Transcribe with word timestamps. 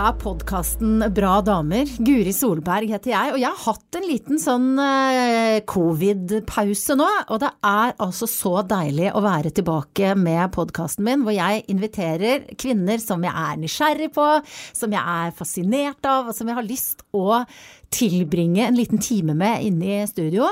er 0.00 0.14
podkasten 0.16 1.02
Bra 1.12 1.40
damer. 1.44 1.88
Guri 2.00 2.32
Solberg 2.32 2.88
heter 2.94 3.10
jeg, 3.12 3.32
og 3.34 3.40
jeg 3.42 3.48
har 3.50 3.64
hatt 3.66 3.96
en 3.98 4.06
liten 4.08 4.40
sånn 4.40 4.68
eh, 4.80 5.58
covid-pause 5.68 6.96
nå. 6.96 7.08
Og 7.34 7.40
det 7.42 7.50
er 7.68 7.92
altså 8.00 8.28
så 8.30 8.52
deilig 8.64 9.10
å 9.12 9.20
være 9.24 9.52
tilbake 9.58 10.14
med 10.16 10.54
podkasten 10.54 11.04
min, 11.04 11.26
hvor 11.26 11.36
jeg 11.36 11.66
inviterer 11.72 12.46
kvinner 12.60 13.02
som 13.02 13.26
jeg 13.26 13.34
er 13.34 13.60
nysgjerrig 13.60 14.08
på, 14.16 14.28
som 14.78 14.96
jeg 14.96 15.04
er 15.18 15.36
fascinert 15.36 16.08
av, 16.08 16.30
og 16.30 16.38
som 16.38 16.48
jeg 16.48 16.60
har 16.62 16.68
lyst 16.70 17.04
å 17.12 17.42
tilbringe 17.92 18.64
en 18.70 18.78
liten 18.78 19.02
time 19.02 19.36
med 19.36 19.66
inne 19.68 19.98
i 19.98 20.08
studio. 20.08 20.48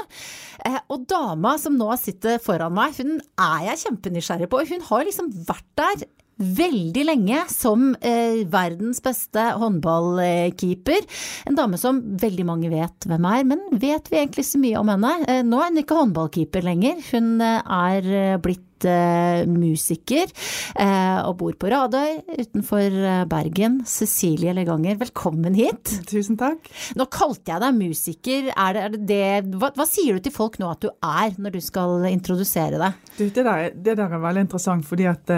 Eh, 0.66 0.80
og 0.92 1.08
dama 1.08 1.56
som 1.62 1.78
nå 1.78 1.88
sitter 1.96 2.42
foran 2.42 2.76
meg, 2.76 3.00
hun 3.00 3.16
er 3.40 3.68
jeg 3.70 3.86
kjempenysgjerrig 3.86 4.52
på. 4.52 4.64
Hun 4.74 4.88
har 4.90 5.08
liksom 5.08 5.32
vært 5.48 5.68
der 5.78 6.08
veldig 6.38 7.04
lenge 7.06 7.42
som 7.50 7.90
eh, 7.98 8.44
verdens 8.50 9.02
beste 9.04 9.42
håndballkeeper. 9.58 11.02
En 11.50 11.58
dame 11.58 11.80
som 11.80 12.00
veldig 12.20 12.46
mange 12.46 12.70
vet 12.72 13.08
hvem 13.08 13.28
er, 13.32 13.44
men 13.54 13.66
vet 13.74 14.10
vi 14.12 14.22
egentlig 14.22 14.46
så 14.46 14.62
mye 14.62 14.78
om 14.78 14.94
henne? 14.94 15.12
Eh, 15.26 15.42
nå 15.46 15.60
er 15.60 15.72
hun 15.72 15.82
ikke 15.82 15.98
håndballkeeper 15.98 16.66
lenger. 16.66 17.02
Hun 17.10 17.36
eh, 17.42 17.76
er 17.78 18.10
eh, 18.20 18.36
blitt 18.42 18.86
eh, 18.86 19.42
musiker 19.50 20.30
eh, 20.30 21.18
og 21.24 21.40
bor 21.40 21.56
på 21.58 21.72
Radøy 21.74 22.20
utenfor 22.38 23.00
Bergen. 23.30 23.80
Cecilie 23.88 24.54
Leganger, 24.54 25.00
velkommen 25.02 25.58
hit. 25.58 25.90
Tusen 26.06 26.38
takk. 26.38 26.70
Nå 26.98 27.08
kalte 27.10 27.50
jeg 27.50 27.64
deg 27.66 27.82
musiker. 27.82 28.52
Er 28.54 28.78
det, 28.78 28.86
er 28.86 28.94
det 28.94 29.02
det, 29.10 29.58
hva, 29.58 29.72
hva, 29.74 29.88
sier 29.90 30.14
du 30.14 30.28
til 30.28 30.36
folk 30.38 30.62
nå 30.62 30.70
at 30.70 30.86
du 30.86 30.92
er, 30.94 31.34
når 31.34 31.58
du 31.58 31.60
skal 31.66 32.06
introdusere 32.12 32.78
deg? 32.78 33.04
Du, 33.18 33.26
det, 33.26 33.42
der, 33.42 33.68
det, 33.74 33.98
der, 33.98 34.06
er 34.06 34.22
veldig 34.22 34.46
interessant, 34.46 34.86
fordi 34.86 35.10
at 35.10 35.34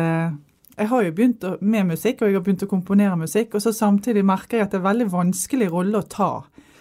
jeg 0.80 0.88
har 0.88 1.04
jo 1.04 1.12
begynt 1.12 1.44
med 1.60 1.90
musikk, 1.92 2.22
og 2.22 2.30
jeg 2.30 2.38
har 2.38 2.44
begynt 2.46 2.64
å 2.64 2.70
komponere 2.70 3.18
musikk. 3.20 3.54
Og 3.54 3.64
så 3.64 3.72
samtidig 3.76 4.24
merker 4.26 4.58
jeg 4.58 4.68
at 4.68 4.72
det 4.72 4.80
er 4.80 4.88
veldig 4.88 5.10
vanskelig 5.12 5.68
rolle 5.72 6.00
å 6.00 6.08
ta. 6.08 6.30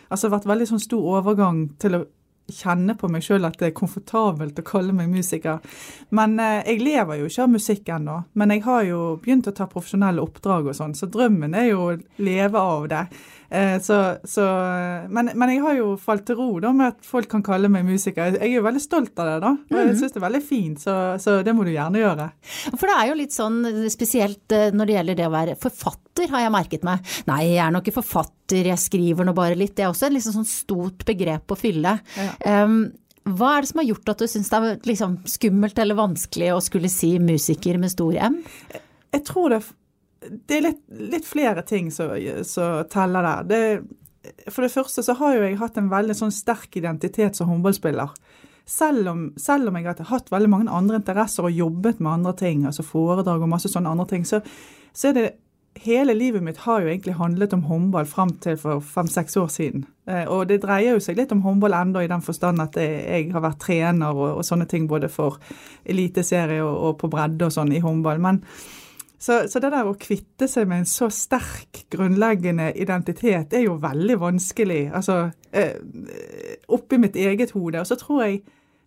Altså 0.07 0.25
det 0.25 0.31
har 0.31 0.37
vært 0.37 0.53
veldig 0.53 0.69
sånn 0.71 0.85
stor 0.85 1.09
overgang 1.19 1.65
til 1.81 1.97
å 1.99 2.05
kjenne 2.49 2.95
på 2.97 3.09
meg 3.11 3.23
sjøl 3.25 3.45
at 3.45 3.59
det 3.59 3.69
er 3.69 3.75
komfortabelt 3.77 4.59
å 4.59 4.65
kalle 4.65 4.95
meg 4.95 5.11
musiker. 5.11 5.59
Men 6.15 6.37
eh, 6.41 6.61
jeg 6.65 6.83
lever 6.83 7.19
jo 7.19 7.29
ikke 7.29 7.45
av 7.45 7.51
musikk 7.53 7.91
ennå. 7.95 8.15
Men 8.39 8.55
jeg 8.55 8.63
har 8.65 8.85
jo 8.87 9.01
begynt 9.23 9.49
å 9.51 9.55
ta 9.55 9.67
profesjonelle 9.69 10.23
oppdrag 10.23 10.71
og 10.71 10.77
sånn, 10.77 10.95
så 10.97 11.09
drømmen 11.11 11.57
er 11.57 11.69
jo 11.71 11.83
å 11.89 11.97
leve 12.23 12.63
av 12.63 12.87
det. 12.91 13.03
Eh, 13.49 13.81
så, 13.81 14.17
så, 14.23 14.45
men, 15.09 15.31
men, 15.33 15.51
jeg 15.53 15.63
har 15.63 15.77
jo 15.79 15.93
falt 16.01 16.27
til 16.27 16.37
ro 16.37 16.49
da 16.61 16.71
med 16.75 16.93
at 16.93 17.07
folk 17.07 17.29
kan 17.31 17.43
kalle 17.45 17.71
meg 17.71 17.87
musiker. 17.87 18.35
Jeg 18.37 18.45
er 18.45 18.59
jo 18.59 18.65
veldig 18.65 18.83
stolt 18.83 19.17
av 19.17 19.31
det, 19.31 19.37
da. 19.45 19.53
Og 19.57 19.75
jeg 19.79 19.89
mhm. 19.89 19.97
syns 20.01 20.15
det 20.15 20.21
er 20.21 20.27
veldig 20.27 20.43
fint, 20.45 20.83
så, 20.83 20.95
så, 21.21 21.39
det 21.45 21.55
må 21.57 21.65
du 21.65 21.73
gjerne 21.73 22.03
gjøre. 22.03 22.29
For 22.75 22.85
det 22.85 22.95
er 22.95 23.09
jo 23.09 23.19
litt 23.19 23.35
sånn 23.35 23.59
spesielt 23.91 24.55
eh, 24.55 24.69
når 24.75 24.89
det 24.89 24.97
gjelder 24.99 25.19
det 25.19 25.27
å 25.27 25.35
være 25.35 25.57
forfatter, 25.59 26.29
har 26.33 26.45
jeg 26.45 26.55
merket 26.55 26.87
meg. 26.87 27.13
Nei, 27.29 27.41
jeg 27.49 27.61
er 27.65 27.73
nå 27.73 27.83
ikke 27.83 27.99
forfatter, 27.99 28.71
jeg 28.73 28.85
skriver 28.85 29.27
nå 29.27 29.35
bare 29.37 29.57
litt. 29.57 29.75
Det 29.77 29.87
er 29.87 29.93
også 29.93 30.09
et 30.09 30.17
liksom 30.17 30.39
sånn 30.41 30.49
stort 30.49 31.05
begrep 31.07 31.53
å 31.53 31.59
fylle. 31.59 31.99
Ja. 32.19 32.63
Um, 32.65 32.81
hva 33.29 33.55
er 33.55 33.63
det 33.63 33.69
som 33.71 33.81
har 33.81 33.89
gjort 33.89 34.09
at 34.13 34.21
du 34.21 34.29
syns 34.29 34.49
det 34.49 34.59
er 34.59 34.77
liksom 34.89 35.19
skummelt 35.29 35.79
eller 35.81 35.97
vanskelig 35.97 36.53
å 36.53 36.61
skulle 36.63 36.89
si 36.91 37.11
musiker 37.21 37.77
med 37.81 37.91
stor 37.93 38.15
M? 38.29 38.39
Jeg 39.13 39.25
tror 39.25 39.53
det 39.53 39.59
det 40.19 40.57
er 40.57 40.65
litt, 40.65 40.83
litt 40.89 41.27
flere 41.27 41.63
ting 41.67 41.91
som 41.93 42.11
teller 42.91 43.25
der. 43.25 43.43
Det, 43.47 44.39
for 44.51 44.65
det 44.65 44.73
første 44.73 45.03
så 45.05 45.15
har 45.19 45.35
jo 45.35 45.45
jeg 45.45 45.59
hatt 45.61 45.79
en 45.79 45.91
veldig 45.91 46.15
sånn 46.17 46.33
sterk 46.35 46.75
identitet 46.79 47.39
som 47.39 47.49
håndballspiller. 47.51 48.15
Selv 48.69 49.09
om, 49.09 49.21
selv 49.39 49.71
om, 49.71 49.77
jeg 49.79 49.87
har 49.87 50.09
hatt 50.11 50.29
veldig 50.29 50.49
mange 50.51 50.73
andre 50.73 50.99
interesser 50.99 51.47
og 51.47 51.55
jobbet 51.55 52.01
med 52.03 52.19
andre 52.19 52.35
ting, 52.37 52.65
altså 52.69 52.85
foredrag 52.85 53.41
og 53.41 53.49
masse 53.49 53.71
sånne 53.71 53.95
andre 53.95 54.09
ting, 54.11 54.27
så, 54.27 54.43
så 54.93 55.11
er 55.11 55.21
det 55.21 55.29
Hele 55.79 56.11
livet 56.17 56.41
mitt 56.43 56.57
har 56.65 56.81
jo 56.81 56.89
egentlig 56.89 57.13
handlet 57.15 57.53
om 57.55 57.61
håndball 57.69 58.07
fram 58.09 58.31
til 58.43 58.57
for 58.59 58.81
fem-seks 58.83 59.37
år 59.39 59.51
siden. 59.53 59.83
Eh, 60.09 60.25
og 60.27 60.49
det 60.49 60.57
dreier 60.65 60.97
jo 60.97 61.03
seg 61.05 61.15
litt 61.15 61.31
om 61.31 61.43
håndball 61.45 61.75
ennå, 61.77 62.01
i 62.03 62.09
den 62.09 62.23
forstand 62.25 62.59
at 62.59 62.75
jeg 62.81 63.29
har 63.31 63.43
vært 63.45 63.61
trener 63.63 64.17
og, 64.17 64.41
og 64.41 64.43
sånne 64.43 64.65
ting 64.67 64.89
både 64.89 65.07
for 65.13 65.37
eliteserie 65.87 66.59
og, 66.65 66.73
og 66.73 66.97
på 66.99 67.11
bredde 67.13 67.47
og 67.47 67.53
sånn 67.55 67.71
i 67.71 67.79
håndball. 67.85 68.19
Men, 68.19 68.41
så, 69.19 69.41
så, 69.51 69.59
det 69.59 69.73
der 69.73 69.87
å 69.87 69.97
kvitte 69.99 70.47
seg 70.47 70.69
med 70.69 70.85
en 70.85 70.87
så 70.87 71.09
sterk 71.11 71.81
grunnleggende 71.91 72.69
identitet 72.79 73.51
er 73.53 73.65
jo 73.65 73.75
veldig 73.83 74.15
vanskelig. 74.21 74.85
Altså 74.95 75.25
eh, 75.51 75.75
oppi 76.71 76.99
mitt 77.03 77.19
eget 77.19 77.51
hode. 77.51 77.81
Og 77.81 77.89
så 77.89 77.97
tror 77.99 78.23
jeg 78.23 78.39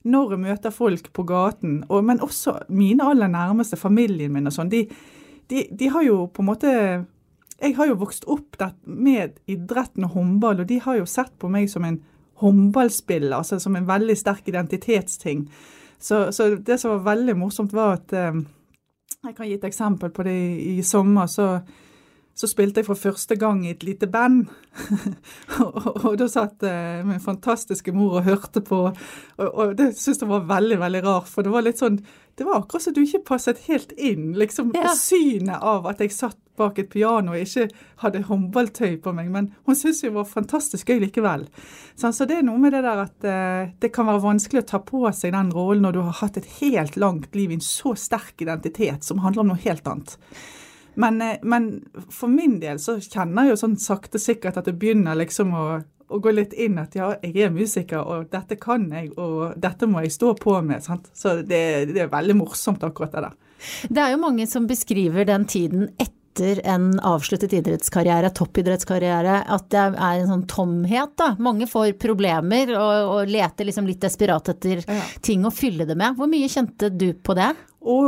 når 0.09 0.33
jeg 0.33 0.43
møter 0.43 0.75
folk 0.75 1.11
på 1.15 1.25
gaten, 1.29 1.83
og, 1.89 2.01
men 2.09 2.23
også 2.25 2.63
mine 2.73 3.05
aller 3.07 3.29
nærmeste, 3.31 3.77
familien 3.79 4.33
min 4.33 4.49
og 4.49 4.57
sånn, 4.57 4.73
de, 4.73 4.87
de, 5.53 5.67
de, 5.69 5.91
har 5.93 6.07
jo 6.07 6.25
på 6.33 6.43
en 6.43 6.49
måte 6.49 6.73
Jeg 7.63 7.77
har 7.77 7.87
jo 7.87 8.01
vokst 8.01 8.25
opp 8.27 8.57
med 8.83 9.37
idretten 9.47 10.09
og 10.09 10.17
håndball, 10.17 10.65
og 10.65 10.67
de 10.73 10.81
har 10.83 10.97
jo 10.99 11.07
sett 11.07 11.37
på 11.39 11.53
meg 11.53 11.69
som 11.71 11.85
en 11.87 12.01
håndballspiller, 12.43 13.37
altså 13.37 13.61
som 13.63 13.77
en 13.77 13.87
veldig 13.87 14.17
sterk 14.19 14.49
identitetsting. 14.51 15.45
Så, 16.03 16.33
så 16.33 16.57
det 16.57 16.81
som 16.81 16.97
var 16.97 17.13
veldig 17.13 17.37
morsomt, 17.39 17.77
var 17.77 18.01
at 18.01 18.17
eh, 18.17 18.43
jeg 19.31 19.37
kan 19.37 19.49
gi 19.49 19.55
et 19.55 19.65
eksempel 19.69 20.11
på 20.11 20.25
det. 20.27 20.35
I, 20.75 20.83
sommer 20.83 21.29
så, 21.31 21.47
så, 22.35 22.49
spilte 22.51 22.83
jeg 22.83 22.89
for 22.89 22.99
første 22.99 23.37
gang 23.39 23.63
i 23.65 23.71
et 23.71 23.85
lite 23.87 24.09
band. 24.11 24.49
og, 25.63 25.69
og, 25.71 25.93
og, 26.05 26.17
da 26.19 26.29
satt 26.31 26.67
eh, 26.67 27.05
min 27.07 27.23
fantastiske 27.23 27.95
mor 27.95 28.19
og 28.19 28.27
hørte 28.27 28.65
på, 28.67 28.81
og, 28.91 29.49
og 29.49 29.77
det 29.79 29.93
syntes 29.95 30.25
jeg 30.25 30.33
var 30.33 30.49
veldig, 30.51 30.81
veldig 30.83 31.05
rart. 31.07 31.31
For 31.31 31.47
det 31.47 31.55
var 31.55 31.67
litt 31.67 31.83
sånn 31.83 32.01
Det 32.35 32.47
var 32.49 32.63
akkurat 32.63 32.83
som 32.83 32.95
du 32.97 33.03
ikke 33.03 33.25
passet 33.29 33.61
helt 33.69 33.93
inn. 34.01 34.33
Liksom 34.39 34.73
ja. 34.77 34.95
synet 34.97 35.61
av 35.61 35.87
at 35.91 36.01
jeg 36.01 36.15
satt 36.15 36.39
bak 36.57 36.79
et 36.81 36.91
piano 36.93 37.33
og 37.33 37.41
ikke 37.41 37.69
hadde 38.03 38.25
håndballtøy 38.29 38.97
på 39.05 39.13
meg. 39.17 39.29
Men 39.33 39.51
hun 39.67 39.77
syntes 39.79 40.03
det 40.05 40.13
var 40.15 40.29
fantastisk 40.29 40.93
gøy 40.93 41.03
likevel. 41.07 41.47
Så, 41.95 42.13
så 42.13 42.29
det 42.29 42.41
er 42.41 42.47
noe 42.47 42.61
med 42.63 42.75
det 42.77 42.83
der 42.87 43.05
at 43.05 43.29
uh, 43.29 43.73
det 43.83 43.93
kan 43.95 44.09
være 44.09 44.25
vanskelig 44.25 44.65
å 44.65 44.71
ta 44.75 44.83
på 44.85 45.05
seg 45.17 45.35
den 45.37 45.53
rollen 45.55 45.87
når 45.87 45.97
du 45.97 46.03
har 46.07 46.19
hatt 46.23 46.41
et 46.41 46.51
helt 46.61 46.99
langt 47.01 47.37
liv 47.37 47.53
i 47.53 47.59
en 47.59 47.65
så 47.65 47.95
sterk 47.99 48.45
identitet 48.45 49.07
som 49.07 49.23
handler 49.25 49.45
om 49.45 49.55
noe 49.55 49.65
helt 49.65 49.89
annet. 49.89 50.17
Men, 51.01 51.23
uh, 51.25 51.37
men 51.49 51.71
for 52.13 52.33
min 52.33 52.59
del 52.63 52.81
så 52.83 52.99
kjenner 53.01 53.49
jeg 53.49 53.55
jo 53.57 53.63
sånn 53.65 53.79
sakte 53.81 54.21
sikkert 54.21 54.61
at 54.61 54.69
det 54.69 54.77
begynner 54.81 55.19
liksom 55.21 55.55
å, 55.57 55.67
å 56.13 56.21
gå 56.23 56.33
litt 56.35 56.55
inn 56.55 56.81
at 56.83 56.97
ja, 56.99 57.13
jeg 57.23 57.47
er 57.47 57.53
musiker, 57.55 58.03
og 58.03 58.31
dette 58.33 58.59
kan 58.61 58.89
jeg, 58.93 59.13
og 59.17 59.55
dette 59.61 59.89
må 59.91 60.05
jeg 60.05 60.15
stå 60.15 60.35
på 60.41 60.59
med. 60.65 60.85
Sant? 60.85 61.11
Så 61.17 61.41
det, 61.41 61.63
det 61.93 62.07
er 62.07 62.13
veldig 62.13 62.39
morsomt, 62.43 62.85
akkurat 62.87 63.15
det 63.15 63.25
der. 63.27 63.39
Det 63.89 64.03
er 64.03 64.15
jo 64.15 64.23
mange 64.23 64.49
som 64.51 64.67
beskriver 64.67 65.27
den 65.29 65.47
tiden 65.51 65.87
etter 66.01 66.63
en 66.67 66.95
avsluttet 67.05 67.53
idrettskarriere, 67.59 68.33
toppidrettskarriere, 68.35 69.43
at 69.53 69.67
det 69.73 69.83
er 69.83 70.23
en 70.23 70.31
sånn 70.31 70.47
tomhet, 70.51 71.13
da. 71.21 71.35
Mange 71.45 71.69
får 71.71 71.93
problemer 72.03 72.73
og, 72.79 73.13
og 73.17 73.31
leter 73.31 73.69
liksom 73.69 73.87
litt 73.91 74.01
desperat 74.03 74.49
etter 74.55 74.81
ja. 74.81 75.03
ting 75.25 75.45
å 75.47 75.53
fylle 75.55 75.87
det 75.89 75.99
med. 75.99 76.17
Hvor 76.19 76.31
mye 76.33 76.51
kjente 76.51 76.91
du 76.91 77.13
på 77.15 77.37
det? 77.39 77.53
Å, 77.83 77.99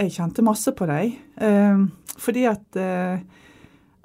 jeg 0.00 0.14
kjente 0.16 0.46
masse 0.46 0.72
på 0.74 0.88
deg. 0.88 1.14
Eh, 1.42 1.84
fordi 2.24 2.46
at 2.48 2.80
eh, 2.80 3.22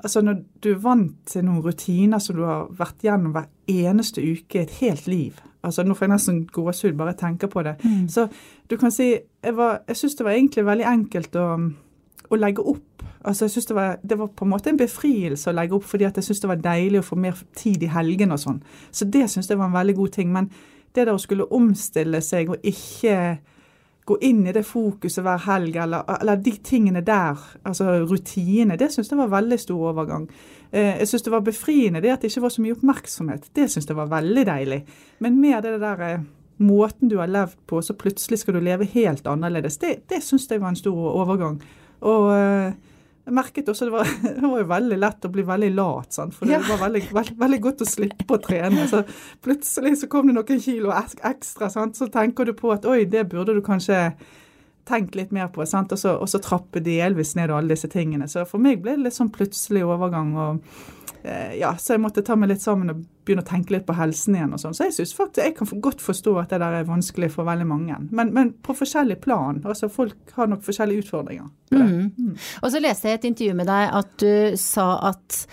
altså 0.04 0.22
når 0.24 0.42
du 0.64 0.72
er 0.72 0.82
vant 0.84 1.16
til 1.28 1.46
noen 1.46 1.64
rutiner 1.66 2.22
som 2.24 2.38
du 2.38 2.44
har 2.48 2.68
vært 2.80 3.04
gjennom 3.04 3.36
hver 3.36 3.50
eneste 3.68 4.24
uke 4.24 4.64
et 4.64 4.80
helt 4.80 5.08
liv 5.08 5.40
altså 5.64 5.84
Nå 5.84 5.96
får 5.96 6.06
jeg 6.06 6.14
nesten 6.14 6.38
gåsehud 6.56 6.96
bare 6.96 7.12
jeg 7.12 7.20
tenker 7.20 7.50
på 7.52 7.64
det. 7.68 7.74
Mm. 7.84 8.08
Så 8.08 8.30
du 8.70 8.78
kan 8.78 8.94
si 8.96 9.10
Jeg, 9.12 9.56
var, 9.58 9.82
jeg 9.88 9.98
syns 9.98 10.16
det 10.16 10.26
var 10.26 10.32
egentlig 10.32 10.66
veldig 10.66 10.86
enkelt 10.88 11.36
å, 11.36 11.48
å 12.30 12.40
legge 12.40 12.64
opp 12.64 12.86
Altså, 13.20 13.46
jeg 13.46 13.52
synes 13.52 13.66
det 13.66 13.76
var, 13.76 13.98
det 14.10 14.18
var 14.20 14.28
på 14.28 14.46
en 14.46 14.50
måte 14.54 14.70
en 14.72 14.78
befrielse 14.80 15.50
å 15.50 15.54
legge 15.54 15.76
opp, 15.76 15.84
fordi 15.84 16.06
jeg 16.06 16.24
syntes 16.24 16.40
det 16.40 16.50
var 16.50 16.62
deilig 16.64 17.02
å 17.02 17.08
få 17.10 17.18
mer 17.20 17.36
tid 17.52 17.84
i 17.84 17.90
helgene 17.92 18.38
og 18.38 18.40
sånn. 18.40 18.62
Så 18.96 19.10
det 19.12 19.26
syns 19.28 19.50
jeg 19.50 19.60
var 19.60 19.68
en 19.68 19.76
veldig 19.76 19.96
god 19.98 20.14
ting. 20.16 20.30
Men 20.32 20.48
det 20.96 21.04
der 21.04 21.12
å 21.12 21.20
skulle 21.20 21.50
omstille 21.52 22.22
seg 22.24 22.54
og 22.54 22.64
ikke 22.64 23.18
gå 24.10 24.18
inn 24.26 24.42
i 24.48 24.54
det 24.56 24.66
fokuset 24.68 25.24
hver 25.26 25.44
helg, 25.46 25.78
eller, 25.84 26.08
eller 26.20 26.42
de 26.44 26.54
tingene 26.66 27.04
der, 27.06 27.38
altså 27.68 28.00
rutine, 28.10 28.78
det 28.80 28.90
syns 28.94 29.12
jeg 29.12 29.20
var 29.20 29.32
veldig 29.34 29.60
stor 29.62 29.86
overgang. 29.92 30.28
Eh, 30.72 31.00
jeg 31.02 31.12
syns 31.12 31.26
det 31.28 31.34
var 31.34 31.46
befriende 31.46 32.02
det 32.04 32.14
at 32.14 32.26
det 32.26 32.32
ikke 32.32 32.46
var 32.48 32.54
så 32.56 32.66
mye 32.66 32.76
oppmerksomhet. 32.78 33.50
Det 33.56 33.70
syns 33.72 33.90
jeg 33.90 33.98
var 33.98 34.12
veldig 34.12 34.46
deilig. 34.50 34.84
Men 35.26 35.40
mer 35.42 35.64
det 35.66 35.78
der 35.82 36.06
eh, 36.08 36.28
måten 36.66 37.10
du 37.10 37.18
har 37.22 37.32
levd 37.32 37.58
på, 37.70 37.82
så 37.82 37.96
plutselig 37.98 38.42
skal 38.42 38.58
du 38.58 38.64
leve 38.64 38.88
helt 38.94 39.28
annerledes. 39.28 39.80
Det, 39.82 39.96
det 40.10 40.24
syns 40.26 40.50
jeg 40.50 40.62
var 40.62 40.74
en 40.74 40.80
stor 40.80 40.98
overgang. 41.24 41.62
Og 42.10 42.32
eh, 42.36 42.74
jeg 43.30 43.36
merket 43.38 43.70
også 43.70 43.88
det 43.88 43.94
var, 43.94 44.10
det 44.40 44.50
var 44.50 44.68
veldig 44.74 44.98
lett 45.00 45.28
å 45.28 45.32
bli 45.34 45.46
veldig 45.46 45.70
lat, 45.78 46.12
sant? 46.16 46.36
for 46.36 46.50
det 46.50 46.58
ja. 46.58 46.64
var 46.66 46.82
veldig, 46.88 47.04
veldig, 47.14 47.38
veldig, 47.40 47.62
godt 47.68 47.86
å 47.86 47.90
slippe 47.90 48.36
å 48.36 48.42
trene. 48.42 48.88
Så 48.90 49.04
plutselig 49.46 49.96
så 50.02 50.10
kom 50.12 50.30
det 50.32 50.38
noen 50.40 50.64
kilo 50.64 50.94
ekstra, 50.96 51.70
sant? 51.74 52.00
så 52.00 52.10
tenker 52.12 52.50
du 52.50 52.56
på 52.58 52.74
at 52.74 52.88
oi, 52.90 53.04
det 53.10 53.28
burde 53.32 53.58
du 53.58 53.62
kanskje 53.66 54.00
tenkt 54.90 55.18
litt 55.18 55.34
mer 55.36 55.52
på, 55.54 55.66
sant? 55.70 55.94
Og, 55.96 56.02
så, 56.02 56.16
og 56.20 56.30
så 56.32 56.42
trappe 56.44 56.82
delvis 56.84 57.36
ned 57.38 57.54
alle 57.54 57.76
disse 57.76 57.90
tingene. 57.92 58.30
Så 58.30 58.46
for 58.50 58.62
meg 58.62 58.82
ble 58.84 58.98
det 58.98 59.08
litt 59.08 59.18
sånn 59.18 59.32
plutselig 59.34 59.86
overgang. 59.86 60.34
og 60.38 61.24
eh, 61.24 61.60
ja, 61.62 61.76
Så 61.78 61.96
jeg 61.96 62.04
måtte 62.04 62.26
ta 62.26 62.38
meg 62.40 62.52
litt 62.54 62.66
sammen 62.66 62.92
og 62.94 63.06
begynne 63.28 63.46
å 63.46 63.50
tenke 63.50 63.76
litt 63.76 63.86
på 63.88 63.96
helsen 63.98 64.36
igjen. 64.36 64.54
og 64.58 64.64
sånn. 64.64 64.76
Så 64.76 64.90
jeg 64.90 64.98
synes 64.98 65.16
faktisk, 65.18 65.44
jeg 65.46 65.56
kan 65.60 65.84
godt 65.86 66.04
forstå 66.04 66.36
at 66.42 66.54
det 66.56 66.62
der 66.64 66.80
er 66.82 66.90
vanskelig 66.90 67.32
for 67.36 67.48
veldig 67.48 67.70
mange. 67.70 68.02
Men, 68.10 68.34
men 68.36 68.54
på 68.66 68.76
forskjellig 68.78 69.20
plan. 69.24 69.62
altså 69.64 69.92
Folk 69.94 70.36
har 70.36 70.50
nok 70.52 70.66
forskjellige 70.66 71.06
utfordringer. 71.06 71.50
Mm. 71.72 72.12
Mm. 72.18 72.36
Og 72.64 72.72
så 72.74 72.82
leste 72.84 73.10
jeg 73.12 73.22
et 73.22 73.32
intervju 73.32 73.58
med 73.62 73.70
deg 73.70 73.98
at 74.02 74.16
du 74.24 74.58
sa 74.60 74.92
at 75.14 75.46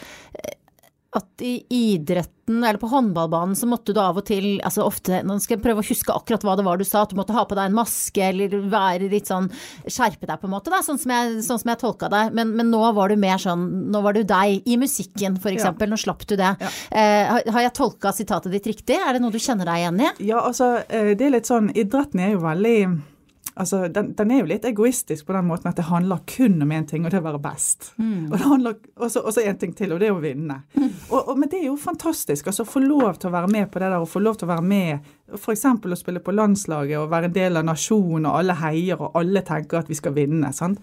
at 1.19 1.43
i 1.45 1.59
idretten, 1.73 2.63
eller 2.63 2.79
på 2.79 2.89
håndballbanen, 2.91 3.57
så 3.59 3.67
måtte 3.67 3.95
du 3.95 3.99
av 4.01 4.21
og 4.21 4.27
til, 4.29 4.61
altså 4.63 4.85
ofte 4.87 5.19
Nå 5.27 5.39
skal 5.43 5.57
jeg 5.57 5.65
prøve 5.65 5.83
å 5.83 5.87
huske 5.87 6.15
akkurat 6.15 6.45
hva 6.47 6.55
det 6.59 6.67
var 6.67 6.79
du 6.79 6.85
sa, 6.87 7.03
at 7.03 7.11
du 7.11 7.19
måtte 7.19 7.35
ha 7.35 7.43
på 7.49 7.57
deg 7.59 7.71
en 7.71 7.75
maske 7.75 8.23
eller 8.23 8.55
være 8.71 9.11
litt 9.11 9.31
sånn 9.31 9.49
Skjerpe 9.83 10.29
deg, 10.29 10.39
på 10.39 10.47
en 10.47 10.55
måte, 10.55 10.71
da, 10.71 10.83
sånn 10.87 11.01
som 11.03 11.15
jeg, 11.15 11.41
sånn 11.47 11.61
som 11.63 11.73
jeg 11.73 11.81
tolka 11.83 12.11
deg. 12.13 12.31
Men, 12.37 12.55
men, 12.59 12.71
nå 12.71 12.83
var 12.97 13.11
du 13.11 13.19
mer 13.21 13.41
sånn 13.43 13.67
Nå 13.91 14.03
var 14.05 14.17
du 14.17 14.23
deg. 14.27 14.63
I 14.67 14.77
musikken, 14.81 15.37
for 15.43 15.55
eksempel. 15.55 15.89
Ja. 15.89 15.95
Nå 15.95 15.99
slapp 16.01 16.25
du 16.29 16.37
det. 16.39 16.53
Ja. 16.61 16.71
Eh, 16.91 17.51
har 17.53 17.67
jeg 17.67 17.75
tolka 17.77 18.13
sitatet 18.15 18.55
ditt 18.55 18.71
riktig? 18.71 18.97
Er 18.99 19.17
det 19.17 19.23
noe 19.25 19.35
du 19.35 19.41
kjenner 19.43 19.69
deg 19.69 19.83
igjen 19.83 20.01
i? 20.03 20.13
Ja, 20.31 20.43
altså, 20.47 20.77
eh, 20.89 21.13
det 21.19 21.29
er 21.29 21.37
litt 21.39 21.51
sånn 21.51 21.71
Idretten 21.75 22.23
er 22.23 22.35
jo 22.35 22.43
veldig 22.45 22.79
altså, 23.57 23.89
den, 23.89 24.13
den, 24.17 24.31
er 24.31 24.43
jo 24.43 24.49
litt 24.51 24.67
egoistisk 24.69 25.27
på 25.27 25.35
den 25.37 25.49
måten 25.49 25.71
at 25.71 25.79
det 25.79 25.89
handler 25.89 26.23
kun 26.29 26.61
om 26.63 26.73
én 26.77 26.87
ting, 26.89 27.05
og 27.05 27.13
det 27.13 27.19
er 27.19 27.25
å 27.25 27.29
være 27.31 27.43
best. 27.45 27.91
Mm. 27.99 28.29
Og 28.29 28.37
det 28.37 28.45
handler 28.45 28.79
også 29.09 29.45
én 29.45 29.61
ting 29.61 29.75
til, 29.77 29.95
og 29.95 30.03
det 30.03 30.11
er 30.11 30.17
å 30.17 30.23
vinne. 30.23 30.61
Mm. 30.77 30.89
Og, 31.11 31.21
og, 31.21 31.35
men 31.41 31.51
det 31.53 31.63
er 31.63 31.69
jo 31.71 31.77
fantastisk. 31.81 32.51
altså 32.51 32.67
Få 32.69 32.85
lov 32.85 33.21
til 33.21 33.31
å 33.31 33.37
være 33.37 33.53
med 33.53 33.71
på 33.73 33.83
det 33.83 33.91
der, 33.91 34.01
og 34.03 34.11
få 34.13 34.23
lov 34.23 34.39
til 34.39 34.49
å 34.49 34.53
være 34.55 34.67
med 34.67 35.13
f.eks. 35.35 35.65
å 35.67 35.99
spille 35.99 36.23
på 36.23 36.35
landslaget 36.35 37.01
og 37.01 37.11
være 37.11 37.31
en 37.31 37.35
del 37.35 37.59
av 37.59 37.67
nasjonen, 37.67 38.29
og 38.29 38.39
alle 38.41 38.57
heier, 38.61 39.01
og 39.01 39.19
alle 39.19 39.43
tenker 39.47 39.81
at 39.81 39.91
vi 39.91 39.99
skal 39.99 40.15
vinne. 40.17 40.53
sant? 40.55 40.81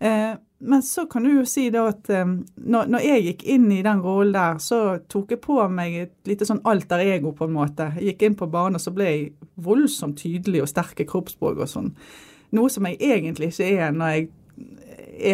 Eh, 0.00 0.32
men 0.62 0.82
så 0.82 1.06
kan 1.06 1.24
du 1.24 1.30
jo 1.32 1.44
si 1.48 1.66
da 1.72 1.86
at 1.88 2.08
eh, 2.12 2.24
når, 2.24 2.90
når, 2.92 3.04
jeg 3.04 3.24
gikk 3.26 3.44
inn 3.54 3.66
i 3.72 3.82
den 3.84 4.02
rollen 4.04 4.34
der, 4.36 4.58
så 4.60 4.80
tok 5.08 5.34
jeg 5.34 5.42
på 5.44 5.56
meg 5.72 5.96
et 6.02 6.14
lite 6.28 6.48
sånn 6.48 6.62
alter 6.68 7.02
ego, 7.04 7.32
på 7.36 7.48
en 7.48 7.56
måte. 7.56 7.90
Jeg 7.96 8.12
gikk 8.12 8.26
inn 8.28 8.38
på 8.40 8.50
banen, 8.52 8.78
og 8.78 8.84
så 8.84 8.92
ble 8.94 9.08
jeg 9.08 9.30
voldsomt 9.60 10.20
tydelig 10.20 10.64
og 10.64 10.70
sterk 10.70 11.00
i 11.00 11.08
kroppsspråk 11.08 11.64
og 11.64 11.70
sånn. 11.70 11.94
Noe 12.56 12.72
som 12.72 12.88
jeg 12.88 12.98
egentlig 13.00 13.52
ikke 13.52 13.68
er 13.76 13.94
når 13.94 14.14
jeg 14.16 14.30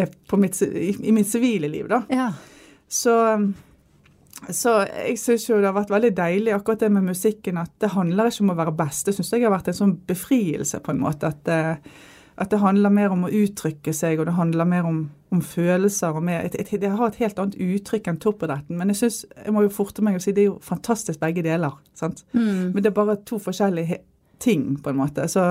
er 0.03 0.39
mitt, 0.39 0.59
i, 0.61 0.91
i, 0.91 1.13
mitt 1.15 1.29
sivile 1.29 1.69
liv, 1.71 1.87
da. 1.91 2.03
Ja. 2.11 2.31
Så, 2.87 3.13
så 4.53 4.73
jeg 4.85 5.17
syns 5.19 5.47
jo 5.49 5.57
det 5.57 5.69
har 5.69 5.77
vært 5.77 5.91
veldig 5.91 6.11
deilig 6.17 6.53
akkurat 6.53 6.83
det 6.85 6.91
med 6.93 7.07
musikken, 7.09 7.57
at 7.57 7.71
det 7.81 7.93
handler 7.95 8.29
ikke 8.29 8.45
om 8.45 8.53
å 8.53 8.59
være 8.59 8.75
best. 8.77 9.07
Det 9.07 9.15
syns 9.17 9.33
jeg 9.33 9.47
har 9.47 9.55
vært 9.55 9.71
en 9.71 9.79
sånn 9.79 9.95
befrielse, 10.07 10.79
på 10.83 10.93
en 10.93 11.01
måte. 11.01 11.31
at 11.33 11.51
uh, 11.51 11.97
at 12.37 12.51
det 12.53 12.59
handler 12.61 12.93
mer 12.93 13.13
om 13.13 13.25
å 13.25 13.31
uttrykke 13.33 13.93
seg, 13.95 14.19
og 14.19 14.27
det 14.29 14.35
handler 14.37 14.69
mer 14.69 14.85
om, 14.85 14.99
om 15.33 15.39
følelser. 15.41 16.13
og 16.13 16.23
mer, 16.23 16.45
et, 16.45 16.55
et, 16.59 16.69
Det 16.81 16.91
har 16.93 17.09
et 17.09 17.21
helt 17.23 17.39
annet 17.41 17.57
uttrykk 17.57 18.11
enn 18.11 18.19
toppidretten. 18.21 18.77
Men 18.77 18.93
jeg 18.93 19.01
synes, 19.01 19.23
jeg 19.41 19.53
må 19.55 19.63
jo 19.65 19.73
forte 19.73 20.05
meg 20.05 20.19
å 20.19 20.21
si 20.21 20.35
det 20.37 20.43
er 20.43 20.51
jo 20.51 20.59
fantastisk 20.61 21.19
begge 21.23 21.41
deler. 21.45 21.79
sant? 21.97 22.21
Mm. 22.37 22.75
Men 22.75 22.77
det 22.77 22.91
er 22.91 22.99
bare 22.99 23.17
to 23.25 23.41
forskjellige 23.41 24.03
ting, 24.43 24.75
på 24.83 24.93
en 24.93 24.99
måte. 24.99 25.25
Så 25.31 25.47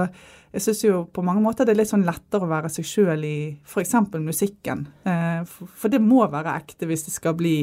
jeg 0.53 0.62
syns 0.62 0.85
jo 0.85 1.00
på 1.11 1.25
mange 1.27 1.43
måter 1.43 1.67
det 1.67 1.75
er 1.75 1.81
litt 1.83 1.91
sånn 1.91 2.06
lettere 2.06 2.47
å 2.47 2.53
være 2.53 2.71
seg 2.71 2.87
sjøl 2.87 3.27
i 3.27 3.37
f.eks. 3.67 3.97
musikken. 4.23 4.87
Eh, 5.03 5.43
for, 5.43 5.91
det 5.91 6.00
må 6.00 6.23
være 6.31 6.55
ekte 6.55 6.87
hvis 6.87 7.09
det 7.09 7.17
skal 7.17 7.35
bli, 7.35 7.56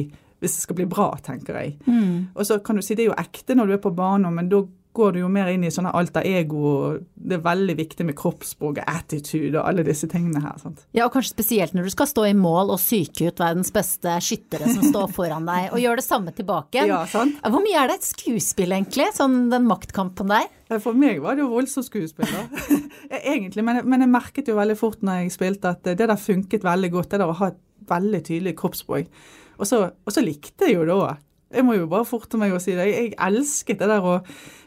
hvis 0.44 0.58
det 0.58 0.64
skal 0.66 0.78
bli 0.78 0.88
bra, 0.90 1.10
tenker 1.24 1.58
jeg. 1.60 1.76
Mm. 1.88 2.32
Og 2.36 2.46
så 2.46 2.60
kan 2.64 2.78
du 2.78 2.84
si 2.84 2.96
det 2.96 3.06
er 3.06 3.12
jo 3.12 3.20
ekte 3.20 3.56
når 3.56 3.70
du 3.70 3.76
er 3.78 3.84
på 3.84 3.94
banen, 3.96 4.32
men 4.36 4.52
da 4.52 4.62
går 4.94 5.12
du 5.12 5.20
jo 5.24 5.28
mer 5.32 5.48
inn 5.50 5.64
i 5.66 5.72
sånne 5.74 5.90
alter 5.96 6.22
ego, 6.28 6.94
det 7.18 7.38
er 7.38 7.42
veldig 7.42 7.74
viktig 7.80 8.06
med 8.06 8.16
kroppsspråk 8.18 8.78
attitude 8.84 9.56
og 9.58 9.66
alle 9.66 9.82
disse 9.86 10.06
tingene 10.10 10.42
her. 10.44 10.54
sant? 10.62 10.84
Ja, 10.94 11.08
og 11.08 11.16
kanskje 11.16 11.34
spesielt 11.34 11.74
når 11.74 11.88
du 11.88 11.94
skal 11.96 12.08
stå 12.10 12.28
i 12.28 12.36
mål 12.38 12.70
og 12.76 12.78
psyke 12.78 13.28
ut 13.28 13.42
verdens 13.42 13.72
beste 13.74 14.14
skyttere 14.22 14.70
som 14.70 14.86
står 14.86 15.10
foran 15.16 15.50
deg, 15.50 15.72
og 15.74 15.82
gjør 15.82 15.98
det 15.98 16.06
samme 16.06 16.34
tilbake. 16.36 16.86
Ja, 16.86 17.02
sant? 17.10 17.40
Hvor 17.42 17.64
mye 17.64 17.80
er 17.82 17.90
det 17.90 17.98
et 18.00 18.10
skuespill, 18.12 18.76
egentlig, 18.76 19.10
sånn 19.18 19.48
den 19.52 19.66
maktkampen 19.70 20.30
der? 20.30 20.46
For 20.78 20.96
meg 20.96 21.20
var 21.24 21.36
det 21.36 21.44
jo 21.44 21.52
voldsomt 21.52 21.90
skuespill, 21.90 22.30
da. 22.30 22.78
Egentlig, 23.34 23.62
men, 23.66 23.82
men, 23.86 24.02
jeg 24.02 24.10
merket 24.10 24.48
jo 24.48 24.56
veldig 24.56 24.74
fort 24.78 25.02
når 25.04 25.24
jeg 25.24 25.34
spilte 25.34 25.74
at 25.74 25.84
det 25.86 26.06
der 26.06 26.18
funket 26.18 26.64
veldig 26.66 26.90
godt, 26.94 27.10
det 27.12 27.20
der 27.20 27.30
å 27.30 27.36
ha 27.36 27.50
et 27.52 27.60
veldig 27.90 28.20
tydelig 28.26 28.54
kroppsspråk. 28.58 29.10
Og 29.58 29.68
så, 29.68 29.84
og 29.92 30.14
så 30.14 30.24
likte 30.24 30.68
jeg 30.68 30.78
jo 30.78 30.86
det 30.88 30.96
òg. 30.96 31.20
Jeg 31.54 31.66
må 31.66 31.76
jo 31.76 31.90
bare 31.90 32.06
forte 32.08 32.38
meg 32.40 32.54
å 32.54 32.62
si 32.62 32.74
det. 32.74 32.86
Jeg, 32.90 33.12
elsket 33.22 33.78
det 33.82 33.90
der 33.90 34.02
å 34.02 34.16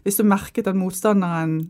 Hvis 0.05 0.19
du 0.19 0.23
merket 0.23 0.69
at 0.69 0.77
motstanderen 0.77 1.65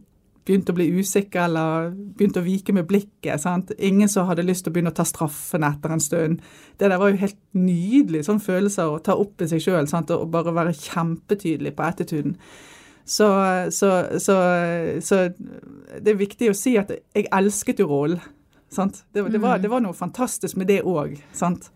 begynte 0.47 0.71
å 0.71 0.77
bli 0.77 0.87
usikker 1.01 1.43
eller 1.43 1.89
begynte 1.91 2.39
å 2.39 2.45
vike 2.45 2.71
med 2.75 2.87
blikket. 2.87 3.41
Sant? 3.43 3.73
Ingen 3.83 4.07
som 4.11 4.29
hadde 4.29 4.45
lyst 4.45 4.65
til 4.65 4.71
å 4.71 4.77
begynne 4.77 4.93
å 4.93 4.97
ta 4.97 5.03
straffen 5.07 5.65
etter 5.67 5.93
en 5.93 6.03
stund. 6.03 6.45
Det 6.79 6.87
der 6.87 7.01
var 7.01 7.11
jo 7.11 7.19
helt 7.19 7.39
nydelig 7.57 8.23
sånn 8.27 8.39
følelser 8.43 8.93
å 8.93 9.01
ta 9.03 9.17
opp 9.19 9.43
i 9.43 9.49
seg 9.51 9.63
sjøl 9.65 9.89
og 10.15 10.31
bare 10.31 10.55
være 10.55 10.77
kjempetydelig 10.77 11.75
på 11.75 11.87
attituden. 11.89 12.37
Så, 13.07 13.27
så, 13.71 13.91
så, 14.19 14.35
så, 15.03 15.19
det 15.99 16.11
er 16.11 16.19
viktig 16.19 16.51
å 16.51 16.57
si 16.57 16.75
at 16.79 16.91
jeg 16.91 17.29
elsket 17.31 17.79
jo 17.83 17.87
rollen. 17.91 18.23
Det, 18.67 19.23
det, 19.31 19.39
var, 19.39 19.61
det 19.63 19.71
var 19.71 19.79
noe 19.79 19.95
fantastisk 19.95 20.57
med 20.59 20.67
det 20.67 20.81
òg. 20.83 21.15
sant? 21.31 21.69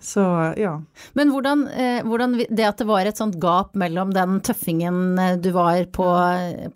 Så 0.00 0.22
ja. 0.56 0.82
Men 1.12 1.30
hvordan, 1.32 1.66
eh, 1.68 2.00
hvordan, 2.04 2.36
det 2.48 2.66
at 2.66 2.80
det 2.80 2.86
var 2.88 3.06
et 3.08 3.18
sånt 3.18 3.36
gap 3.40 3.74
mellom 3.78 4.12
den 4.14 4.40
tøffingen 4.44 5.18
eh, 5.20 5.36
du 5.40 5.50
var 5.54 5.86
på, 5.94 6.06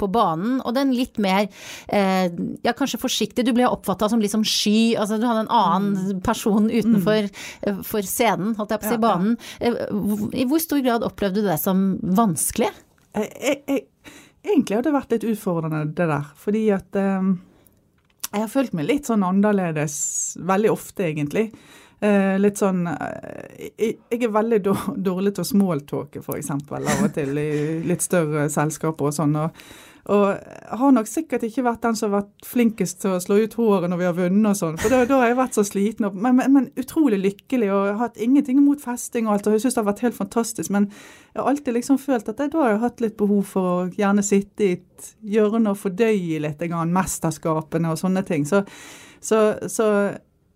på 0.01 0.09
banen, 0.13 0.59
og 0.63 0.77
den 0.77 0.95
litt 0.97 1.21
mer 1.23 1.49
eh, 1.93 2.29
ja, 2.65 2.75
kanskje 2.77 3.01
forsiktig 3.03 3.45
Du 3.47 3.53
ble 3.57 3.69
oppfatta 3.69 4.09
som 4.11 4.23
liksom 4.23 4.47
sky, 4.49 4.97
altså 4.97 5.19
du 5.21 5.27
hadde 5.29 5.45
en 5.47 5.53
annen 5.53 6.15
mm. 6.19 6.23
person 6.25 6.71
utenfor 6.71 7.29
mm. 7.29 7.83
for 7.87 8.07
scenen, 8.07 8.55
holdt 8.59 8.73
jeg 8.75 8.83
på 8.85 8.89
å 8.89 8.95
si, 8.95 9.03
banen. 9.03 9.37
I 10.33 10.47
hvor 10.49 10.63
stor 10.63 10.81
grad 10.85 11.07
opplevde 11.07 11.43
du 11.43 11.51
det 11.51 11.59
som 11.61 11.91
vanskelig? 12.03 12.71
Jeg, 13.19 13.61
jeg, 13.67 13.85
egentlig 14.47 14.79
har 14.79 14.87
det 14.87 14.95
vært 14.95 15.13
litt 15.17 15.29
utfordrende, 15.33 15.85
det 15.97 16.09
der. 16.11 16.33
Fordi 16.39 16.65
at 16.77 16.99
jeg 18.29 18.43
har 18.43 18.51
følt 18.53 18.75
meg 18.77 18.89
litt 18.89 19.09
sånn 19.09 19.25
annerledes 19.25 19.99
veldig 20.49 20.73
ofte, 20.73 21.07
egentlig. 21.09 21.49
Eh, 21.99 22.37
litt 22.39 22.61
sånn 22.61 22.85
eh, 22.87 23.71
jeg, 23.75 24.21
er 24.23 24.31
veldig 24.31 24.61
dårlig 25.11 25.35
til 25.35 25.43
å 25.43 25.51
smalltalke, 25.51 26.23
f.eks. 26.23 26.53
Av 26.55 26.89
og 27.03 27.13
til 27.15 27.39
i 27.43 27.51
litt 27.87 28.05
større 28.05 28.47
selskaper 28.53 29.09
og 29.09 29.17
sånn. 29.17 29.35
Og, 29.39 29.63
og 30.15 30.77
har 30.79 30.93
nok 30.95 31.11
sikkert 31.11 31.43
ikke 31.49 31.65
vært 31.67 31.83
den 31.83 31.99
som 31.99 32.13
har 32.13 32.23
vært 32.23 32.47
flinkest 32.47 33.01
til 33.03 33.17
å 33.17 33.23
slå 33.23 33.41
ut 33.43 33.57
håret 33.59 33.91
når 33.91 34.01
vi 34.01 34.07
har 34.07 34.15
vunnet 34.15 34.53
og 34.53 34.61
sånn. 34.61 34.79
For 34.79 34.95
da, 34.95 35.01
da, 35.11 35.19
har 35.25 35.33
jeg 35.33 35.41
vært 35.41 35.59
så 35.59 35.65
sliten. 35.67 36.07
Men, 36.15 36.39
men, 36.39 36.55
men, 36.55 36.69
utrolig 36.79 37.19
lykkelig 37.25 37.73
og 37.73 37.83
har 37.89 37.99
hatt 38.05 38.23
ingenting 38.29 38.63
imot 38.63 38.85
festing 38.85 39.27
og 39.27 39.35
alt. 39.35 39.51
Og 39.51 39.59
jeg 39.59 39.67
syns 39.67 39.81
det 39.81 39.83
har 39.83 39.91
vært 39.91 40.05
helt 40.07 40.21
fantastisk. 40.21 40.73
Men 40.77 40.87
jeg 41.35 41.43
har 41.43 41.51
alltid 41.51 41.81
liksom 41.81 41.99
følt 41.99 42.31
at 42.31 42.45
jeg, 42.45 42.55
da 42.55 42.63
har 42.63 42.73
jeg 42.77 42.83
hatt 42.87 43.05
litt 43.09 43.19
behov 43.19 43.43
for 43.57 43.73
å 43.73 43.77
gjerne 43.99 44.23
sitte 44.27 44.69
i 44.69 44.79
et 44.79 45.11
hjørne 45.35 45.75
og 45.75 45.83
fordøye 45.83 46.41
litt 46.47 46.65
mesterskapene 46.95 47.91
og 47.91 47.99
sånne 47.99 48.23
ting. 48.31 48.47
Så, 48.47 48.63
så, 49.19 49.43
så 49.67 49.91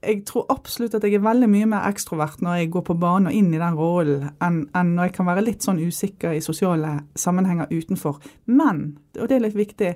jeg 0.02 0.22
tror 0.26 0.48
absolutt 0.50 0.96
at 0.98 1.04
jeg 1.06 1.16
er 1.16 1.22
veldig 1.22 1.48
mye 1.50 1.68
mer 1.70 1.86
ekstrovert 1.86 2.42
når 2.42 2.62
jeg 2.62 2.72
går 2.74 2.84
på 2.88 2.96
banen 2.98 3.30
og 3.30 3.36
inn 3.36 3.52
i 3.54 3.60
den 3.60 3.76
rollen, 3.78 4.32
enn, 4.42 4.64
enn 4.76 4.94
når 4.96 5.08
jeg 5.08 5.14
kan 5.18 5.28
være 5.28 5.44
litt 5.46 5.66
sånn 5.66 5.82
usikker 5.82 6.34
i 6.34 6.42
sosiale 6.44 6.96
sammenhenger 7.18 7.70
utenfor. 7.70 8.18
Men, 8.50 8.84
og 9.18 9.30
det 9.30 9.38
er 9.38 9.46
litt 9.46 9.58
viktig, 9.58 9.92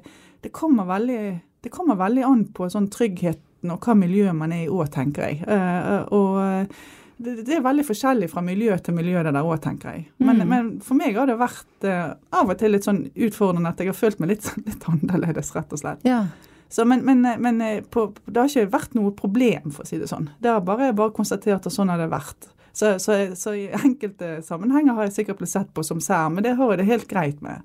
det 0.46 0.52
kommer 0.54 0.86
veldig, 0.88 1.22
det 1.66 1.74
kommer 1.74 1.98
veldig 1.98 2.26
an 2.28 2.46
på 2.54 2.70
sånn 2.70 2.90
tryggheten 2.92 3.72
og 3.72 3.82
hva 3.82 3.96
miljø 3.98 4.30
man 4.36 4.54
er 4.54 4.66
i 4.66 4.70
òg, 4.70 4.86
tenker 4.94 5.26
jeg. 5.26 5.42
Uh, 5.42 6.06
og 6.14 6.70
det, 7.16 7.38
det, 7.40 7.56
er 7.56 7.64
veldig 7.64 7.86
forskjellig 7.88 8.28
fra 8.30 8.44
miljø 8.44 8.76
til 8.78 8.94
miljø 8.94 9.22
det 9.26 9.32
der 9.34 9.46
òg, 9.46 9.56
tenker 9.64 9.96
jeg. 9.96 10.04
Men, 10.20 10.42
mm. 10.42 10.50
men, 10.52 10.68
for 10.84 10.98
meg 10.98 11.18
har 11.18 11.26
det 11.30 11.38
vært 11.40 11.88
uh, 11.88 12.12
av 12.36 12.52
og 12.52 12.60
til 12.60 12.76
litt 12.76 12.86
sånn 12.86 13.06
utfordrende 13.10 13.72
at 13.72 13.82
jeg 13.82 13.90
har 13.90 13.98
følt 13.98 14.22
meg 14.22 14.36
litt, 14.36 14.52
litt 14.68 14.86
annerledes, 14.92 15.50
rett 15.56 15.74
og 15.74 15.82
slett. 15.82 16.06
Ja. 16.06 16.26
Så, 16.68 16.84
men, 16.84 17.04
men, 17.06 17.22
men 17.42 17.60
eh, 17.62 17.80
på, 17.82 18.08
det 18.26 18.40
har 18.40 18.50
ikke 18.50 18.72
vært 18.74 18.96
noe 18.98 19.14
problem, 19.14 19.70
for 19.74 19.84
å 19.84 19.88
si 19.88 20.00
det 20.00 20.10
sånn. 20.10 20.30
Det 20.42 20.50
har 20.50 20.64
bare, 20.66 20.90
bare 20.96 21.14
konstatert 21.14 21.66
at 21.66 21.74
sånn 21.74 21.92
har 21.92 22.00
det 22.02 22.10
vært. 22.10 22.50
Så, 22.76 22.98
så, 23.00 23.14
så, 23.38 23.54
i 23.56 23.70
enkelte 23.72 24.40
sammenhenger 24.44 24.98
har 24.98 25.06
jeg 25.06 25.14
sikkert 25.20 25.40
blitt 25.40 25.54
sett 25.54 25.70
på 25.72 25.84
som 25.86 26.02
sær, 26.02 26.28
men 26.34 26.44
det 26.44 26.56
har 26.58 26.74
jeg 26.74 26.82
det 26.82 26.90
helt 26.90 27.08
greit 27.08 27.38
med. 27.44 27.64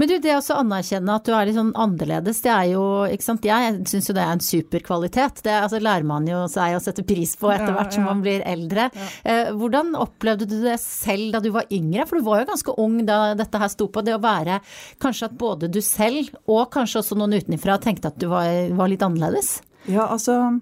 Men 0.00 0.10
du, 0.10 0.16
det 0.22 0.36
å 0.36 0.42
anerkjenne 0.56 1.16
at 1.16 1.26
du 1.26 1.34
er 1.34 1.48
litt 1.48 1.58
sånn 1.58 1.72
annerledes, 1.78 2.42
det 2.44 2.52
er 2.52 2.70
jo, 2.72 2.84
ikke 3.10 3.26
sant, 3.26 3.48
jeg 3.48 3.76
syns 3.90 4.10
jo 4.10 4.16
det 4.16 4.24
er 4.24 4.34
en 4.34 4.44
superkvalitet. 4.44 5.42
Det 5.46 5.54
altså, 5.56 5.80
lærer 5.82 6.06
man 6.08 6.28
jo 6.28 6.42
seg 6.50 6.76
å 6.76 6.82
sette 6.82 7.04
pris 7.06 7.36
på 7.40 7.50
etter 7.52 7.72
hvert 7.74 7.90
ja, 7.90 7.92
ja. 7.92 7.96
som 7.98 8.08
man 8.08 8.24
blir 8.24 8.44
eldre. 8.48 8.88
Ja. 8.94 9.08
Eh, 9.32 9.52
hvordan 9.56 9.94
opplevde 9.98 10.48
du 10.50 10.58
det 10.64 10.78
selv 10.82 11.34
da 11.36 11.42
du 11.44 11.50
var 11.54 11.70
yngre? 11.72 12.06
For 12.08 12.20
du 12.20 12.26
var 12.26 12.42
jo 12.42 12.50
ganske 12.52 12.76
ung 12.82 13.00
da 13.08 13.20
dette 13.38 13.62
her 13.62 13.72
sto 13.72 13.88
på. 13.92 14.04
Det 14.06 14.16
å 14.16 14.22
være 14.22 14.60
kanskje 15.02 15.30
at 15.30 15.38
både 15.40 15.70
du 15.72 15.80
selv 15.84 16.32
og 16.50 16.68
kanskje 16.74 17.02
også 17.02 17.18
noen 17.18 17.38
utenfra 17.40 17.78
tenkte 17.82 18.12
at 18.12 18.20
du 18.20 18.28
var, 18.32 18.48
var 18.76 18.90
litt 18.90 19.04
annerledes? 19.06 19.58
Ja, 19.88 20.06
altså 20.06 20.60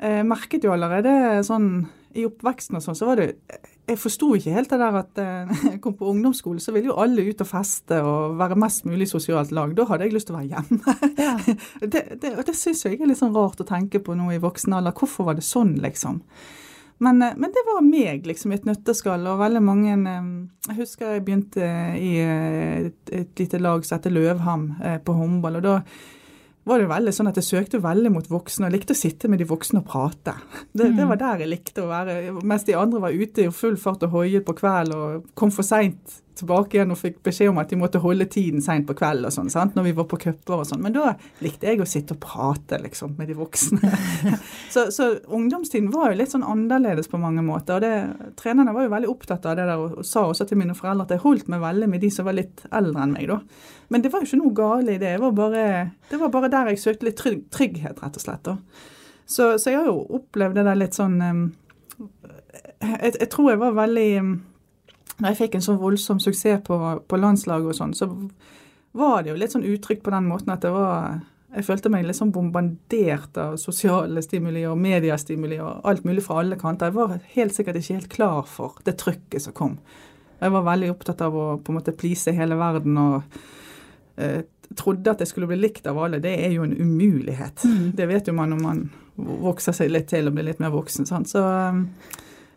Jeg 0.00 0.24
merket 0.28 0.64
jo 0.64 0.72
allerede 0.74 1.40
sånn 1.44 1.88
i 2.16 2.24
oppveksten 2.26 2.78
og 2.78 2.84
sånn, 2.84 2.96
så 2.98 3.06
var 3.06 3.20
det 3.20 3.34
jeg 3.90 3.98
forsto 3.98 4.30
ikke 4.36 4.54
helt 4.54 4.70
det 4.72 4.78
der 4.80 4.98
at 5.00 5.20
eh, 5.20 5.50
jeg 5.72 5.80
kom 5.82 5.96
på 5.98 6.08
ungdomsskole, 6.12 6.62
så 6.62 6.74
ville 6.74 6.90
jo 6.92 6.98
alle 7.02 7.24
ut 7.26 7.42
og 7.42 7.48
feste 7.48 7.98
og 8.06 8.36
være 8.38 8.58
mest 8.60 8.86
mulig 8.88 9.08
sosialt 9.10 9.52
lag. 9.56 9.74
Da 9.76 9.86
hadde 9.90 10.06
jeg 10.06 10.14
lyst 10.14 10.30
til 10.30 10.36
å 10.36 10.40
være 10.40 10.54
hjemme. 10.54 10.96
Ja. 11.20 11.34
det 11.92 12.04
det, 12.22 12.32
og 12.36 12.46
det 12.46 12.56
syns 12.58 12.84
jeg 12.86 13.00
er 13.00 13.10
litt 13.10 13.20
sånn 13.20 13.34
rart 13.36 13.60
å 13.62 13.68
tenke 13.68 14.02
på 14.04 14.16
nå 14.18 14.30
i 14.34 14.40
voksen 14.42 14.76
alder. 14.76 14.94
Hvorfor 14.96 15.28
var 15.28 15.38
det 15.38 15.46
sånn, 15.46 15.76
liksom? 15.82 16.20
Men, 17.00 17.22
eh, 17.24 17.34
men, 17.36 17.50
det 17.54 17.66
var 17.66 17.82
meg, 17.86 18.28
liksom, 18.28 18.52
i 18.52 18.60
et 18.60 18.68
nøtteskall. 18.68 19.26
Og 19.32 19.42
veldig 19.42 19.64
mange 19.64 19.98
eh, 19.98 20.30
Jeg 20.70 20.80
husker 20.84 21.16
jeg 21.16 21.26
begynte 21.26 21.74
i 21.98 22.14
et, 22.22 23.02
et 23.22 23.44
lite 23.44 23.60
lag 23.60 23.84
som 23.86 23.98
heter 23.98 24.14
Løvham 24.14 24.72
på 25.04 25.18
håndball. 25.18 25.60
og 25.60 25.68
da 25.68 25.76
var 26.70 26.82
det 26.82 26.90
veldig 26.90 27.14
sånn 27.14 27.30
at 27.30 27.38
jeg 27.40 27.48
søkte 27.48 27.82
veldig 27.82 28.12
mot 28.14 28.30
voksne, 28.30 28.68
og 28.68 28.74
likte 28.74 28.94
å 28.94 28.98
sitte 28.98 29.30
med 29.30 29.42
de 29.42 29.48
voksne 29.50 29.82
og 29.82 29.88
prate. 29.90 30.36
Det, 30.70 30.86
det, 30.94 31.04
var 31.04 31.18
mm. 31.18 31.22
der 31.22 31.42
jeg 31.42 31.50
likte 31.50 31.82
å 31.82 31.90
være. 31.90 32.16
Mens 32.46 32.64
de 32.68 32.76
andre 32.78 33.00
var 33.02 33.14
ute 33.14 33.44
i 33.44 33.52
full 33.54 33.76
fart 33.80 34.04
og 34.06 34.14
hoiet 34.14 34.46
på 34.46 34.54
kveld 34.60 34.94
og 34.94 35.30
kom 35.38 35.50
for 35.54 35.66
seint 35.66 36.20
tilbake 36.40 36.76
igjen 36.76 36.92
og 36.94 36.98
fikk 37.00 37.20
beskjed 37.26 37.52
om 37.52 37.60
at 37.62 37.70
de 37.70 37.78
måtte 37.80 38.00
holde 38.02 38.26
tiden 38.30 38.62
seint 38.64 38.86
på 38.88 38.96
kvelden 38.98 39.28
og 39.28 39.34
sånn, 39.34 39.50
sant? 39.52 39.76
når 39.76 39.86
vi 39.88 39.94
var 39.98 40.06
på 40.10 40.18
cuper 40.24 40.62
og 40.62 40.68
sånn. 40.68 40.82
Men 40.84 40.96
da 40.96 41.14
likte 41.44 41.70
jeg 41.70 41.82
å 41.82 41.88
sitte 41.88 42.16
og 42.16 42.22
prate, 42.24 42.80
liksom, 42.82 43.14
med 43.18 43.30
de 43.30 43.36
voksne. 43.38 43.92
så, 44.74 44.88
så, 44.94 45.10
ungdomstiden 45.28 45.90
var 45.94 46.10
jo 46.10 46.20
litt 46.20 46.34
sånn 46.34 46.46
annerledes 46.46 47.10
på 47.10 47.20
mange 47.22 47.44
måter. 47.46 47.78
Og 47.78 47.84
det, 47.84 48.32
trenerne 48.40 48.74
var 48.76 48.86
jo 48.86 48.94
veldig 48.94 49.12
opptatt 49.12 49.48
av 49.48 49.58
det 49.58 49.68
der, 49.70 49.84
og 49.84 50.06
sa 50.06 50.26
også 50.28 50.48
til 50.50 50.60
mine 50.60 50.76
foreldre 50.78 51.08
at 51.08 51.16
jeg 51.16 51.24
holdt 51.24 51.50
meg 51.52 51.62
veldig 51.64 51.90
med 51.92 52.04
de 52.04 52.12
som 52.14 52.28
var 52.28 52.38
litt 52.38 52.64
eldre 52.70 53.04
enn 53.04 53.16
meg, 53.16 53.30
da. 53.30 53.40
Men 53.90 54.04
det 54.04 54.12
var 54.12 54.22
jo 54.22 54.30
ikke 54.30 54.42
noe 54.42 54.56
galt 54.56 54.90
i 54.92 55.00
det. 55.02 55.16
Var 55.20 55.32
bare, 55.34 55.64
det 56.10 56.20
var 56.20 56.32
bare 56.34 56.50
der 56.52 56.70
jeg 56.70 56.82
søkte 56.82 57.08
litt 57.08 57.18
trygg, 57.18 57.46
trygghet, 57.54 58.02
rett 58.02 58.20
og 58.20 58.24
slett. 58.24 58.44
da. 58.46 58.56
Så, 59.30 59.56
så, 59.58 59.70
jeg 59.70 59.78
har 59.78 59.90
jo 59.90 60.04
opplevd 60.18 60.58
det 60.58 60.66
der 60.66 60.78
litt 60.78 60.96
sånn 60.98 61.20
jeg, 62.80 63.12
jeg, 63.12 63.28
tror 63.30 63.52
jeg 63.52 63.60
var 63.60 63.76
veldig 63.76 64.10
når 65.20 65.32
jeg 65.32 65.40
fikk 65.42 65.58
en 65.58 65.66
sånn 65.66 65.80
voldsom 65.80 66.20
suksess 66.22 66.62
på, 66.66 66.78
på 67.06 67.20
landslaget 67.20 67.72
og 67.72 67.76
sånn, 67.76 67.96
så 67.96 68.08
var 68.96 69.22
det 69.22 69.32
jo 69.32 69.38
litt 69.38 69.54
sånn 69.54 69.68
uttrykk 69.68 70.02
på 70.06 70.14
den 70.14 70.26
måten 70.30 70.54
at 70.54 70.64
det 70.64 70.72
var 70.74 71.20
Jeg 71.50 71.66
følte 71.66 71.90
meg 71.90 72.04
litt 72.06 72.14
sånn 72.14 72.30
bombardert 72.30 73.38
av 73.42 73.56
sosiale 73.58 74.22
stimuli 74.22 74.60
og 74.70 74.78
mediestimuli 74.78 75.56
og 75.58 75.80
alt 75.90 76.04
mulig 76.06 76.22
fra 76.22 76.36
alle 76.44 76.54
kanter. 76.54 76.92
Jeg 76.92 76.94
var 76.94 77.16
helt 77.32 77.56
sikkert 77.56 77.80
ikke 77.80 77.96
helt 77.96 78.12
klar 78.12 78.44
for 78.46 78.76
det 78.86 78.94
trykket 79.00 79.42
som 79.42 79.56
kom. 79.58 79.72
Jeg 80.38 80.54
var 80.54 80.62
veldig 80.68 80.92
opptatt 80.92 81.24
av 81.26 81.34
å 81.34 81.46
på 81.58 81.72
en 81.72 81.80
måte 81.80 81.96
please 81.98 82.30
hele 82.36 82.54
verden 82.54 83.00
og 83.02 83.34
eh, 84.14 84.46
trodde 84.78 85.10
at 85.10 85.24
jeg 85.24 85.32
skulle 85.32 85.50
bli 85.50 85.58
likt 85.58 85.90
av 85.90 85.98
alle. 85.98 86.22
Det 86.22 86.36
er 86.38 86.54
jo 86.54 86.62
en 86.62 86.76
umulighet. 86.78 87.64
Mm. 87.66 87.90
Det 87.98 88.06
vet 88.08 88.30
jo 88.30 88.36
man 88.36 88.54
når 88.54 88.62
man 88.62 88.84
vokser 89.16 89.74
seg 89.76 89.90
litt 89.90 90.08
til 90.10 90.30
og 90.30 90.36
blir 90.36 90.46
litt 90.46 90.62
mer 90.62 90.72
voksen. 90.74 91.08
Sant? 91.08 91.30
Så 91.34 91.42
um, 91.42 91.88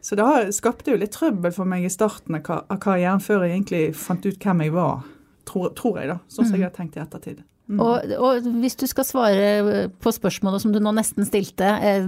så 0.04 0.18
det 0.20 0.28
har, 0.28 0.50
skapte 0.52 0.92
jo 0.92 1.00
litt 1.00 1.14
trøbbel 1.16 1.54
for 1.56 1.70
meg 1.70 1.86
i 1.88 1.92
starten 1.92 2.36
av 2.36 2.76
karrieren 2.84 3.24
før 3.24 3.46
jeg 3.46 3.56
egentlig 3.56 3.84
fant 3.96 4.26
ut 4.28 4.36
hvem 4.36 4.66
jeg 4.66 4.74
var, 4.76 5.06
tror, 5.48 5.70
tror 5.80 6.02
jeg, 6.02 6.10
da. 6.12 6.18
Sånn 6.28 6.50
som 6.50 6.58
jeg 6.58 6.66
mm. 6.66 6.68
har 6.68 6.76
tenkt 6.76 6.98
i 7.00 7.04
ettertid. 7.04 7.44
Mm. 7.72 7.80
Og, 7.80 8.12
og, 8.20 8.50
hvis 8.60 8.76
du 8.82 8.84
skal 8.92 9.08
svare 9.08 9.86
på 10.04 10.12
spørsmålet 10.12 10.66
som 10.66 10.74
du 10.76 10.82
nå 10.84 10.92
nesten 10.98 11.24
stilte, 11.28 11.70
eh, 11.80 12.04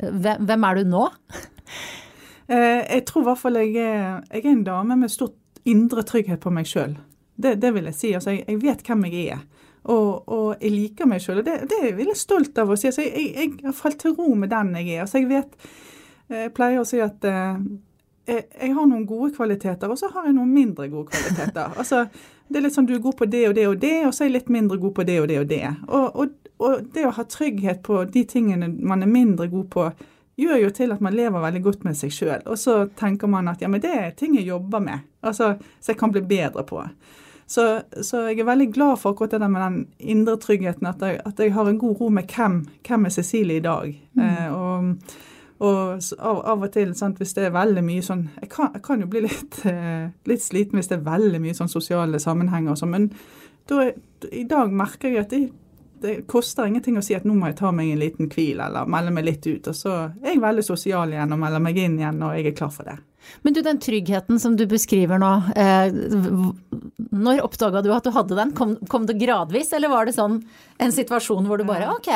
hvem 0.00 0.66
er 0.70 0.80
du 0.80 0.96
nå? 0.96 1.08
Eh, 2.44 2.82
jeg 2.84 3.06
tror 3.08 3.22
i 3.22 3.24
hvert 3.24 3.40
fall 3.40 3.56
jeg 3.56 3.70
jeg 3.72 4.40
er 4.42 4.48
en 4.50 4.66
dame 4.66 4.98
med 5.00 5.08
stort 5.08 5.62
indre 5.64 6.02
trygghet 6.04 6.42
på 6.42 6.50
meg 6.52 6.68
sjøl. 6.68 6.92
Det, 7.40 7.54
det, 7.62 7.70
vil 7.72 7.88
jeg 7.88 7.96
si. 7.96 8.10
Altså, 8.12 8.34
jeg, 8.34 8.44
jeg 8.50 8.60
vet 8.60 8.82
hvem 8.84 9.06
jeg 9.08 9.22
er. 9.32 9.40
Og, 9.84 10.28
og, 10.28 10.50
jeg 10.60 10.74
liker 10.74 11.08
meg 11.08 11.24
sjøl, 11.24 11.40
og 11.40 11.48
det, 11.48 11.54
det, 11.70 11.78
er 11.80 11.88
jeg 11.88 11.96
veldig 12.02 12.18
stolt 12.20 12.60
av 12.60 12.68
å 12.68 12.76
si. 12.76 12.90
Altså, 12.90 13.04
jeg, 13.04 13.30
jeg, 13.32 13.54
har 13.64 13.76
falt 13.76 13.96
til 14.00 14.12
ro 14.16 14.28
med 14.36 14.52
den 14.52 14.74
jeg 14.76 14.90
er. 14.92 15.06
Altså, 15.06 15.22
jeg 15.22 15.30
vet 15.32 15.56
jeg 16.32 16.54
pleier 16.56 16.80
å 16.80 16.86
si 16.88 17.00
at 17.04 17.24
eh, 17.28 17.58
jeg 18.26 18.72
har 18.72 18.86
noen 18.88 19.04
gode 19.08 19.34
kvaliteter, 19.36 19.90
og 19.90 19.98
så 20.00 20.08
har 20.14 20.28
jeg 20.28 20.36
noen 20.38 20.54
mindre 20.54 20.88
gode 20.92 21.12
kvaliteter. 21.12 21.74
Altså, 21.80 22.06
det 22.48 22.60
er 22.60 22.66
litt 22.66 22.76
sånn 22.76 22.88
du 22.88 22.94
er 22.96 23.04
god 23.04 23.18
på 23.18 23.28
det 23.28 23.44
og 23.48 23.54
det 23.56 23.68
og 23.68 23.78
det, 23.80 23.98
og 24.06 24.14
så 24.14 24.24
er 24.24 24.30
jeg 24.30 24.38
litt 24.38 24.50
mindre 24.52 24.78
god 24.80 24.94
på 24.96 25.06
det 25.08 25.20
og 25.20 25.28
det 25.28 25.38
og 25.42 25.46
det. 25.50 25.62
Og, 25.88 26.18
og, 26.22 26.50
og 26.64 26.90
det 26.94 27.06
å 27.08 27.14
ha 27.16 27.24
trygghet 27.28 27.82
på 27.84 28.02
de 28.12 28.24
tingene 28.28 28.68
man 28.68 29.04
er 29.04 29.10
mindre 29.10 29.48
god 29.52 29.68
på, 29.72 29.88
gjør 30.40 30.64
jo 30.64 30.70
til 30.74 30.94
at 30.94 31.02
man 31.04 31.14
lever 31.14 31.44
veldig 31.44 31.62
godt 31.62 31.84
med 31.86 31.98
seg 31.98 32.12
sjøl. 32.12 32.40
Og 32.50 32.58
så 32.60 32.84
tenker 32.98 33.30
man 33.30 33.48
at 33.52 33.62
ja, 33.62 33.70
men 33.70 33.82
det 33.82 33.92
er 33.94 34.16
ting 34.18 34.38
jeg 34.38 34.48
jobber 34.48 34.82
med, 34.82 35.04
altså, 35.24 35.54
så 35.80 35.92
jeg 35.92 36.00
kan 36.00 36.14
bli 36.14 36.24
bedre 36.28 36.64
på. 36.68 36.82
Så, 37.46 37.64
så, 38.00 38.22
jeg 38.30 38.40
er 38.40 38.48
veldig 38.48 38.70
glad 38.72 38.96
for 39.02 39.12
akkurat 39.12 39.34
det 39.34 39.42
der 39.42 39.52
med 39.52 39.62
den 39.62 39.78
indre 39.98 40.38
tryggheten, 40.40 40.88
at 40.88 41.02
jeg, 41.04 41.20
at 41.28 41.40
jeg 41.40 41.52
har 41.52 41.68
en 41.68 41.78
god 41.78 42.00
ro 42.00 42.08
med 42.08 42.32
hvem, 42.32 42.62
hvem 42.88 43.04
er 43.04 43.12
Cecilie 43.12 43.60
i 43.60 43.64
dag. 43.64 43.90
Mm. 44.16 44.22
Eh, 44.24 44.54
og 44.54 45.18
og 45.64 46.12
av, 46.18 46.40
av 46.52 46.64
og 46.66 46.70
til, 46.74 46.92
sant, 46.98 47.18
hvis 47.20 47.34
det 47.36 47.48
er 47.48 47.54
veldig 47.54 47.82
mye 47.86 48.04
sånn 48.04 48.26
Jeg 48.42 48.50
kan, 48.52 48.70
jeg 48.74 48.84
kan 48.84 49.02
jo 49.04 49.10
bli 49.10 49.24
litt, 49.24 49.60
eh, 49.70 50.06
litt, 50.30 50.44
sliten 50.44 50.80
hvis 50.80 50.90
det 50.90 50.98
er 51.00 51.08
veldig 51.08 51.40
mye 51.42 51.56
sånn 51.56 51.72
sosiale 51.72 52.20
sammenhenger 52.22 52.74
og 52.74 52.80
sånn, 52.80 52.94
men 52.94 53.10
da, 53.70 53.88
i 54.28 54.44
dag 54.48 54.72
merker 54.76 55.08
jeg 55.12 55.24
at 55.24 55.32
det, 55.32 55.40
det, 56.04 56.14
koster 56.28 56.68
ingenting 56.68 56.98
å 57.00 57.04
si 57.04 57.16
at 57.16 57.24
nå 57.24 57.36
må 57.38 57.48
jeg 57.48 57.58
ta 57.62 57.72
meg 57.72 57.94
en 57.94 58.02
liten 58.02 58.28
hvil 58.32 58.60
eller 58.60 58.90
melde 58.90 59.14
meg 59.16 59.24
litt 59.24 59.46
ut. 59.48 59.70
Og 59.72 59.78
så 59.78 59.94
er 60.20 60.34
jeg 60.34 60.42
veldig 60.44 60.64
sosial 60.66 61.14
igjen 61.14 61.32
og 61.32 61.40
melder 61.40 61.64
meg 61.64 61.80
inn 61.80 61.96
igjen 61.96 62.20
når 62.20 62.36
jeg 62.36 62.50
er 62.50 62.56
klar 62.58 62.74
for 62.74 62.90
det. 62.90 62.98
Men 63.40 63.56
du, 63.56 63.62
den 63.64 63.80
tryggheten 63.80 64.40
som 64.40 64.58
du 64.60 64.66
beskriver 64.68 65.20
nå, 65.22 65.32
eh, 65.56 65.96
når 67.14 67.40
oppdaga 67.46 67.80
du 67.80 67.88
at 67.96 68.04
du 68.04 68.12
hadde 68.12 68.36
den? 68.36 68.52
Kom, 68.58 68.76
kom, 68.90 69.08
det 69.08 69.16
gradvis, 69.22 69.72
eller 69.72 69.92
var 69.92 70.04
det 70.04 70.16
sånn 70.18 70.42
en 70.76 70.92
situasjon 70.92 71.48
hvor 71.48 71.60
du 71.60 71.64
bare 71.68 71.88
ok, 71.94 72.10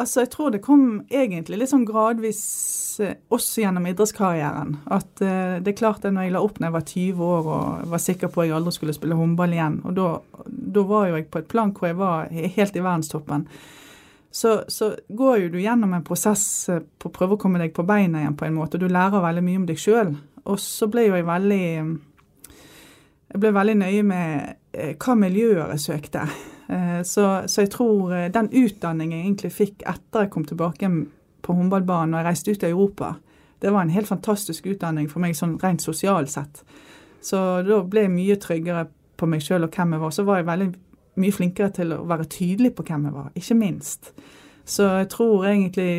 Altså, 0.00 0.20
Jeg 0.24 0.30
tror 0.32 0.52
det 0.54 0.62
kom 0.64 0.84
egentlig 1.12 1.58
litt 1.60 1.70
sånn 1.72 1.84
gradvis 1.84 2.40
eh, 3.04 3.18
også 3.32 3.64
gjennom 3.64 3.88
idrettskarrieren. 3.90 4.78
At 4.88 5.20
uh, 5.20 5.58
det 5.60 5.74
er 5.74 5.76
klart 5.76 6.06
at 6.06 6.14
når 6.14 6.28
jeg 6.28 6.34
la 6.36 6.40
opp 6.44 6.60
når 6.60 6.70
jeg 6.70 6.76
var 6.76 6.86
20 6.92 7.26
år 7.26 7.50
og 7.56 7.90
var 7.92 8.02
sikker 8.06 8.30
på 8.32 8.40
at 8.40 8.48
jeg 8.48 8.56
aldri 8.56 8.72
skulle 8.76 8.94
spille 8.96 9.18
håndball 9.18 9.52
igjen, 9.56 9.76
og 9.84 9.98
da 9.98 10.84
var 10.88 11.10
jo 11.10 11.18
jeg 11.18 11.28
på 11.28 11.42
et 11.42 11.50
plan 11.50 11.74
hvor 11.76 11.90
jeg 11.90 11.98
var 12.00 12.32
helt 12.32 12.78
i 12.78 12.84
verdenstoppen, 12.84 13.44
så, 14.30 14.60
så, 14.70 14.92
går 15.08 15.40
jo 15.42 15.48
du 15.52 15.58
gjennom 15.58 15.92
en 15.96 16.06
prosess 16.06 16.44
eh, 16.70 16.80
på 16.80 17.10
å 17.10 17.14
prøve 17.14 17.36
å 17.36 17.40
komme 17.42 17.60
deg 17.60 17.74
på 17.74 17.84
beina 17.84 18.22
igjen 18.22 18.38
på 18.38 18.46
en 18.46 18.56
måte, 18.56 18.78
og 18.78 18.86
du 18.86 18.94
lærer 18.94 19.24
veldig 19.24 19.42
mye 19.42 19.60
om 19.60 19.66
deg 19.68 19.80
sjøl. 19.82 20.14
Og 20.46 20.60
så 20.62 20.88
ble 20.88 21.08
jo 21.08 21.18
jeg 21.18 21.26
veldig 21.28 21.64
jeg 23.30 23.42
ble 23.42 23.52
veldig 23.54 23.76
nøye 23.82 24.06
med 24.06 24.96
hva 25.02 25.18
miljøer 25.18 25.74
jeg 25.74 25.84
søkte. 25.84 26.24
Eh, 26.70 27.02
så, 27.02 27.42
så, 27.46 27.64
jeg 27.64 27.72
tror 27.74 28.12
eh, 28.14 28.28
den 28.30 28.50
utdanningen 28.52 29.18
jeg 29.18 29.26
egentlig 29.26 29.50
fikk 29.54 29.82
etter 29.90 30.26
jeg 30.26 30.30
kom 30.30 30.44
tilbake 30.46 30.90
på 31.42 31.56
håndballbanen 31.56 32.14
og 32.14 32.20
jeg 32.20 32.28
reiste 32.28 32.54
ut 32.54 32.62
i 32.62 32.70
Europa, 32.70 33.14
det 33.60 33.72
var 33.74 33.82
en 33.82 33.92
helt 33.92 34.08
fantastisk 34.08 34.68
utdanning 34.70 35.08
for 35.10 35.22
meg 35.24 35.34
sånn 35.36 35.58
rent 35.60 35.82
sosialt 35.82 36.30
sett. 36.30 36.62
Så 37.20 37.36
da 37.66 37.80
ble 37.82 38.06
jeg 38.06 38.14
mye 38.14 38.36
tryggere 38.40 38.86
på 39.20 39.28
meg 39.28 39.42
sjøl 39.44 39.66
og 39.66 39.74
hvem 39.74 39.96
jeg 39.96 40.02
var. 40.04 40.14
Så 40.14 40.24
var 40.24 40.38
jeg 40.38 40.48
veldig 40.48 40.68
mye 41.20 41.34
flinkere 41.36 41.74
til 41.76 41.92
å 41.92 42.04
være 42.08 42.28
tydelig 42.32 42.70
på 42.76 42.86
hvem 42.86 43.08
jeg 43.08 43.16
var, 43.18 43.26
ikke 43.36 43.58
minst. 43.58 44.14
Så 44.64 44.86
jeg 45.02 45.10
tror 45.12 45.44
egentlig 45.50 45.90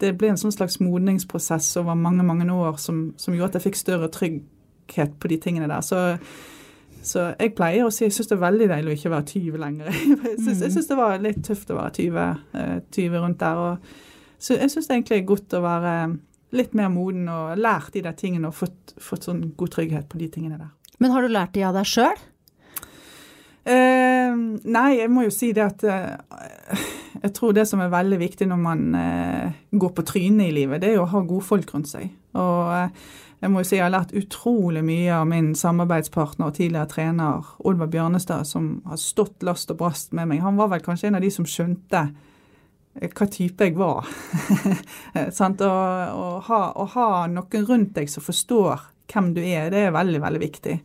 det 0.00 0.14
ble 0.16 0.30
en 0.32 0.40
sånn 0.40 0.54
slags 0.54 0.78
modningsprosess 0.80 1.74
over 1.82 1.98
mange, 1.98 2.24
mange 2.24 2.46
år 2.54 2.78
som, 2.80 3.10
som 3.20 3.34
gjorde 3.36 3.50
at 3.50 3.58
jeg 3.58 3.66
fikk 3.66 3.80
større 3.82 4.08
trygghet 4.14 5.18
på 5.20 5.28
de 5.28 5.40
tingene 5.42 5.68
der. 5.68 5.84
Så 5.84 6.16
så 7.02 7.30
jeg 7.32 7.54
pleier 7.56 7.86
å 7.86 7.92
si 7.94 8.04
jeg 8.04 8.14
syns 8.14 8.28
det 8.28 8.36
er 8.36 8.42
veldig 8.42 8.68
deilig 8.70 8.92
å 8.92 8.96
ikke 8.98 9.12
være 9.14 9.26
20 9.30 9.60
lenger. 9.62 10.00
Jeg 10.30 10.56
syns, 10.60 10.88
det 10.88 10.98
var 10.98 11.22
litt 11.22 11.40
tøft 11.46 11.70
å 11.72 11.78
være 11.78 11.94
20, 11.96 12.26
20 12.92 13.06
eh, 13.06 13.22
rundt 13.22 13.40
der. 13.40 13.60
Og 13.60 14.40
så 14.40 14.56
jeg 14.56 14.72
syns 14.72 14.88
det 14.88 14.96
egentlig 14.96 15.16
er 15.18 15.28
godt 15.28 15.56
å 15.56 15.62
være 15.64 15.94
litt 16.56 16.74
mer 16.76 16.90
moden 16.92 17.28
og 17.30 17.60
lært 17.60 17.94
de 17.94 18.02
der 18.04 18.16
tingene 18.18 18.48
og 18.50 18.56
fått, 18.56 18.94
fått 19.00 19.28
sånn 19.28 19.42
god 19.56 19.72
trygghet 19.76 20.08
på 20.10 20.20
de 20.20 20.28
tingene 20.32 20.58
der. 20.60 20.70
Men 21.00 21.14
har 21.14 21.24
du 21.24 21.32
lært 21.32 21.54
de 21.56 21.64
av 21.64 21.76
deg 21.76 21.88
sjøl? 21.88 22.24
Eh, 23.70 24.32
nei, 24.72 24.88
jeg 24.96 25.10
må 25.12 25.26
jo 25.26 25.32
si 25.34 25.50
det 25.56 25.64
at 25.66 25.84
eh, 25.84 26.84
jeg 27.20 27.32
tror 27.36 27.52
det 27.56 27.66
som 27.68 27.82
er 27.84 27.92
veldig 27.92 28.18
viktig 28.20 28.48
når 28.48 28.60
man 28.60 28.86
eh, 28.96 29.58
går 29.76 29.92
på 29.96 30.04
trynet 30.08 30.48
i 30.48 30.54
livet, 30.62 30.80
det 30.80 30.92
er 30.92 30.98
jo 30.98 31.04
å 31.04 31.12
ha 31.12 31.20
gode 31.28 31.46
folk 31.46 31.74
rundt 31.74 31.90
seg. 31.92 32.08
Og 32.40 32.72
eh, 32.76 33.10
jeg 33.40 33.52
må 33.52 33.62
jo 33.62 33.68
si 33.70 33.78
jeg 33.78 33.86
har 33.86 33.94
lært 33.94 34.12
utrolig 34.16 34.82
mye 34.84 35.12
av 35.16 35.28
min 35.28 35.54
samarbeidspartner 35.56 36.50
og 36.50 36.58
tidligere 36.58 36.90
trener 36.90 37.46
Olvar 37.64 37.88
Bjørnestad, 37.88 38.44
som 38.48 38.82
har 38.84 39.00
stått 39.00 39.46
last 39.46 39.72
og 39.72 39.78
brast 39.80 40.12
med 40.16 40.28
meg. 40.28 40.42
Han 40.44 40.60
var 40.60 40.68
vel 40.74 40.84
kanskje 40.84 41.08
en 41.08 41.16
av 41.16 41.24
de 41.24 41.30
som 41.32 41.48
skjønte 41.48 42.02
eh, 43.00 43.08
hva 43.08 43.28
type 43.32 43.70
jeg 43.70 43.78
var. 43.80 44.10
å, 45.70 46.26
ha, 46.50 46.60
ha, 46.96 47.08
noen 47.32 47.66
rundt 47.70 47.94
deg 47.96 48.12
som 48.12 48.26
forstår 48.26 48.84
hvem 49.10 49.32
du 49.34 49.40
er, 49.40 49.72
det 49.72 49.86
er 49.86 49.96
veldig, 49.96 50.20
veldig 50.20 50.42
viktig. 50.44 50.76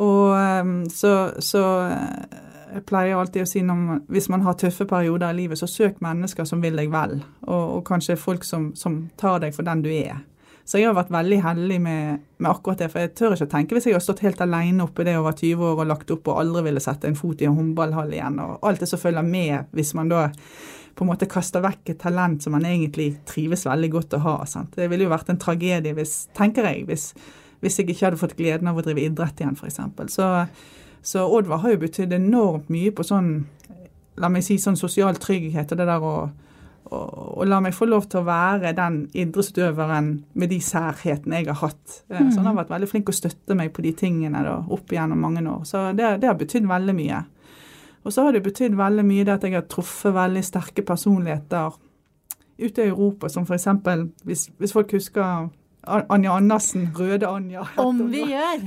Og 0.00 0.32
ehm, 0.38 0.74
så, 0.94 1.12
så 1.44 1.64
eh, 1.84 2.40
jeg 2.78 2.86
pleier 2.88 3.20
alltid 3.20 3.44
å 3.44 3.50
si 3.50 3.60
når, 3.66 4.06
hvis 4.08 4.30
man 4.32 4.48
har 4.48 4.56
tøffe 4.56 4.88
perioder 4.88 5.36
i 5.36 5.42
livet, 5.42 5.60
så 5.60 5.68
søk 5.68 6.00
mennesker 6.04 6.48
som 6.48 6.64
vil 6.64 6.80
deg 6.80 6.88
vel, 6.96 7.18
og, 7.44 7.62
og 7.76 7.84
kanskje 7.92 8.16
folk 8.16 8.48
som, 8.48 8.70
som 8.72 9.02
tar 9.20 9.44
deg 9.44 9.56
for 9.56 9.68
den 9.68 9.84
du 9.84 9.92
er. 9.92 10.24
Så 10.68 10.76
jeg 10.76 10.90
har 10.90 10.96
vært 10.98 11.12
veldig 11.14 11.38
heldig 11.40 11.76
med, 11.80 12.24
med, 12.36 12.48
akkurat 12.50 12.82
det. 12.82 12.90
For 12.92 13.00
jeg 13.00 13.14
tør 13.16 13.34
ikke 13.38 13.48
tenke 13.54 13.76
hvis 13.76 13.86
jeg 13.88 13.96
har 13.96 14.02
stått 14.04 14.20
helt 14.26 14.40
alene 14.44 14.84
oppe 14.84 15.00
i 15.00 15.06
det 15.08 15.14
over 15.16 15.32
20 15.32 15.62
år 15.64 15.78
og 15.80 15.88
lagt 15.88 16.10
opp 16.12 16.28
og 16.28 16.40
aldri 16.42 16.66
ville 16.66 16.82
sette 16.84 17.08
en 17.08 17.16
fot 17.16 17.40
i 17.40 17.46
en 17.48 17.56
håndballhall 17.56 18.12
igjen, 18.12 18.36
og 18.44 18.66
alt 18.68 18.82
det 18.84 18.90
som 18.90 19.00
følger 19.00 19.24
med 19.24 19.70
hvis 19.76 19.94
man 19.96 20.12
da 20.12 20.26
på 20.98 21.06
en 21.06 21.08
måte 21.12 21.28
kaster 21.30 21.62
vekk 21.64 21.92
et 21.92 22.00
talent 22.02 22.42
som 22.42 22.52
man 22.52 22.66
egentlig 22.68 23.12
trives 23.28 23.62
veldig 23.64 23.90
godt 23.94 24.16
å 24.18 24.20
ha. 24.26 24.34
Sant? 24.50 24.74
Det 24.76 24.90
ville 24.90 25.06
jo 25.06 25.12
vært 25.12 25.30
en 25.32 25.40
tragedie 25.40 25.94
hvis, 25.96 26.16
tenker 26.36 26.66
jeg, 26.68 26.82
hvis, 26.90 27.06
hvis 27.62 27.78
jeg 27.80 27.88
ikke 27.88 28.08
hadde 28.08 28.20
fått 28.20 28.36
gleden 28.36 28.68
av 28.68 28.76
å 28.76 28.84
drive 28.84 29.06
idrett 29.06 29.40
igjen, 29.40 29.56
f.eks. 29.56 29.78
Så, 30.12 30.26
så 31.14 31.24
Oddvar 31.38 31.62
har 31.62 31.76
jo 31.76 31.80
betydd 31.86 32.12
enormt 32.18 32.68
mye 32.74 32.92
på 32.92 33.06
sånn, 33.06 33.30
la 34.18 34.28
meg 34.34 34.44
si, 34.44 34.58
sånn 34.60 34.76
sosial 34.76 35.16
trygghet 35.22 35.72
og 35.72 35.80
det 35.80 35.88
der 35.88 36.04
å 36.04 36.14
og, 36.94 37.42
la 37.48 37.58
meg 37.62 37.74
få 37.76 37.88
lov 37.88 38.06
til 38.10 38.22
å 38.22 38.26
være 38.26 38.72
den 38.76 39.00
idrettsutøveren 39.12 40.10
med 40.38 40.52
de 40.52 40.58
særhetene 40.64 41.42
jeg 41.42 41.50
har 41.50 41.60
hatt. 41.62 41.98
Mm. 42.08 42.30
Så 42.30 42.40
han 42.40 42.48
har 42.50 42.56
vært 42.60 42.72
veldig 42.72 42.88
flink 42.90 43.12
å 43.12 43.16
støtte 43.16 43.56
meg 43.58 43.72
på 43.76 43.84
de 43.84 43.92
tingene 43.98 44.42
da, 44.44 44.56
opp 44.74 44.92
igjennom 44.92 45.20
mange 45.22 45.44
år. 45.44 45.66
Så 45.68 45.88
det, 45.98 46.14
det 46.22 46.30
har 46.30 46.38
betydd 46.40 46.68
veldig 46.70 46.96
mye. 46.96 47.20
Og 48.06 48.14
så 48.14 48.24
har 48.24 48.34
det 48.34 48.44
betydd 48.46 48.78
veldig 48.78 49.04
mye 49.04 49.26
det 49.26 49.36
at 49.36 49.44
jeg 49.44 49.58
har 49.58 49.68
truffet 49.68 50.14
veldig 50.16 50.44
sterke 50.46 50.84
personligheter 50.86 51.76
ute 52.58 52.82
i 52.82 52.90
Europa, 52.90 53.28
som 53.30 53.44
f.eks. 53.46 53.68
Hvis, 54.26 54.48
hvis 54.58 54.74
folk 54.74 54.94
husker 54.96 55.48
Anja 55.88 56.32
Andersen, 56.34 56.88
Røde 56.96 57.28
Anja. 57.28 57.66
Om 57.80 58.00
vi 58.12 58.24
gjør! 58.34 58.64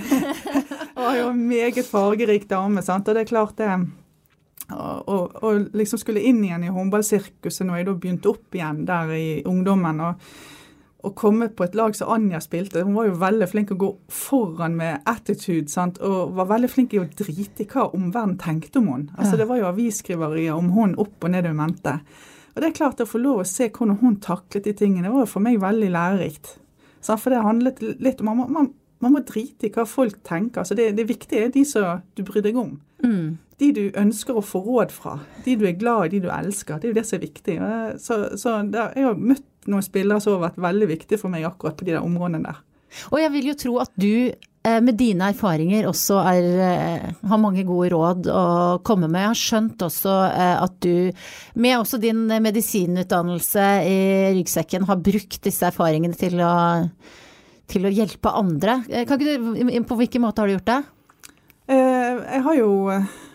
og 0.96 1.18
jo 1.18 1.25
en 1.32 1.42
meget 1.48 1.88
fargerik 1.90 2.48
dame. 2.50 2.84
sant? 2.86 3.08
Og 3.08 3.18
det 3.18 3.25
er 3.25 3.32
klart 3.34 3.58
det 3.60 3.68
å 4.72 5.51
liksom 5.75 6.00
skulle 6.01 6.24
inn 6.24 6.44
igjen 6.44 6.63
i 6.68 6.74
håndballsirkuset 6.74 7.68
når 7.68 7.82
jeg 7.82 7.88
da 7.88 7.94
begynte 7.94 8.32
opp 8.32 8.58
igjen 8.58 8.86
der 8.88 9.13
i 9.18 9.28
ungdommen. 9.48 10.01
og 10.08 10.60
å 11.01 11.12
komme 11.18 11.48
på 11.50 11.66
et 11.66 11.75
lag 11.78 11.96
som 11.98 12.12
Anja 12.13 12.40
spilte. 12.44 12.84
Hun 12.86 12.96
var 12.98 13.08
jo 13.08 13.18
veldig 13.22 13.48
flink 13.50 13.72
å 13.74 13.80
gå 13.80 13.90
foran 14.13 14.75
med 14.78 15.08
attitude, 15.10 15.70
sant? 15.72 15.98
og 16.06 16.36
var 16.38 16.50
veldig 16.54 16.70
flink 16.70 16.94
i 16.94 17.01
å 17.01 17.08
drite 17.08 17.63
i 17.63 17.70
hva 17.70 17.88
omverdenen 17.90 18.38
tenkte 18.42 18.82
om 18.82 18.92
henne. 18.92 19.16
Altså, 19.18 19.38
Det 19.40 19.48
var 19.50 19.62
jo 19.62 19.70
avisskriverier 19.72 20.58
om 20.58 20.70
hun 20.75 20.96
opp 21.01 21.25
og 21.25 21.34
ned 21.34 21.50
i 21.50 21.56
mente. 21.58 21.98
Og 22.54 22.62
det 22.62 22.70
er 22.70 22.78
klart 22.78 23.01
Å 23.01 23.08
få 23.08 23.22
lov 23.22 23.42
å 23.42 23.48
se 23.48 23.70
hvordan 23.70 24.01
hun 24.01 24.20
taklet 24.22 24.68
de 24.68 24.74
tingene, 24.78 25.12
var 25.12 25.25
jo 25.25 25.34
for 25.34 25.42
meg 25.42 25.62
veldig 25.62 25.90
lærerikt. 25.90 26.58
For 27.01 27.34
det 27.34 27.42
handlet 27.42 27.82
litt 27.82 28.22
om 28.22 28.30
man, 28.30 28.51
man, 28.51 28.74
man, 29.01 29.13
må 29.13 29.24
drite 29.25 29.68
i 29.68 29.74
hva 29.74 29.88
folk 29.90 30.22
tenker. 30.28 30.62
Altså 30.62 30.78
det, 30.78 30.92
det 30.98 31.08
viktige 31.10 31.48
er 31.48 31.56
de 31.56 31.63
som 31.66 32.04
du 32.13 32.22
bryr 32.28 32.46
deg 32.46 32.60
om. 32.60 32.75
Mm 33.01 33.40
de 33.62 33.70
du 33.77 33.84
ønsker 34.00 34.38
å 34.38 34.44
få 34.46 34.63
råd 34.65 34.94
fra, 34.96 35.20
de 35.46 35.56
du 35.60 35.68
er 35.70 35.77
glad 35.77 36.08
i, 36.08 36.15
de 36.15 36.25
du 36.25 36.32
elsker. 36.34 36.80
Det 36.82 36.89
er 36.89 36.94
jo 36.94 36.98
det 36.98 37.08
som 37.08 37.18
er 37.20 37.25
viktig. 37.27 37.58
Så, 38.01 38.22
så 38.41 38.58
der, 38.65 38.94
Jeg 38.98 39.06
har 39.06 39.25
møtt 39.32 39.48
noen 39.70 39.86
spillere 39.86 40.24
som 40.24 40.38
har 40.38 40.48
vært 40.50 40.62
veldig 40.62 40.88
viktige 40.96 41.22
for 41.22 41.34
meg 41.34 41.46
akkurat 41.46 41.77
på 41.77 41.86
de 41.86 41.94
der 41.94 42.06
områdene 42.06 42.41
der. 42.48 42.63
Og 43.13 43.22
jeg 43.22 43.32
vil 43.36 43.51
jo 43.51 43.58
tro 43.60 43.75
at 43.84 43.91
du 44.01 44.13
eh, 44.32 44.80
med 44.84 44.98
dine 45.00 45.30
erfaringer 45.32 45.88
også 45.88 46.18
er, 46.34 46.48
eh, 46.65 47.06
har 47.30 47.39
mange 47.39 47.63
gode 47.68 47.91
råd 47.94 48.27
å 48.34 48.44
komme 48.88 49.08
med. 49.08 49.22
Jeg 49.22 49.32
har 49.32 49.41
skjønt 49.41 49.86
også 49.88 50.15
eh, 50.27 50.56
at 50.65 50.77
du, 50.84 51.24
med 51.62 51.77
også 51.77 52.01
din 52.01 52.25
medisinutdannelse 52.27 53.68
i 53.88 54.00
ryggsekken, 54.39 54.89
har 54.89 55.03
brukt 55.06 55.39
disse 55.46 55.70
erfaringene 55.70 56.18
til 56.20 56.41
å, 56.44 56.53
til 57.72 57.88
å 57.88 57.94
hjelpe 57.94 58.34
andre. 58.41 58.82
Du, 58.89 59.84
på 59.88 60.01
hvilken 60.01 60.25
måte 60.25 60.44
har 60.44 60.51
du 60.51 60.58
gjort 60.58 60.74
det? 60.74 60.82
Jeg 61.72 62.41
har 62.44 62.56
jo 62.58 62.72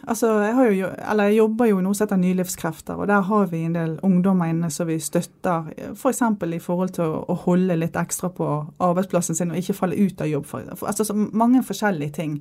Altså, 0.07 0.29
jeg, 0.39 0.75
jo, 0.79 0.89
eller 1.11 1.27
jeg, 1.27 1.39
jobber 1.41 1.67
jo 1.67 1.81
i 1.81 1.83
noe 1.83 1.97
som 1.97 2.05
heter 2.07 2.19
Nylivskrefter, 2.21 3.01
og 3.03 3.09
der 3.11 3.25
har 3.27 3.49
vi 3.51 3.65
en 3.67 3.75
del 3.75 3.97
ungdommer 4.07 4.53
inne 4.53 4.71
som 4.71 4.87
vi 4.87 5.01
støtter. 5.03 5.67
F.eks. 5.97 6.23
For 6.39 6.55
i 6.55 6.61
forhold 6.63 6.95
til 6.95 7.11
å, 7.11 7.25
å, 7.27 7.39
holde 7.43 7.79
litt 7.81 7.99
ekstra 7.99 8.31
på 8.31 8.51
arbeidsplassen 8.87 9.35
sin 9.35 9.51
og 9.51 9.59
ikke 9.59 9.75
falle 9.75 9.99
ut 9.99 10.23
av 10.23 10.31
jobb. 10.31 10.47
For, 10.47 10.71
for, 10.79 10.93
altså, 10.93 11.17
mange 11.17 11.65
forskjellige 11.67 12.17
ting. 12.21 12.39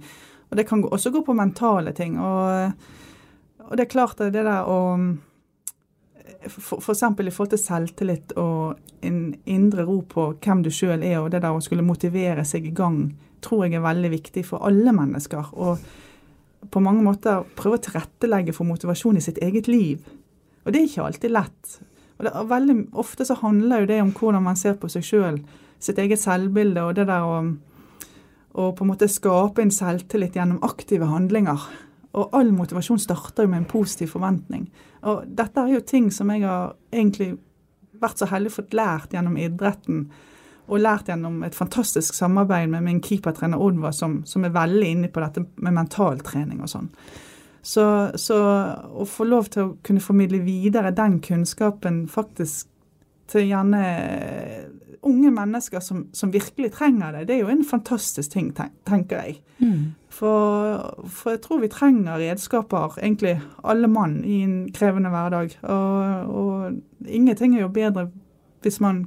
Og 0.52 0.60
det 0.60 0.68
kan 0.70 0.86
også 0.86 1.10
gå 1.10 1.24
på 1.26 1.38
mentale 1.38 1.96
ting. 1.98 2.20
Og, 2.22 2.86
og 3.66 3.74
det 3.74 3.88
er 3.88 3.94
klart 3.96 4.22
det 4.22 4.36
der 4.38 4.70
å 4.70 4.80
F.eks. 6.46 6.86
For 6.86 7.26
i 7.26 7.34
forhold 7.34 7.56
til 7.56 7.66
selvtillit 7.66 8.38
og 8.38 8.78
en 9.06 9.22
indre 9.50 9.90
ro 9.90 10.04
på 10.06 10.36
hvem 10.38 10.62
du 10.62 10.70
sjøl 10.70 11.02
er, 11.02 11.18
og 11.24 11.32
det 11.34 11.42
der 11.42 11.58
å 11.58 11.66
skulle 11.66 11.86
motivere 11.86 12.46
seg 12.46 12.70
i 12.70 12.78
gang, 12.78 13.08
tror 13.42 13.66
jeg 13.66 13.80
er 13.80 13.90
veldig 13.90 14.12
viktig 14.14 14.46
for 14.46 14.62
alle 14.70 14.94
mennesker. 14.94 15.50
og 15.58 15.82
på 16.72 16.82
mange 16.84 17.04
måter 17.06 17.46
prøve 17.58 17.80
å 17.80 17.84
tilrettelegge 17.86 18.54
for 18.56 18.68
motivasjon 18.68 19.20
i 19.20 19.24
sitt 19.24 19.40
eget 19.44 19.70
liv. 19.70 20.02
Og 20.66 20.74
det 20.74 20.82
er 20.82 20.90
ikke 20.90 21.06
alltid 21.06 21.36
lett. 21.36 21.78
Og 22.18 22.26
det 22.26 22.32
er 22.32 22.50
veldig 22.50 22.76
Ofte 23.02 23.28
så 23.28 23.38
handler 23.42 23.84
jo 23.84 23.92
det 23.92 24.02
om 24.02 24.12
hvordan 24.16 24.46
man 24.46 24.60
ser 24.60 24.78
på 24.80 24.90
seg 24.92 25.06
sjøl, 25.06 25.40
sitt 25.80 26.00
eget 26.02 26.22
selvbilde, 26.22 26.84
og 26.84 26.96
det 26.98 27.08
der 27.10 27.26
å, 27.28 27.40
å 28.56 28.70
på 28.74 28.86
en 28.86 28.92
måte 28.94 29.12
skape 29.12 29.62
en 29.62 29.74
selvtillit 29.74 30.38
gjennom 30.40 30.64
aktive 30.66 31.10
handlinger. 31.12 31.68
Og 32.16 32.38
all 32.38 32.54
motivasjon 32.56 33.02
starter 33.04 33.46
jo 33.46 33.52
med 33.52 33.64
en 33.64 33.70
positiv 33.70 34.14
forventning. 34.16 34.70
Og 35.06 35.26
dette 35.28 35.62
er 35.62 35.76
jo 35.76 35.84
ting 35.84 36.08
som 36.14 36.32
jeg 36.32 36.46
har 36.48 36.74
egentlig 36.94 37.36
vært 38.02 38.22
så 38.22 38.30
heldig 38.32 38.54
fått 38.54 38.76
lært 38.76 39.14
gjennom 39.16 39.36
idretten 39.40 40.08
og 40.68 40.82
lært 40.82 41.10
gjennom 41.12 41.44
et 41.46 41.56
fantastisk 41.56 42.16
samarbeid 42.18 42.70
med 42.72 42.86
min 42.88 43.02
keepertrener 43.04 43.62
Oddvar, 43.62 43.94
som, 43.94 44.22
som, 44.26 44.46
er 44.46 44.56
veldig 44.56 44.92
inne 44.96 45.10
på 45.14 45.22
dette 45.22 45.46
med 45.62 45.76
mentaltrening 45.78 46.64
og 46.66 46.72
sånn. 46.72 46.90
Så, 47.66 47.86
så, 48.22 48.38
å 48.94 49.06
få 49.10 49.26
lov 49.26 49.50
til 49.54 49.64
å 49.64 49.76
kunne 49.86 50.04
formidle 50.04 50.44
videre 50.46 50.94
den 50.94 51.20
kunnskapen 51.26 52.04
faktisk 52.10 52.70
til 53.32 53.48
gjerne 53.50 53.82
unge 55.06 55.32
mennesker 55.34 55.82
som, 55.82 56.04
som, 56.14 56.32
virkelig 56.34 56.72
trenger 56.76 57.14
det, 57.14 57.24
det 57.28 57.36
er 57.36 57.44
jo 57.44 57.54
en 57.54 57.66
fantastisk 57.66 58.34
ting, 58.34 58.52
tenker 58.90 59.22
jeg. 59.22 59.40
Mm. 59.60 59.94
For, 60.14 61.06
for, 61.10 61.36
jeg 61.36 61.42
tror 61.44 61.62
vi 61.62 61.70
trenger 61.74 62.22
redskaper, 62.22 62.98
egentlig 63.02 63.36
alle 63.64 63.90
mann, 63.92 64.20
i 64.26 64.42
en 64.46 64.56
krevende 64.74 65.12
hverdag. 65.14 65.58
Og, 65.62 66.34
og 66.38 67.10
ingenting 67.10 67.58
er 67.58 67.66
jo 67.66 67.74
bedre 67.74 68.08
hvis 68.66 68.80
man 68.82 69.06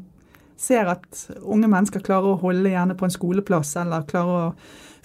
ser 0.59 0.91
at 0.91 1.25
unge 1.41 1.69
mennesker 1.71 2.03
klarer 2.05 2.35
å 2.35 2.41
holde 2.43 2.73
gjerne 2.73 2.97
på 2.99 3.07
en 3.07 3.15
skoleplass, 3.15 3.77
eller 3.81 4.07
klarer 4.09 4.49
å 4.49 4.55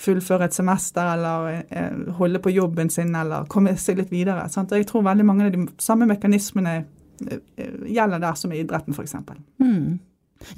fullføre 0.03 0.49
et 0.49 0.55
semester, 0.55 1.13
eller 1.13 1.63
eh, 1.69 1.99
holde 2.17 2.41
på 2.43 2.53
jobben 2.53 2.89
sin, 2.91 3.13
eller 3.15 3.47
komme 3.51 3.75
seg 3.79 4.01
litt 4.01 4.11
videre. 4.13 4.47
Sant? 4.51 4.73
Jeg 4.73 4.87
tror 4.89 5.05
veldig 5.05 5.27
mange 5.27 5.47
av 5.47 5.53
de 5.53 5.67
samme 5.81 6.07
mekanismene 6.09 6.73
eh, 6.81 7.77
gjelder 7.93 8.23
der 8.23 8.39
som 8.39 8.53
i 8.53 8.63
idretten, 8.63 8.97
f.eks. 8.97 9.15
Mm. 9.61 9.99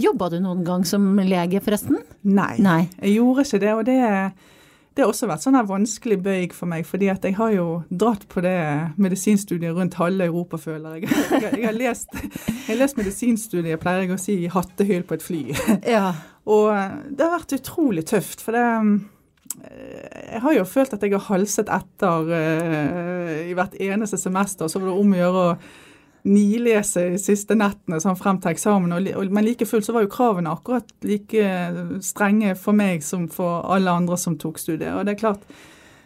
Jobba 0.01 0.31
du 0.33 0.39
noen 0.41 0.63
gang 0.65 0.85
som 0.87 1.05
lege, 1.19 1.61
forresten? 1.61 1.99
Nei, 2.25 2.55
Nei. 2.63 2.85
jeg 3.01 3.19
gjorde 3.19 3.45
ikke 3.45 3.61
det. 3.61 3.73
og 3.75 3.85
det 3.87 3.99
er 4.01 4.29
det 4.95 5.03
har 5.03 5.11
også 5.11 5.27
vært 5.27 5.43
sånn 5.43 5.57
her 5.57 5.65
vanskelig 5.67 6.17
bøyg 6.23 6.53
for 6.55 6.71
meg, 6.71 6.85
fordi 6.87 7.09
at 7.11 7.25
jeg 7.27 7.35
har 7.35 7.51
jo 7.51 7.65
dratt 7.91 8.23
på 8.31 8.39
det 8.45 8.55
medisinstudiet 9.01 9.75
rundt 9.75 9.97
halve 9.99 10.29
Europa, 10.29 10.59
føler 10.61 10.95
jeg. 10.95 11.09
Jeg, 11.09 11.41
jeg, 11.41 11.57
jeg 11.59 11.67
har 11.67 11.75
lest, 11.75 12.15
lest 12.79 12.99
medisinstudiet, 12.99 13.81
pleier 13.81 14.05
jeg 14.05 14.15
å 14.15 14.21
si, 14.21 14.37
i 14.45 14.51
hattehyll 14.51 15.03
på 15.07 15.17
et 15.17 15.25
fly. 15.25 15.41
Ja. 15.97 16.13
Og 16.45 16.69
det 17.11 17.25
har 17.25 17.33
vært 17.33 17.57
utrolig 17.57 18.05
tøft, 18.07 18.43
for 18.45 18.55
det 18.55 18.63
eh, 18.63 20.31
jeg 20.35 20.41
har 20.43 20.55
jo 20.59 20.65
følt 20.69 20.93
at 20.95 21.03
jeg 21.03 21.15
har 21.15 21.27
halset 21.27 21.71
etter 21.73 22.31
uh, 22.31 23.33
i 23.49 23.55
hvert 23.57 23.75
eneste 23.81 24.19
semester. 24.21 24.69
Så 24.69 24.79
var 24.79 24.91
det 24.91 24.99
om 25.01 25.15
å 25.15 25.19
gjøre 25.19 25.43
å 25.43 25.55
nilese 26.25 27.03
de 27.13 27.19
siste 27.21 27.55
nettene 27.57 27.99
sånn 28.01 28.17
frem 28.17 28.39
til 28.41 28.55
eksamen. 28.55 28.95
Og, 28.95 29.31
men 29.33 29.45
like 29.45 29.67
fullt 29.69 29.87
så 29.87 29.95
var 29.95 30.05
jo 30.05 30.11
kravene 30.13 30.53
akkurat 30.53 30.89
like 31.05 31.47
strenge 32.05 32.55
for 32.59 32.77
meg 32.77 33.05
som 33.05 33.27
for 33.31 33.65
alle 33.75 33.93
andre 33.93 34.17
som 34.19 34.37
tok 34.41 34.59
studiet. 34.61 34.93
Og 34.95 35.05
det 35.05 35.15
er 35.15 35.21
klart, 35.21 35.45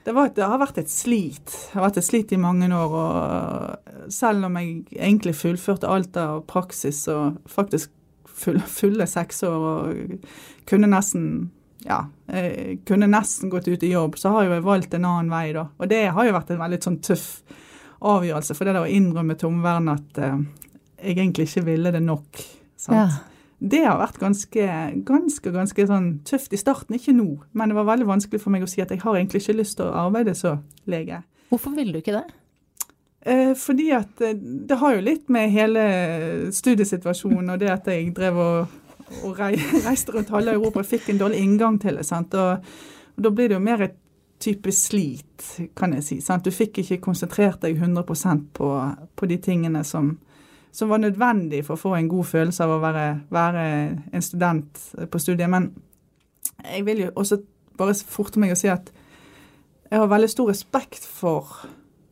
det, 0.04 0.16
var, 0.16 0.32
det, 0.36 0.44
har 0.44 0.60
vært 0.62 0.82
et 0.82 0.92
slit. 0.92 1.46
Det 1.48 1.78
har 1.78 1.88
vært 1.88 2.02
et 2.02 2.10
slit 2.10 2.34
i 2.36 2.42
mange 2.42 2.68
år. 2.76 2.98
og 3.04 4.12
Selv 4.14 4.50
om 4.50 4.60
jeg 4.60 4.84
egentlig 4.98 5.38
fullførte 5.40 5.92
alt 5.92 6.20
av 6.20 6.44
praksis 6.50 7.06
og 7.12 7.40
faktisk 7.50 7.94
full, 8.28 8.60
fulle 8.80 9.08
seks 9.10 9.44
år 9.48 9.70
og 9.70 10.28
kunne 10.70 10.92
nesten 10.92 11.50
ja, 11.86 12.02
jeg 12.28 12.82
kunne 12.88 13.08
nesten 13.08 13.48
gått 13.52 13.70
ut 13.72 13.84
i 13.88 13.94
jobb, 13.94 14.18
så 14.20 14.34
har 14.34 14.46
jo 14.46 14.56
jeg 14.58 14.66
valgt 14.66 14.96
en 14.98 15.06
annen 15.08 15.30
vei, 15.32 15.46
da. 15.56 15.70
Og 15.80 15.88
det 15.88 16.02
har 16.12 16.28
jo 16.28 16.36
vært 16.36 16.50
en 16.52 16.60
veldig 16.60 16.80
sånn 16.84 16.98
tøff 17.08 17.28
avgjørelse. 18.00 18.56
For 18.56 18.68
det 18.68 18.76
der 18.76 18.86
å 18.86 18.92
innrømme 18.92 19.36
til 19.40 19.52
omverdenen 19.52 19.96
at 19.96 20.22
uh, 20.24 20.40
jeg 21.00 21.18
egentlig 21.18 21.50
ikke 21.50 21.66
ville 21.68 21.92
det 21.96 22.02
nok. 22.04 22.42
Ja. 22.90 23.08
Det 23.60 23.82
har 23.84 23.98
vært 24.00 24.20
ganske, 24.22 24.66
ganske, 25.08 25.52
ganske 25.52 25.86
sånn 25.88 26.12
tøft 26.28 26.54
i 26.56 26.60
starten. 26.60 26.96
Ikke 26.96 27.16
nå, 27.16 27.28
men 27.52 27.72
det 27.72 27.76
var 27.76 27.90
veldig 27.90 28.08
vanskelig 28.08 28.40
for 28.44 28.56
meg 28.56 28.64
å 28.64 28.70
si 28.72 28.84
at 28.84 28.94
jeg 28.94 29.04
har 29.04 29.18
egentlig 29.20 29.44
ikke 29.44 29.58
lyst 29.60 29.80
til 29.80 29.90
å 29.90 30.06
arbeide 30.06 30.36
som 30.38 30.62
lege. 30.88 31.22
Hvorfor 31.52 31.74
ville 31.76 31.96
du 31.96 32.00
ikke 32.00 32.16
det? 32.16 32.28
Eh, 33.22 33.52
fordi 33.60 33.90
at 33.92 34.22
eh, 34.24 34.38
det 34.40 34.78
har 34.80 34.96
jo 34.96 35.04
litt 35.04 35.28
med 35.34 35.52
hele 35.52 35.82
studiesituasjonen 36.56 37.52
og 37.52 37.60
det 37.60 37.72
at 37.74 37.90
jeg 37.92 38.14
drev 38.16 38.40
og, 38.40 38.78
og 39.28 39.42
reiste 39.88 40.16
rundt 40.16 40.32
halve 40.32 40.56
Europa 40.56 40.80
og 40.80 40.88
fikk 40.88 41.12
en 41.12 41.20
dårlig 41.20 41.42
inngang 41.44 41.82
til 41.84 42.00
det. 42.00 42.08
sant? 42.08 42.34
Og, 42.40 42.64
og 43.18 43.26
Da 43.26 43.34
blir 43.34 43.52
det 43.52 43.60
jo 43.60 43.66
mer 43.66 43.84
et 43.90 44.00
type 44.40 44.72
slit, 44.72 45.60
kan 45.76 45.94
jeg 45.94 46.04
si. 46.04 46.18
Sant? 46.24 46.46
Du 46.48 46.56
fikk 46.56 46.80
ikke 46.82 47.02
konsentrert 47.04 47.62
deg 47.66 47.78
100 47.78 48.06
på, 48.56 48.70
på 49.16 49.30
de 49.30 49.38
tingene 49.44 49.84
som, 49.84 50.14
som 50.72 50.90
var 50.90 51.04
nødvendig 51.04 51.66
for 51.68 51.76
å 51.76 51.84
få 51.84 51.96
en 51.98 52.08
god 52.12 52.30
følelse 52.30 52.64
av 52.64 52.78
å 52.78 52.82
være, 52.84 53.06
være 53.30 53.66
en 54.14 54.24
student 54.24 54.86
på 55.12 55.20
studiet. 55.20 55.50
Men 55.52 55.74
jeg 56.64 56.86
vil 56.88 57.04
jo 57.06 57.12
også 57.16 57.42
bare 57.80 57.98
forte 58.08 58.40
meg 58.40 58.56
å 58.56 58.60
si 58.60 58.72
at 58.72 58.92
jeg 59.90 60.00
har 60.00 60.10
veldig 60.12 60.30
stor 60.30 60.52
respekt 60.52 61.04
for, 61.04 61.52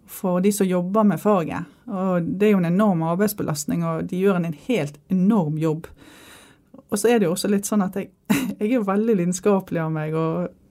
for 0.10 0.42
de 0.44 0.52
som 0.52 0.68
jobber 0.68 1.08
med 1.08 1.22
faget. 1.22 1.68
Og 1.88 2.28
det 2.28 2.50
er 2.50 2.56
jo 2.56 2.62
en 2.62 2.72
enorm 2.72 3.04
arbeidsbelastning, 3.08 3.86
og 3.86 4.08
de 4.10 4.20
gjør 4.20 4.42
en 4.42 4.62
helt 4.68 4.98
enorm 5.14 5.60
jobb. 5.62 5.88
Og 6.88 7.00
så 7.00 7.12
er 7.12 7.20
det 7.20 7.28
jo 7.28 7.36
også 7.36 7.52
litt 7.52 7.68
sånn 7.70 7.86
at 7.86 8.00
jeg, 8.00 8.10
jeg 8.58 8.72
er 8.72 8.80
jo 8.80 8.88
veldig 8.88 9.20
lidenskapelig 9.22 9.84
av 9.84 9.94
meg. 9.94 10.18
og 10.18 10.67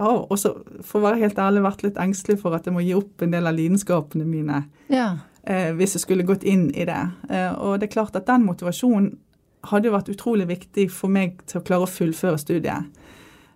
har 0.00 0.32
også, 0.32 0.54
for 0.86 1.00
å 1.00 1.08
være 1.08 1.22
helt 1.22 1.40
ærlig, 1.40 1.64
vært 1.64 1.82
litt 1.86 1.98
engstelig 2.00 2.40
for 2.42 2.56
at 2.56 2.68
jeg 2.68 2.74
må 2.76 2.84
gi 2.84 2.94
opp 2.98 3.24
en 3.24 3.34
del 3.34 3.48
av 3.50 3.56
lidenskapene 3.56 4.26
mine. 4.28 4.62
Ja. 4.92 5.10
Eh, 5.42 5.70
hvis 5.76 5.96
jeg 5.96 6.04
skulle 6.04 6.28
gått 6.28 6.44
inn 6.44 6.68
i 6.70 6.86
det. 6.88 7.02
Eh, 7.30 7.52
og 7.52 7.80
det 7.80 7.88
er 7.88 7.96
klart 7.96 8.16
at 8.18 8.28
den 8.28 8.46
motivasjonen 8.48 9.14
hadde 9.68 9.90
jo 9.90 9.94
vært 9.94 10.10
utrolig 10.12 10.46
viktig 10.48 10.86
for 10.92 11.12
meg 11.12 11.40
til 11.48 11.60
å 11.60 11.64
klare 11.64 11.86
å 11.86 11.90
fullføre 11.90 12.40
studiet. 12.40 12.88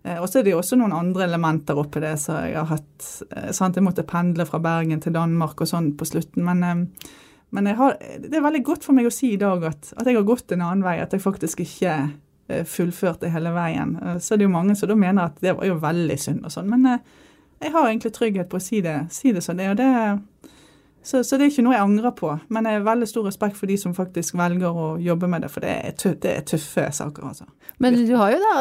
Eh, 0.04 0.20
og 0.20 0.28
så 0.28 0.40
er 0.40 0.46
det 0.46 0.52
jo 0.52 0.60
også 0.60 0.78
noen 0.78 0.94
andre 0.94 1.26
elementer 1.28 1.78
oppi 1.80 2.02
det. 2.04 2.16
så 2.20 2.44
Jeg 2.44 2.58
har 2.60 2.70
hatt, 2.76 3.22
eh, 3.36 3.50
sant, 3.52 3.76
jeg 3.76 3.84
måtte 3.84 4.06
pendle 4.06 4.46
fra 4.46 4.60
Bergen 4.60 5.00
til 5.00 5.14
Danmark 5.16 5.60
og 5.60 5.70
sånn 5.70 5.94
på 5.96 6.04
slutten. 6.04 6.44
Men, 6.44 6.62
eh, 6.62 7.08
men 7.50 7.66
har, 7.66 7.96
det 8.20 8.34
er 8.34 8.44
veldig 8.44 8.64
godt 8.64 8.84
for 8.84 8.92
meg 8.92 9.06
å 9.06 9.12
si 9.12 9.32
i 9.32 9.40
dag 9.40 9.64
at, 9.64 9.92
at 9.96 10.06
jeg 10.06 10.16
har 10.16 10.24
gått 10.24 10.52
en 10.52 10.60
annen 10.60 10.84
vei. 10.84 10.98
At 11.00 11.12
jeg 11.12 11.22
faktisk 11.22 11.60
ikke 11.60 12.12
fullførte 12.68 13.30
hele 13.32 13.54
veien. 13.54 13.94
Så 14.20 14.36
det 14.36 14.44
er 14.44 14.50
jo 14.50 14.56
mange 14.56 14.74
som 14.76 14.90
da 14.90 14.96
mener 14.98 15.30
at 15.30 15.38
det 15.40 15.54
var 15.56 15.68
jo 15.68 15.78
veldig 15.80 16.18
synd 16.20 16.44
og 16.44 16.52
sånn. 16.52 16.68
Men 16.68 16.84
jeg 17.62 17.72
har 17.72 17.88
egentlig 17.88 18.12
trygghet 18.12 18.50
på 18.52 18.60
å 18.60 18.64
si 18.64 18.82
det, 18.84 18.98
si 19.14 19.32
det 19.32 19.42
som 19.44 19.56
det 19.56 19.68
er. 19.68 19.72
og 19.72 19.80
det 19.80 20.50
så, 21.04 21.20
så, 21.24 21.36
det 21.36 21.44
er 21.44 21.50
ikke 21.52 21.62
noe 21.66 21.74
jeg 21.74 21.84
angrer 21.84 22.12
på. 22.16 22.30
Men 22.54 22.64
jeg 22.64 22.78
har 22.78 22.86
veldig 22.86 23.06
stor 23.10 23.26
respekt 23.28 23.58
for 23.58 23.68
de 23.68 23.76
som 23.80 23.92
faktisk 23.96 24.38
velger 24.40 24.72
å 24.72 24.86
jobbe 25.04 25.28
med 25.28 25.44
det, 25.44 25.50
for 25.52 25.64
det 25.64 25.72
er, 25.74 25.96
tøffe, 26.00 26.16
det 26.22 26.30
er 26.32 26.46
tøffe 26.48 26.84
saker, 26.96 27.26
altså. 27.28 27.48
Men 27.84 27.98
du 28.08 28.14
har 28.16 28.32
jo 28.32 28.38
da 28.40 28.54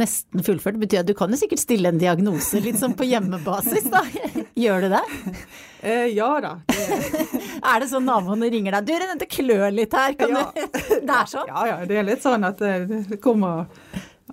nesten 0.00 0.44
fullført. 0.46 0.78
Det 0.78 0.86
betyr 0.86 1.02
at 1.02 1.10
du 1.10 1.12
kan 1.18 1.32
jo 1.34 1.40
sikkert 1.40 1.60
stille 1.60 1.92
en 1.92 2.00
diagnose 2.00 2.62
litt 2.64 2.80
sånn 2.80 2.96
på 2.96 3.04
hjemmebasis, 3.10 3.90
da? 3.92 4.00
Gjør 4.64 4.86
du 4.86 4.90
det? 4.96 5.04
Eh, 5.84 6.08
ja 6.16 6.30
da. 6.42 6.56
Det... 6.72 7.24
er 7.70 7.84
det 7.84 7.92
sånn 7.92 8.08
naboene 8.08 8.48
ringer 8.50 8.78
deg 8.78 8.88
'du 8.88 9.20
det 9.20 9.28
klør 9.30 9.68
litt 9.74 9.94
her', 9.94 10.16
kan 10.18 10.32
ja. 10.32 10.48
du 10.54 10.60
Det 11.08 11.16
er 11.20 11.28
sånn? 11.30 11.50
Ja 11.52 11.66
ja, 11.68 11.80
det 11.86 12.00
er 12.00 12.06
litt 12.08 12.24
sånn 12.24 12.48
at 12.48 12.62
det 12.62 13.20
kommer 13.22 13.68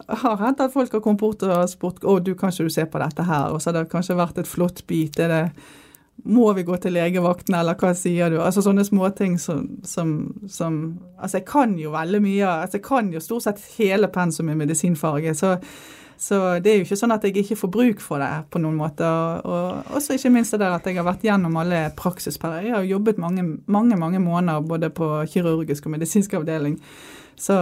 har 0.07 0.37
hendt 0.41 0.59
at 0.59 0.73
folk 0.73 0.91
har 0.91 1.01
kommet 1.03 1.21
bort 1.21 1.43
og 1.43 1.69
spurt 1.71 2.03
'Å, 2.03 2.19
du, 2.23 2.35
kan 2.35 2.51
ikke 2.51 2.67
du 2.67 2.73
se 2.73 2.85
på 2.85 3.01
dette 3.01 3.23
her?' 3.23 3.51
Og 3.51 3.61
så 3.61 3.71
har 3.71 3.83
det 3.83 3.91
kanskje 3.91 4.17
vært 4.17 4.39
et 4.39 4.47
flott 4.47 4.85
bit. 4.87 5.19
Er 5.19 5.27
det 5.27 5.43
må 6.23 6.53
vi 6.53 6.63
gå 6.63 6.77
til 6.81 6.95
legevakten, 6.95 7.57
eller 7.57 7.75
hva 7.79 7.91
sier 7.97 8.31
du? 8.31 8.39
Altså 8.41 8.63
sånne 8.65 8.85
småting 8.87 9.35
som, 9.41 9.67
som, 9.85 10.15
som 10.49 10.79
Altså, 11.19 11.39
jeg 11.39 11.45
kan 11.49 11.75
jo 11.79 11.91
veldig 11.93 12.21
mye. 12.23 12.47
altså 12.47 12.79
Jeg 12.79 12.85
kan 12.87 13.11
jo 13.13 13.21
stort 13.23 13.45
sett 13.45 13.61
hele 13.77 14.07
pensum 14.07 14.49
i 14.49 14.55
medisinfaget. 14.57 15.37
Så, 15.37 15.55
så 16.17 16.39
det 16.63 16.71
er 16.71 16.79
jo 16.79 16.87
ikke 16.87 16.99
sånn 16.99 17.13
at 17.15 17.27
jeg 17.27 17.37
ikke 17.43 17.59
får 17.59 17.71
bruk 17.73 18.03
for 18.03 18.23
det 18.23 18.31
på 18.49 18.61
noen 18.63 18.79
måte. 18.79 19.05
Og, 19.05 19.45
og 19.45 19.97
også 19.99 20.17
ikke 20.17 20.33
minst 20.37 20.55
det 20.55 20.63
der 20.63 20.77
at 20.77 20.87
jeg 20.87 20.97
har 20.97 21.07
vært 21.07 21.25
gjennom 21.27 21.59
alle 21.61 21.83
praksisperioder. 21.99 22.69
Jeg 22.69 22.77
har 22.77 22.89
jobbet 22.89 23.21
mange, 23.21 23.45
mange, 23.67 23.99
mange 23.99 24.23
måneder 24.23 24.65
både 24.65 24.91
på 24.95 25.11
kirurgisk 25.31 25.85
og 25.85 25.97
medisinsk 25.97 26.37
avdeling. 26.39 26.79
Så, 27.35 27.57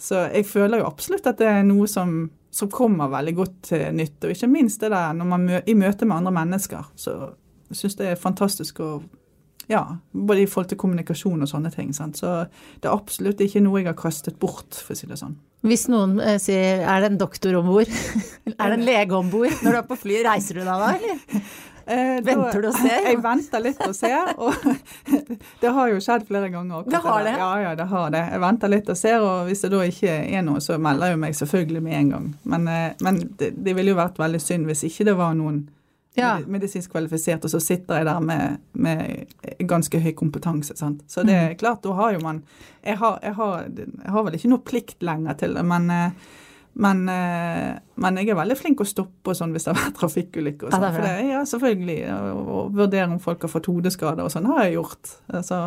så 0.00 0.26
jeg 0.32 0.48
føler 0.48 0.80
jo 0.80 0.88
absolutt 0.88 1.28
at 1.30 1.38
det 1.42 1.52
er 1.52 1.68
noe 1.68 1.90
som 1.90 2.24
som 2.54 2.70
kommer 2.70 3.10
veldig 3.10 3.32
godt 3.34 3.54
til 3.66 3.80
nytte. 3.98 4.28
Og 4.28 4.34
ikke 4.36 4.46
minst 4.46 4.82
det 4.84 4.92
der 4.92 5.14
når 5.18 5.26
man 5.26 5.46
mø 5.48 5.56
i 5.66 5.74
møte 5.74 6.06
med 6.06 6.20
andre 6.20 6.32
mennesker, 6.36 6.84
så 6.94 7.32
jeg 7.70 7.80
syns 7.80 7.98
det 8.00 8.10
er 8.12 8.20
fantastisk 8.20 8.80
å 8.84 8.90
ja, 9.66 9.96
både 10.12 10.44
i 10.44 10.46
forhold 10.46 10.68
til 10.72 10.78
kommunikasjon 10.80 11.44
og 11.44 11.48
sånne 11.48 11.72
ting. 11.72 11.92
Sant? 11.96 12.20
Så 12.20 12.44
det 12.82 12.88
er 12.88 12.94
absolutt 12.94 13.40
ikke 13.40 13.62
noe 13.64 13.80
jeg 13.80 13.90
har 13.90 13.98
kastet 13.98 14.38
bort, 14.40 14.76
for 14.76 14.94
å 14.94 14.98
si 14.98 15.08
det 15.08 15.18
sånn. 15.20 15.36
Hvis 15.64 15.86
noen 15.88 16.18
eh, 16.20 16.36
sier 16.42 16.84
er 16.84 17.00
det 17.00 17.14
en 17.14 17.20
doktor 17.20 17.56
om 17.60 17.70
bord, 17.72 17.92
er 18.52 18.66
det 18.66 18.74
en 18.76 18.84
lege 18.84 19.16
om 19.16 19.30
bord 19.32 19.62
når 19.64 19.70
du 19.70 19.80
er 19.80 19.86
på 19.88 20.00
fly, 20.02 20.18
reiser 20.26 20.60
du 20.60 20.66
deg 20.66 20.74
da, 20.74 20.96
eller? 20.96 21.46
Eh, 21.84 22.22
venter 22.24 22.62
du 22.64 22.70
og 22.70 22.76
ser? 22.80 23.02
Jeg 23.10 23.18
venter 23.20 23.60
litt 23.60 23.80
og 23.84 23.90
ser, 23.92 24.30
og 24.40 24.54
det 25.60 25.72
har 25.76 25.90
jo 25.92 25.98
skjedd 26.00 26.22
flere 26.24 26.48
ganger. 26.48 26.86
Det 26.88 27.00
har 27.04 27.26
det? 27.26 27.34
Ja, 27.36 27.50
ja, 27.60 27.74
det 27.76 27.84
har 27.90 28.14
det. 28.14 28.22
Jeg 28.32 28.40
venter 28.40 28.72
litt 28.72 28.88
og 28.88 28.96
ser, 28.96 29.18
og 29.20 29.50
hvis 29.50 29.66
det 29.66 29.70
da 29.74 29.82
ikke 29.84 30.14
er 30.24 30.46
noe, 30.46 30.62
så 30.64 30.78
melder 30.80 31.12
jeg 31.12 31.20
meg 31.20 31.36
selvfølgelig 31.36 31.82
med 31.84 31.98
en 31.98 32.14
gang. 32.14 32.30
Men, 32.54 32.64
eh, 32.72 32.86
men 33.04 33.20
det, 33.36 33.50
det 33.66 33.76
ville 33.76 33.92
jo 33.92 34.00
vært 34.00 34.16
veldig 34.22 34.40
synd 34.40 34.70
hvis 34.70 34.86
ikke 34.88 35.10
det 35.10 35.16
var 35.20 35.36
noen 35.36 35.66
ja. 36.18 36.38
medisinsk 36.46 36.92
kvalifisert, 36.92 37.44
og 37.44 37.52
så 37.52 37.60
sitter 37.62 38.00
jeg 38.00 38.08
der 38.08 38.22
med, 38.22 38.62
med 38.72 39.34
ganske 39.66 40.00
høy 40.00 40.12
kompetanse. 40.16 40.76
Sant? 40.78 41.02
Så 41.10 41.24
det 41.26 41.34
er 41.34 41.52
mm. 41.52 41.58
klart, 41.60 41.82
da 41.84 41.96
har 41.98 42.14
jo 42.14 42.22
man 42.24 42.42
jeg 42.84 42.98
har, 43.00 43.18
jeg, 43.22 43.34
har, 43.38 43.68
jeg 43.74 44.12
har, 44.12 44.24
vel 44.26 44.38
ikke 44.38 44.50
noe 44.52 44.64
plikt 44.64 45.04
lenger 45.06 45.38
til 45.40 45.54
det, 45.56 45.64
men, 45.66 45.88
eh, 45.90 46.34
men, 46.84 47.00
eh, 47.08 47.70
men 48.02 48.20
jeg 48.20 48.34
er 48.34 48.38
veldig 48.38 48.58
flink 48.60 48.82
å 48.84 48.88
stoppe 48.88 49.32
og 49.32 49.38
sånn 49.38 49.54
hvis 49.54 49.66
det 49.66 49.72
har 49.72 49.80
vært 49.80 49.96
trafikkulykker. 50.02 50.68
Og 50.68 50.76
sånn, 50.76 50.86
for 50.90 51.06
det, 51.06 51.14
ja, 51.30 51.40
selvfølgelig. 51.48 51.98
Å 52.10 52.66
vurdere 52.74 53.08
om 53.08 53.22
folk 53.22 53.46
har 53.46 53.52
fått 53.54 53.70
hodeskader 53.72 54.26
og 54.26 54.34
sånn 54.34 54.50
har 54.52 54.66
jeg 54.66 54.76
gjort. 54.76 55.16
Så, 55.48 55.64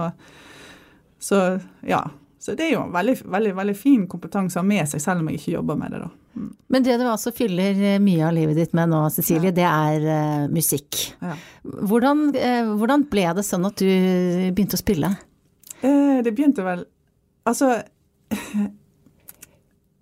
så 1.30 1.44
ja. 1.88 2.06
Så 2.38 2.54
det 2.56 2.68
er 2.68 2.76
jo 2.76 2.86
veldig, 2.94 3.18
veldig, 3.26 3.56
veldig 3.58 3.76
fin 3.76 4.06
kompetanse 4.08 4.60
å 4.60 4.62
ha 4.62 4.68
med 4.70 4.86
seg, 4.88 5.02
selv 5.04 5.24
om 5.24 5.32
jeg 5.32 5.42
ikke 5.42 5.56
jobber 5.58 5.80
med 5.80 5.96
det. 5.96 6.06
da. 6.06 6.27
Men 6.67 6.86
det 6.86 6.97
du 7.00 7.06
altså 7.08 7.32
fyller 7.36 7.78
eh, 7.93 8.00
mye 8.04 8.26
av 8.28 8.36
livet 8.36 8.58
ditt 8.60 8.73
med 8.78 8.91
nå, 8.91 9.02
Cecilie, 9.13 9.54
det 9.56 9.65
er 9.65 10.04
uh, 10.06 10.47
musikk. 10.52 11.00
Ja. 11.23 11.36
Hvordan, 11.63 12.28
uh, 12.36 12.73
hvordan, 12.80 13.06
ble 13.12 13.26
det 13.38 13.45
sånn 13.47 13.67
at 13.69 13.80
du 13.82 13.88
begynte 13.88 14.78
å 14.78 14.82
spille? 14.82 15.13
Uh, 15.82 16.19
det 16.26 16.34
begynte 16.34 16.65
vel 16.65 16.88
Altså 17.47 17.67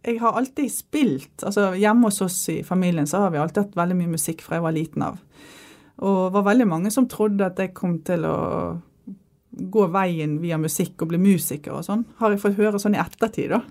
Jeg 0.05 0.15
har 0.21 0.37
alltid 0.39 0.71
spilt. 0.71 1.43
altså 1.43 1.73
Hjemme 1.77 2.09
hos 2.09 2.23
oss 2.25 2.39
i 2.53 2.61
familien 2.65 3.05
så 3.09 3.25
har 3.25 3.33
vi 3.33 3.41
alltid 3.41 3.63
hatt 3.65 3.77
veldig 3.77 3.97
mye 3.99 4.15
musikk 4.15 4.41
fra 4.45 4.57
jeg 4.57 4.65
var 4.65 4.73
liten 4.73 5.05
av. 5.05 5.19
Og 6.01 6.19
det 6.27 6.35
var 6.39 6.49
veldig 6.49 6.67
mange 6.69 6.91
som 6.93 7.07
trodde 7.09 7.45
at 7.45 7.59
jeg 7.61 7.75
kom 7.77 7.99
til 8.05 8.25
å 8.27 8.35
gå 9.55 9.85
veien 9.93 10.39
via 10.41 10.57
musikk 10.59 11.03
og 11.03 11.13
bli 11.13 11.21
musiker 11.21 11.77
og 11.77 11.85
sånn. 11.87 12.03
Har 12.19 12.33
jeg 12.33 12.41
fått 12.43 12.59
høre 12.59 12.81
sånn 12.81 12.97
i 12.97 13.01
ettertid, 13.01 13.53
da. 13.53 13.61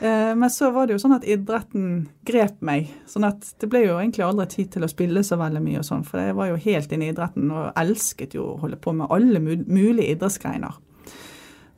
Eh, 0.00 0.34
men 0.36 0.50
så 0.50 0.70
var 0.70 0.86
det 0.86 0.96
jo 0.96 1.00
sånn 1.00 1.16
at 1.16 1.24
idretten 1.24 2.08
grep 2.28 2.60
meg. 2.60 2.90
sånn 3.08 3.24
at 3.28 3.48
det 3.60 3.68
ble 3.72 3.86
jo 3.86 3.96
egentlig 3.96 4.26
aldri 4.26 4.46
tid 4.52 4.72
til 4.74 4.84
å 4.84 4.90
spille 4.92 5.22
så 5.24 5.38
veldig 5.40 5.62
mye 5.64 5.80
og 5.80 5.88
sånn. 5.88 6.04
For 6.04 6.20
jeg 6.20 6.36
var 6.36 6.50
jo 6.50 6.62
helt 6.66 6.92
inne 6.92 7.08
i 7.08 7.14
idretten 7.14 7.50
og 7.50 7.70
elsket 7.80 8.36
jo 8.36 8.50
å 8.52 8.58
holde 8.60 8.76
på 8.76 8.92
med 8.96 9.08
alle 9.10 9.40
mulige 9.40 10.10
idrettsgreiner. 10.12 10.76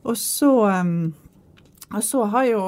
Og 0.03 0.17
så, 0.17 0.51
og 1.89 2.03
så 2.03 2.23
har 2.31 2.45
jo 2.47 2.61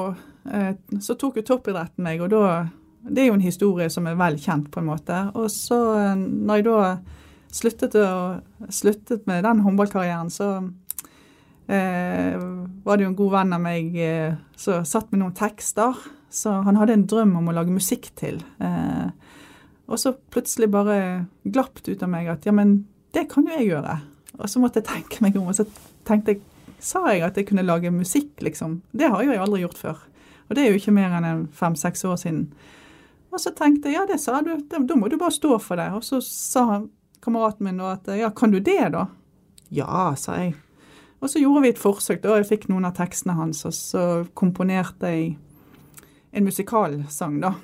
eh, 0.52 0.74
Så 1.00 1.16
tok 1.16 1.38
jo 1.40 1.46
toppidretten 1.48 2.04
meg, 2.04 2.20
og 2.20 2.28
da 2.28 2.66
Det 3.02 3.22
er 3.22 3.30
jo 3.30 3.38
en 3.38 3.42
historie 3.42 3.88
som 3.90 4.06
er 4.06 4.14
vel 4.14 4.36
kjent, 4.38 4.70
på 4.70 4.78
en 4.80 4.86
måte. 4.86 5.16
Og 5.34 5.50
så, 5.50 5.80
eh, 5.98 6.16
når 6.16 6.60
jeg 6.60 6.66
da 6.68 6.82
sluttet, 7.52 7.96
å, 7.98 8.40
sluttet 8.70 9.26
med 9.26 9.42
den 9.44 9.60
håndballkarrieren, 9.64 10.30
så 10.30 10.70
eh, 11.72 12.36
var 12.84 12.98
det 12.98 13.06
jo 13.06 13.12
en 13.12 13.18
god 13.18 13.32
venn 13.36 13.56
av 13.56 13.62
meg 13.64 13.96
eh, 14.00 14.34
som 14.58 14.84
satt 14.86 15.10
med 15.12 15.22
noen 15.22 15.36
tekster. 15.36 15.98
Så 16.32 16.52
han 16.66 16.78
hadde 16.80 16.96
en 16.96 17.08
drøm 17.08 17.34
om 17.40 17.50
å 17.50 17.56
lage 17.56 17.74
musikk 17.74 18.08
til. 18.18 18.40
Eh, 18.62 19.08
og 19.92 20.00
så 20.00 20.14
plutselig 20.32 20.70
bare 20.72 21.26
glapp 21.44 21.82
det 21.84 21.96
ut 21.96 22.04
av 22.06 22.12
meg 22.12 22.30
at 22.32 22.46
ja, 22.48 22.54
men 22.56 22.82
det 23.12 23.26
kan 23.32 23.44
jo 23.48 23.58
jeg 23.58 23.72
gjøre. 23.74 23.98
Og 24.38 24.48
så 24.48 24.62
måtte 24.62 24.80
jeg 24.80 24.88
tenke 24.88 25.24
meg 25.24 25.36
om, 25.36 25.50
og 25.52 25.58
så 25.58 25.68
tenkte 26.08 26.36
jeg 26.36 26.48
Sa 26.82 26.98
jeg 27.12 27.20
at 27.22 27.36
jeg 27.38 27.46
kunne 27.46 27.62
lage 27.62 27.92
musikk, 27.94 28.40
liksom? 28.42 28.80
Det 28.90 29.06
har 29.06 29.20
jo 29.22 29.30
jeg 29.30 29.38
aldri 29.38 29.60
gjort 29.62 29.78
før. 29.78 30.00
Og 30.48 30.56
det 30.58 30.64
er 30.64 30.72
jo 30.72 30.80
ikke 30.80 30.94
mer 30.96 31.12
enn 31.14 31.44
fem-seks 31.54 32.02
år 32.10 32.16
siden. 32.18 32.40
Og 33.30 33.38
så 33.38 33.52
tenkte 33.54 33.92
jeg 33.92 34.00
ja, 34.00 34.06
det 34.08 34.18
sa 34.18 34.40
du, 34.42 34.50
da 34.66 34.96
må 34.98 35.06
du 35.06 35.14
bare 35.20 35.30
stå 35.30 35.60
for 35.62 35.78
det. 35.78 35.86
Og 35.94 36.02
så 36.02 36.18
sa 36.26 36.82
kameraten 37.22 37.68
min 37.68 37.78
at 37.86 38.10
ja, 38.18 38.32
kan 38.34 38.50
du 38.50 38.58
det, 38.58 38.80
da? 38.96 39.06
Ja, 39.70 40.10
sa 40.18 40.40
jeg. 40.42 40.56
Og 41.22 41.30
så 41.30 41.38
gjorde 41.38 41.62
vi 41.62 41.70
et 41.70 41.80
forsøk. 41.80 42.22
da 42.22 42.36
Jeg 42.40 42.48
fikk 42.50 42.68
noen 42.70 42.88
av 42.88 42.96
tekstene 42.98 43.36
hans, 43.38 43.64
og 43.68 43.74
så 43.76 44.04
komponerte 44.34 45.10
jeg 45.12 45.36
en 46.32 46.44
musikalsang, 46.44 47.40
da. 47.40 47.54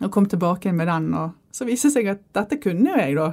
Og 0.00 0.10
kom 0.12 0.28
tilbake 0.30 0.72
med 0.72 0.86
den. 0.86 1.10
Og 1.18 1.32
så 1.50 1.66
viste 1.66 1.90
seg 1.90 2.08
at 2.12 2.22
dette 2.36 2.60
kunne 2.62 2.92
jo 2.92 3.00
jeg, 3.00 3.16
da. 3.18 3.32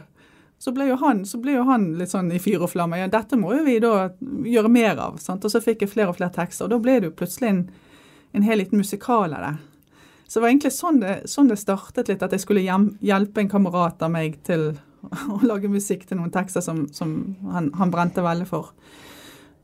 Så 0.60 0.74
ble 0.76 0.90
jo 0.90 0.98
han, 1.00 1.22
ble 1.40 1.54
jo 1.56 1.64
han 1.70 1.94
litt 1.96 2.12
sånn 2.12 2.34
i 2.36 2.42
fyr 2.42 2.66
og 2.66 2.74
flamme. 2.74 2.98
Ja, 3.00 3.08
dette 3.08 3.38
må 3.40 3.54
jo 3.56 3.64
vi 3.64 3.78
da 3.80 4.10
gjøre 4.20 4.72
mer 4.72 4.98
av. 5.00 5.22
sant? 5.24 5.46
Og 5.46 5.54
så 5.54 5.62
fikk 5.64 5.86
jeg 5.86 5.94
flere 5.94 6.12
og 6.12 6.18
flere 6.18 6.36
tekster. 6.36 6.68
Og 6.68 6.74
da 6.74 6.82
ble 6.84 6.98
det 7.00 7.12
jo 7.12 7.16
plutselig 7.22 7.54
en, 7.54 7.62
en 8.36 8.48
hel 8.48 8.60
liten 8.60 8.82
musikal 8.82 9.32
av 9.38 9.46
det. 9.46 9.54
Så 10.28 10.38
det 10.38 10.44
var 10.44 10.52
egentlig 10.52 10.74
sånn 10.76 11.00
det, 11.02 11.14
sånn 11.32 11.48
det 11.50 11.56
startet 11.58 12.10
litt, 12.12 12.22
at 12.22 12.36
jeg 12.36 12.44
skulle 12.44 12.62
hjelpe 12.62 13.42
en 13.42 13.50
kamerat 13.50 14.04
av 14.06 14.12
meg 14.14 14.36
til 14.46 14.74
å 15.34 15.40
lage 15.50 15.72
musikk 15.72 16.04
til 16.06 16.20
noen 16.20 16.34
tekster 16.34 16.62
som, 16.62 16.84
som 16.94 17.16
han, 17.54 17.72
han, 17.80 17.94
brente 17.94 18.22
veldig 18.22 18.46
for. 18.50 18.74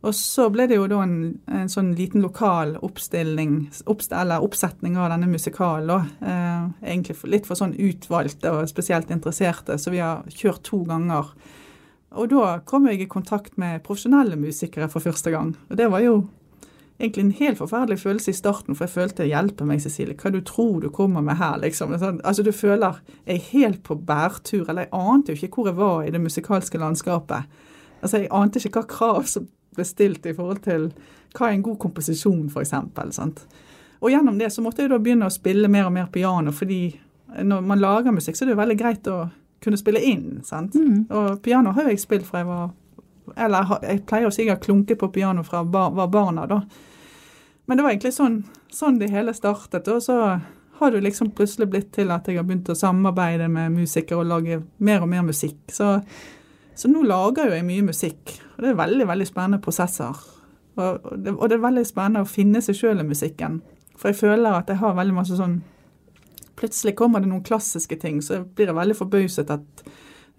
Og 0.06 0.13
så 0.13 0.46
ble 0.54 0.68
det 0.70 0.78
jo 0.78 0.86
da 0.89 1.00
en, 1.02 1.18
en 1.50 1.70
sånn 1.72 1.96
liten 1.98 2.22
lokal 2.22 2.76
oppstilling, 2.86 3.58
oppst 3.89 4.13
eller 4.13 4.44
oppsetning 4.46 5.00
av 5.02 5.10
denne 5.15 5.30
musikalen. 5.32 6.12
Eh, 6.22 6.68
egentlig 6.91 7.18
for, 7.18 7.32
litt 7.34 7.50
for 7.50 7.58
sånn 7.58 7.74
utvalgte 7.74 8.54
og 8.54 8.70
spesielt 8.70 9.10
interesserte, 9.13 9.80
så 9.82 9.94
vi 9.94 10.04
har 10.04 10.22
kjørt 10.30 10.62
to 10.70 10.84
ganger. 10.86 11.34
og 12.15 12.30
da 12.32 12.60
kom 12.63 12.86
jeg 12.88 13.02
i 13.02 13.12
kontakt 13.12 13.58
med 13.58 13.84
profesjonelle 13.84 14.38
musikere 14.39 14.88
for 14.88 15.04
første 15.04 15.32
gang. 15.34 15.56
Og 15.70 15.78
det 15.78 15.89
var 15.91 16.00
jo 16.00 16.20
egentlig 17.00 17.24
en 17.26 17.32
helt 17.32 17.58
forferdelig 17.58 18.00
følelse 18.00 18.32
i 18.32 18.38
starten, 18.38 18.76
for 18.76 18.86
jeg 18.86 18.94
følte 18.94 19.28
'hjelpe 19.28 19.65
meg, 19.65 19.82
Cecilie', 19.82 20.15
hva 20.15 20.32
du 20.32 20.39
tror 20.41 20.82
du 20.82 20.89
kommer 20.89 21.22
med 21.22 21.36
her', 21.36 21.60
liksom. 21.60 21.98
Sånn, 22.00 22.22
altså 22.24 22.44
du 22.44 22.52
føler 22.52 23.02
jeg 23.26 23.36
er 23.36 23.50
helt 23.52 23.84
på 23.84 23.96
bærtur, 23.96 24.70
eller 24.70 24.82
jeg 24.84 24.94
ante 24.94 25.34
jo 25.34 25.36
ikke 25.36 25.56
hvor 25.56 25.68
jeg 25.68 25.78
var 25.78 26.04
i 26.04 26.12
det 26.12 26.22
musikalske 26.22 26.78
landskapet. 26.78 27.44
Altså 28.02 28.18
jeg 28.18 28.28
ante 28.32 28.60
ikke 28.60 28.80
hva 28.80 28.88
krav 28.88 29.26
som 29.26 29.48
ble 29.77 29.85
stilt 29.88 30.25
i 30.25 30.35
forhold 30.35 30.61
til 30.65 30.89
hva 31.35 31.49
er 31.49 31.57
en 31.57 31.65
god 31.65 31.79
komposisjon, 31.81 32.47
f.eks. 32.49 32.75
Og 33.99 34.11
gjennom 34.11 34.38
det 34.39 34.51
så 34.53 34.63
måtte 34.63 34.83
jeg 34.83 34.91
da 34.91 34.99
begynne 35.01 35.27
å 35.27 35.33
spille 35.33 35.71
mer 35.71 35.89
og 35.89 35.95
mer 35.95 36.07
piano, 36.13 36.53
fordi 36.55 36.81
når 37.43 37.65
man 37.67 37.81
lager 37.81 38.15
musikk, 38.15 38.38
så 38.38 38.45
er 38.45 38.51
det 38.51 38.55
jo 38.55 38.61
veldig 38.61 38.79
greit 38.79 39.07
å 39.11 39.19
kunne 39.63 39.79
spille 39.79 40.01
inn. 40.03 40.41
sant? 40.45 40.75
Mm. 40.75 41.05
Og 41.09 41.41
piano 41.43 41.73
har 41.75 41.88
jo 41.88 41.95
jeg 41.95 42.03
spilt 42.03 42.27
fra 42.27 42.43
jeg 42.43 42.49
var 42.51 42.73
eller 43.33 43.79
jeg 43.81 44.03
pleier 44.05 44.29
å 44.29 44.33
si 44.33 44.43
jeg 44.43 44.53
har 44.53 44.61
klunket 44.61 44.99
på 45.01 45.09
piano 45.13 45.43
fra 45.43 45.63
bar, 45.63 45.93
var 45.95 46.11
barna, 46.13 46.45
da. 46.49 46.61
Men 47.65 47.77
det 47.77 47.85
var 47.85 47.95
egentlig 47.95 48.13
sånn, 48.13 48.43
sånn 48.69 48.99
det 49.01 49.09
hele 49.09 49.33
startet. 49.33 49.88
Og 49.89 50.03
så 50.05 50.17
har 50.77 50.91
det 50.93 51.01
liksom 51.01 51.31
plutselig 51.33 51.67
blitt 51.71 51.91
til 51.95 52.11
at 52.13 52.27
jeg 52.29 52.38
har 52.38 52.45
begynt 52.45 52.69
å 52.69 52.77
samarbeide 52.77 53.47
med 53.49 53.73
musikere 53.73 54.21
og 54.21 54.29
lage 54.29 54.59
mer 54.77 55.01
og 55.01 55.09
mer 55.09 55.25
musikk. 55.25 55.57
Så, 55.73 55.95
så 56.75 56.91
nå 56.91 57.03
lager 57.07 57.49
jo 57.49 57.55
jeg 57.55 57.67
mye 57.67 57.85
musikk, 57.88 58.33
og 58.55 58.63
det 58.63 58.71
er 58.71 58.79
veldig, 58.79 59.07
veldig 59.07 59.27
spennende 59.29 59.61
prosesser. 59.63 60.17
Og, 60.75 61.05
det, 61.15 61.31
og 61.31 61.47
det, 61.49 61.55
er 61.55 61.63
veldig 61.63 61.85
spennende 61.88 62.25
å 62.25 62.29
finne 62.29 62.59
seg 62.63 62.75
sjøl 62.75 62.99
i 62.99 63.07
musikken. 63.07 63.61
For 63.95 64.11
jeg 64.11 64.19
føler 64.19 64.57
at 64.57 64.67
jeg 64.71 64.81
har 64.81 64.97
veldig 64.97 65.15
masse 65.15 65.39
sånn 65.39 65.61
Plutselig 66.55 66.93
kommer 66.95 67.19
det 67.19 67.27
noen 67.27 67.43
klassiske 67.43 67.97
ting, 67.99 68.21
så 68.23 68.38
blir 68.55 68.69
jeg 68.69 68.77
veldig 68.77 68.95
forbauset 68.95 69.49
at 69.51 69.81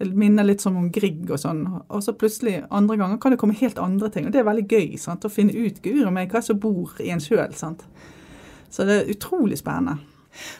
det 0.01 0.07
minner 0.17 0.47
litt 0.47 0.63
sånn 0.65 0.79
om 0.79 0.87
Grieg 0.93 1.29
og 1.29 1.37
sånn. 1.41 1.59
Og 1.93 2.01
så 2.01 2.15
plutselig 2.17 2.55
andre 2.73 2.97
ganger 2.97 3.19
kan 3.21 3.33
det 3.33 3.37
komme 3.37 3.53
helt 3.57 3.77
andre 3.77 4.09
ting. 4.13 4.25
Og 4.25 4.33
det 4.33 4.41
er 4.41 4.47
veldig 4.47 4.65
gøy 4.65 4.97
sant? 4.97 5.25
å 5.25 5.29
finne 5.29 5.53
ut 5.53 5.77
guri 5.85 6.09
meg 6.13 6.33
hva 6.33 6.41
som 6.41 6.57
bor 6.61 6.97
i 7.05 7.11
en 7.13 7.21
sjøl. 7.21 7.53
Så 7.53 8.87
det 8.89 8.95
er 8.95 9.13
utrolig 9.13 9.61
spennende. 9.61 9.99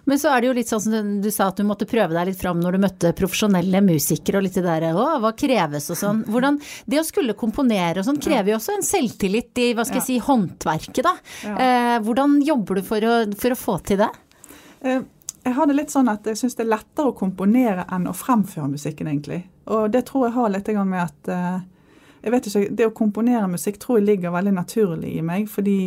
Men 0.05 0.21
så 0.21 0.31
er 0.33 0.41
det 0.41 0.49
jo 0.49 0.55
litt 0.57 0.71
sånn 0.71 0.83
som 0.83 1.09
du 1.23 1.29
sa 1.33 1.49
at 1.51 1.59
du 1.59 1.65
måtte 1.67 1.87
prøve 1.89 2.15
deg 2.15 2.31
litt 2.31 2.41
fram 2.41 2.61
når 2.61 2.77
du 2.77 2.83
møtte 2.85 3.13
profesjonelle 3.17 3.81
musikere 3.85 4.41
og 4.41 4.47
litt 4.47 4.57
det 4.59 4.65
derre 4.67 4.93
å, 4.97 5.07
hva 5.23 5.33
kreves 5.37 5.89
og 5.93 5.99
sånn. 5.99 6.23
Hvordan, 6.31 6.61
det 6.85 7.01
å 7.01 7.07
skulle 7.07 7.37
komponere 7.37 8.01
og 8.01 8.07
sånn 8.07 8.21
krever 8.23 8.53
jo 8.53 8.61
også 8.61 8.77
en 8.77 8.87
selvtillit 8.87 9.63
i 9.63 9.69
hva 9.77 9.85
skal 9.87 10.01
jeg 10.01 10.07
si, 10.07 10.17
håndverket, 10.23 11.03
da. 11.05 11.13
Eh, 11.53 11.97
hvordan 12.05 12.39
jobber 12.45 12.79
du 12.79 12.87
for 12.87 13.05
å, 13.05 13.19
for 13.37 13.53
å 13.53 13.59
få 13.59 13.77
til 13.87 14.01
det? 14.01 14.11
Eh, 14.81 15.05
jeg 15.47 15.55
har 15.55 15.69
det 15.69 15.77
litt 15.77 15.93
sånn 15.93 16.09
at 16.11 16.27
jeg 16.27 16.39
syns 16.39 16.57
det 16.57 16.65
er 16.65 16.73
lettere 16.73 17.11
å 17.11 17.15
komponere 17.15 17.85
enn 17.95 18.09
å 18.09 18.15
fremføre 18.15 18.67
musikken, 18.73 19.07
egentlig. 19.07 19.45
Og 19.71 19.87
det 19.93 20.03
tror 20.09 20.27
jeg 20.27 20.35
har 20.35 20.51
litt 20.51 20.71
med 20.81 20.99
at 20.99 21.29
uh, 21.31 21.59
jeg 22.23 22.33
vet 22.33 22.47
ikke, 22.49 22.63
Det 22.75 22.87
å 22.87 22.95
komponere 22.95 23.47
musikk 23.51 23.79
tror 23.79 23.99
jeg 23.99 24.07
ligger 24.09 24.35
veldig 24.35 24.55
naturlig 24.57 25.13
i 25.15 25.23
meg, 25.23 25.47
fordi 25.51 25.77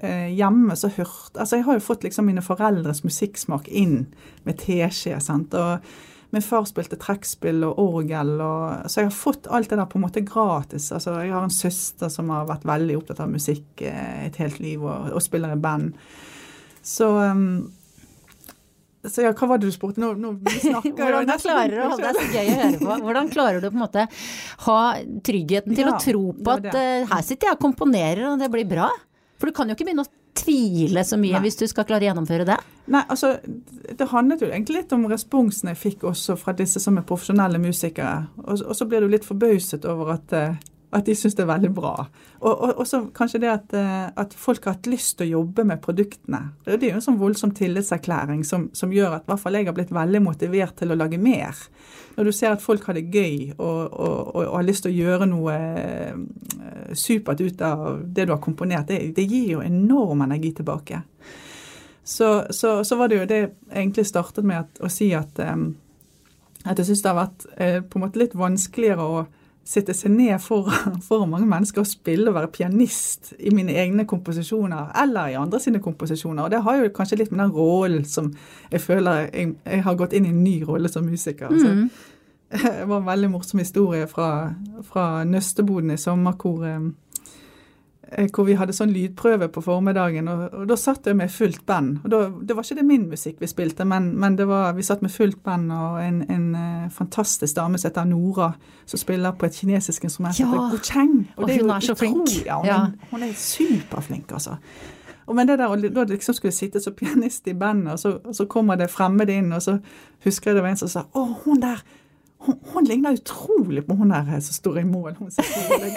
hjemme 0.00 0.72
så 0.74 0.88
hørt 0.96 1.36
Altså, 1.36 1.58
jeg 1.58 1.66
har 1.66 1.76
jo 1.76 1.82
fått 1.84 2.06
liksom 2.06 2.24
mine 2.26 2.42
foreldres 2.42 3.02
musikksmak 3.04 3.68
inn 3.68 4.06
med 4.46 4.56
teskje, 4.62 5.18
sant. 5.20 5.52
og 5.54 5.84
Min 6.32 6.40
far 6.40 6.64
spilte 6.64 6.96
trekkspill 6.96 7.60
og 7.66 7.80
orgel, 7.82 8.38
og, 8.40 8.86
så 8.88 9.02
jeg 9.02 9.10
har 9.10 9.12
fått 9.12 9.50
alt 9.52 9.68
det 9.68 9.76
der 9.76 9.88
på 9.90 9.98
en 9.98 10.06
måte 10.06 10.22
gratis. 10.24 10.86
Altså, 10.96 11.18
Jeg 11.20 11.34
har 11.34 11.44
en 11.44 11.52
søster 11.52 12.08
som 12.08 12.32
har 12.32 12.48
vært 12.48 12.64
veldig 12.64 12.96
opptatt 13.02 13.20
av 13.20 13.28
musikk 13.28 13.84
uh, 13.84 14.24
et 14.24 14.38
helt 14.40 14.56
liv, 14.64 14.80
og, 14.80 15.10
og 15.12 15.20
spiller 15.20 15.52
i 15.52 15.60
band. 15.60 15.92
Så 16.80 17.10
um, 17.20 17.68
så 19.02 19.24
ja, 19.24 19.32
hva 19.34 19.48
var 19.50 19.58
det 19.58 19.66
du 19.66 19.74
spurte? 19.74 20.00
Nå, 20.00 20.12
nå 20.14 20.32
snakker 20.62 20.94
Hvordan 20.94 21.40
klarer 21.42 21.72
du 21.74 21.80
å 21.82 21.90
ha 21.90 22.00
det 22.00 22.12
så 22.16 22.26
gøy 22.30 22.46
å 22.46 22.58
høre 22.62 22.80
på? 22.80 22.98
Hvordan 23.04 23.30
klarer 23.32 23.60
du 23.60 23.68
på 23.68 23.74
en 23.74 23.82
måte 23.82 24.08
ha 24.64 24.80
tryggheten 25.26 25.74
til 25.74 25.84
ja, 25.84 25.92
å 25.92 26.00
tro 26.00 26.28
på 26.38 26.54
at 26.54 26.68
uh, 26.70 27.08
her 27.12 27.24
sitter 27.26 27.50
jeg 27.50 27.58
og 27.58 27.64
komponerer 27.66 28.28
og 28.30 28.40
det 28.40 28.48
blir 28.54 28.68
bra? 28.72 28.88
For 29.42 29.50
du 29.50 29.56
kan 29.56 29.66
jo 29.66 29.74
ikke 29.74 29.88
begynne 29.88 30.04
å 30.06 30.38
tvile 30.38 31.02
så 31.02 31.16
mye 31.18 31.34
Nei. 31.34 31.42
hvis 31.42 31.58
du 31.58 31.64
skal 31.66 31.82
klare 31.88 32.06
å 32.06 32.12
gjennomføre 32.12 32.46
det? 32.46 32.60
Nei, 32.94 33.00
altså 33.10 33.32
det 33.42 34.06
handlet 34.12 34.44
jo 34.44 34.50
egentlig 34.52 34.76
litt 34.84 34.94
om 34.94 35.08
responsen 35.10 35.72
jeg 35.72 35.80
fikk 35.80 36.06
også 36.12 36.36
fra 36.38 36.54
disse 36.54 36.78
som 36.82 36.94
er 37.00 37.06
profesjonelle 37.08 37.58
musikere. 37.58 38.28
Og, 38.44 38.62
og 38.62 38.76
så 38.78 38.86
blir 38.86 39.02
du 39.02 39.10
litt 39.10 39.26
forbauset 39.26 39.82
over 39.90 40.14
at 40.14 40.36
uh, 40.38 40.54
at 40.92 41.06
de 41.08 41.14
syns 41.16 41.36
det 41.36 41.44
er 41.46 41.48
veldig 41.48 41.70
bra. 41.72 41.92
Og 42.44 42.80
også 42.82 43.06
kanskje 43.16 43.40
det 43.42 43.48
at, 43.48 43.74
eh, 43.76 44.08
at, 44.12 44.34
folk 44.36 44.66
har 44.66 44.76
hatt 44.76 44.88
lyst 44.90 45.16
til 45.18 45.30
å 45.30 45.40
jobbe 45.40 45.64
med 45.64 45.80
produktene. 45.84 46.42
Det 46.66 46.76
er 46.76 46.90
jo 46.90 46.98
en 47.00 47.06
sånn 47.06 47.20
voldsom 47.20 47.54
tillitserklæring 47.56 48.42
som, 48.44 48.68
som 48.76 48.92
gjør 48.92 49.16
at 49.16 49.24
i 49.24 49.32
hvert 49.32 49.40
fall 49.40 49.56
jeg 49.56 49.70
har 49.70 49.76
blitt 49.76 49.94
veldig 49.94 50.20
motivert 50.24 50.76
til 50.76 50.92
å 50.92 50.98
lage 50.98 51.20
mer. 51.22 51.56
Når 52.16 52.28
du 52.28 52.32
ser 52.32 52.52
at 52.52 52.62
folk 52.62 52.84
har 52.84 52.96
det 52.98 53.08
gøy 53.08 53.54
og, 53.56 53.92
og, 53.92 54.34
og 54.36 54.56
har 54.58 54.66
lyst 54.66 54.84
til 54.84 54.92
å 54.92 54.98
gjøre 54.98 55.28
noe 55.30 55.54
eh, 55.56 56.16
supert 56.98 57.40
ut 57.40 57.62
av 57.64 58.02
det 58.04 58.26
du 58.28 58.34
har 58.34 58.42
komponert, 58.42 58.90
det, 58.90 59.14
det 59.16 59.24
gir 59.24 59.54
jo 59.54 59.64
enorm 59.64 60.24
energi 60.26 60.52
tilbake. 60.58 61.00
Så, 62.04 62.44
så, 62.50 62.84
så, 62.84 62.98
var 62.98 63.08
det 63.08 63.20
jo 63.20 63.28
det 63.30 63.38
jeg 63.38 63.52
egentlig 63.70 64.06
startet 64.10 64.44
med 64.44 64.64
at, 64.64 64.82
å 64.82 64.90
si 64.90 65.12
at, 65.14 65.38
um, 65.38 65.68
at 66.66 66.80
jeg 66.80 66.90
syns 66.90 67.04
det 67.04 67.12
har 67.12 67.20
vært 67.20 67.46
uh, 67.54 67.78
på 67.86 67.98
en 67.98 68.04
måte 68.04 68.20
litt 68.20 68.34
vanskeligere 68.36 69.06
å 69.06 69.22
sitte 69.64 69.94
seg 69.94 70.12
ned 70.14 70.34
foran 70.42 71.00
for 71.06 71.26
mange 71.30 71.46
mennesker 71.48 71.84
og 71.84 71.90
spille 71.90 72.30
og 72.30 72.36
være 72.36 72.52
pianist 72.54 73.32
i 73.38 73.52
mine 73.54 73.74
egne 73.78 74.06
komposisjoner 74.08 74.90
eller 75.02 75.32
i 75.32 75.38
andre 75.38 75.60
sine 75.62 75.82
komposisjoner. 75.82 76.44
Og 76.44 76.50
det 76.50 76.62
har 76.62 76.80
jo 76.80 76.94
kanskje 76.94 77.20
litt 77.22 77.34
med 77.34 77.44
den 77.44 77.54
rollen 77.56 78.04
som 78.08 78.32
jeg 78.72 78.82
føler 78.82 79.28
jeg, 79.28 79.54
jeg 79.66 79.84
har 79.86 80.00
gått 80.00 80.16
inn 80.18 80.26
i 80.26 80.34
en 80.34 80.42
ny 80.44 80.56
rolle 80.68 80.90
som 80.92 81.06
musiker. 81.06 81.52
Mm. 81.52 81.88
det 82.62 82.88
var 82.88 82.98
en 82.98 83.06
veldig 83.06 83.30
morsom 83.32 83.62
historie 83.62 84.06
fra, 84.10 84.28
fra 84.88 85.24
Nøsteboden 85.24 85.94
i 85.94 86.00
sommer 86.00 86.36
hvor 88.12 88.42
Eh, 88.42 88.46
vi 88.46 88.54
hadde 88.58 88.74
sånn 88.76 88.92
lydprøve 88.92 89.48
på 89.52 89.62
formiddagen. 89.64 90.28
Og, 90.28 90.44
og 90.52 90.68
da 90.68 90.76
satt 90.76 91.06
jeg 91.06 91.16
med 91.16 91.30
fullt 91.30 91.64
band. 91.66 91.98
og 92.04 92.10
da, 92.10 92.20
Det 92.42 92.56
var 92.56 92.62
ikke 92.66 92.78
det 92.80 92.86
min 92.86 93.08
musikk 93.10 93.40
vi 93.40 93.46
spilte, 93.46 93.84
men, 93.84 94.12
men 94.18 94.36
var, 94.48 94.72
vi 94.76 94.82
satt 94.82 95.02
med 95.02 95.10
fullt 95.10 95.42
band 95.42 95.72
og 95.72 96.00
en, 96.02 96.22
en 96.30 96.48
uh, 96.54 96.90
fantastisk 96.90 97.56
dame 97.56 97.78
som 97.78 97.90
heter 97.90 98.04
Nora, 98.04 98.52
som 98.86 98.98
spiller 98.98 99.32
på 99.32 99.46
et 99.46 99.54
kinesisk 99.54 100.04
instrument 100.04 100.36
som 100.36 100.46
ja. 100.46 100.52
heter 100.52 100.76
gocheng. 100.76 101.14
Og, 101.36 101.42
og 101.42 101.48
det 101.48 101.60
hun 101.60 101.70
er 101.70 101.80
så 101.80 101.94
flink. 101.94 102.34
Ja, 102.46 102.58
hun, 102.58 102.66
ja. 102.66 102.80
hun, 103.10 103.22
er 103.22 103.32
superflink, 103.36 104.32
altså. 104.32 104.58
Og 105.26 105.36
men 105.36 105.48
det 105.48 105.58
der, 105.58 105.70
og 105.70 105.82
da 105.94 106.04
liksom 106.04 106.34
skulle 106.34 106.52
sitte 106.52 106.80
som 106.82 106.94
pianist 106.98 107.46
i 107.48 107.54
bandet, 107.54 107.92
og 107.92 107.98
så, 107.98 108.16
og 108.24 108.34
så 108.34 108.44
kommer 108.44 108.76
det 108.76 108.90
fremmede 108.90 109.36
inn, 109.38 109.52
og 109.52 109.62
så 109.62 109.78
husker 110.24 110.50
jeg 110.50 110.56
det 110.56 110.62
var 110.64 110.74
en 110.74 110.76
som 110.76 110.88
sa 110.88 111.04
'Å, 111.14 111.26
hun 111.44 111.62
der' 111.62 111.84
hun, 112.46 112.56
hun, 112.72 112.86
ligner 112.88 113.16
utrolig 113.16 113.84
på 113.86 113.94
hun 113.98 114.10
der 114.12 114.28
eh, 114.28 114.40
som 114.42 114.56
står 114.56 114.78
i 114.80 114.84
mål. 114.88 115.14
hun 115.18 115.30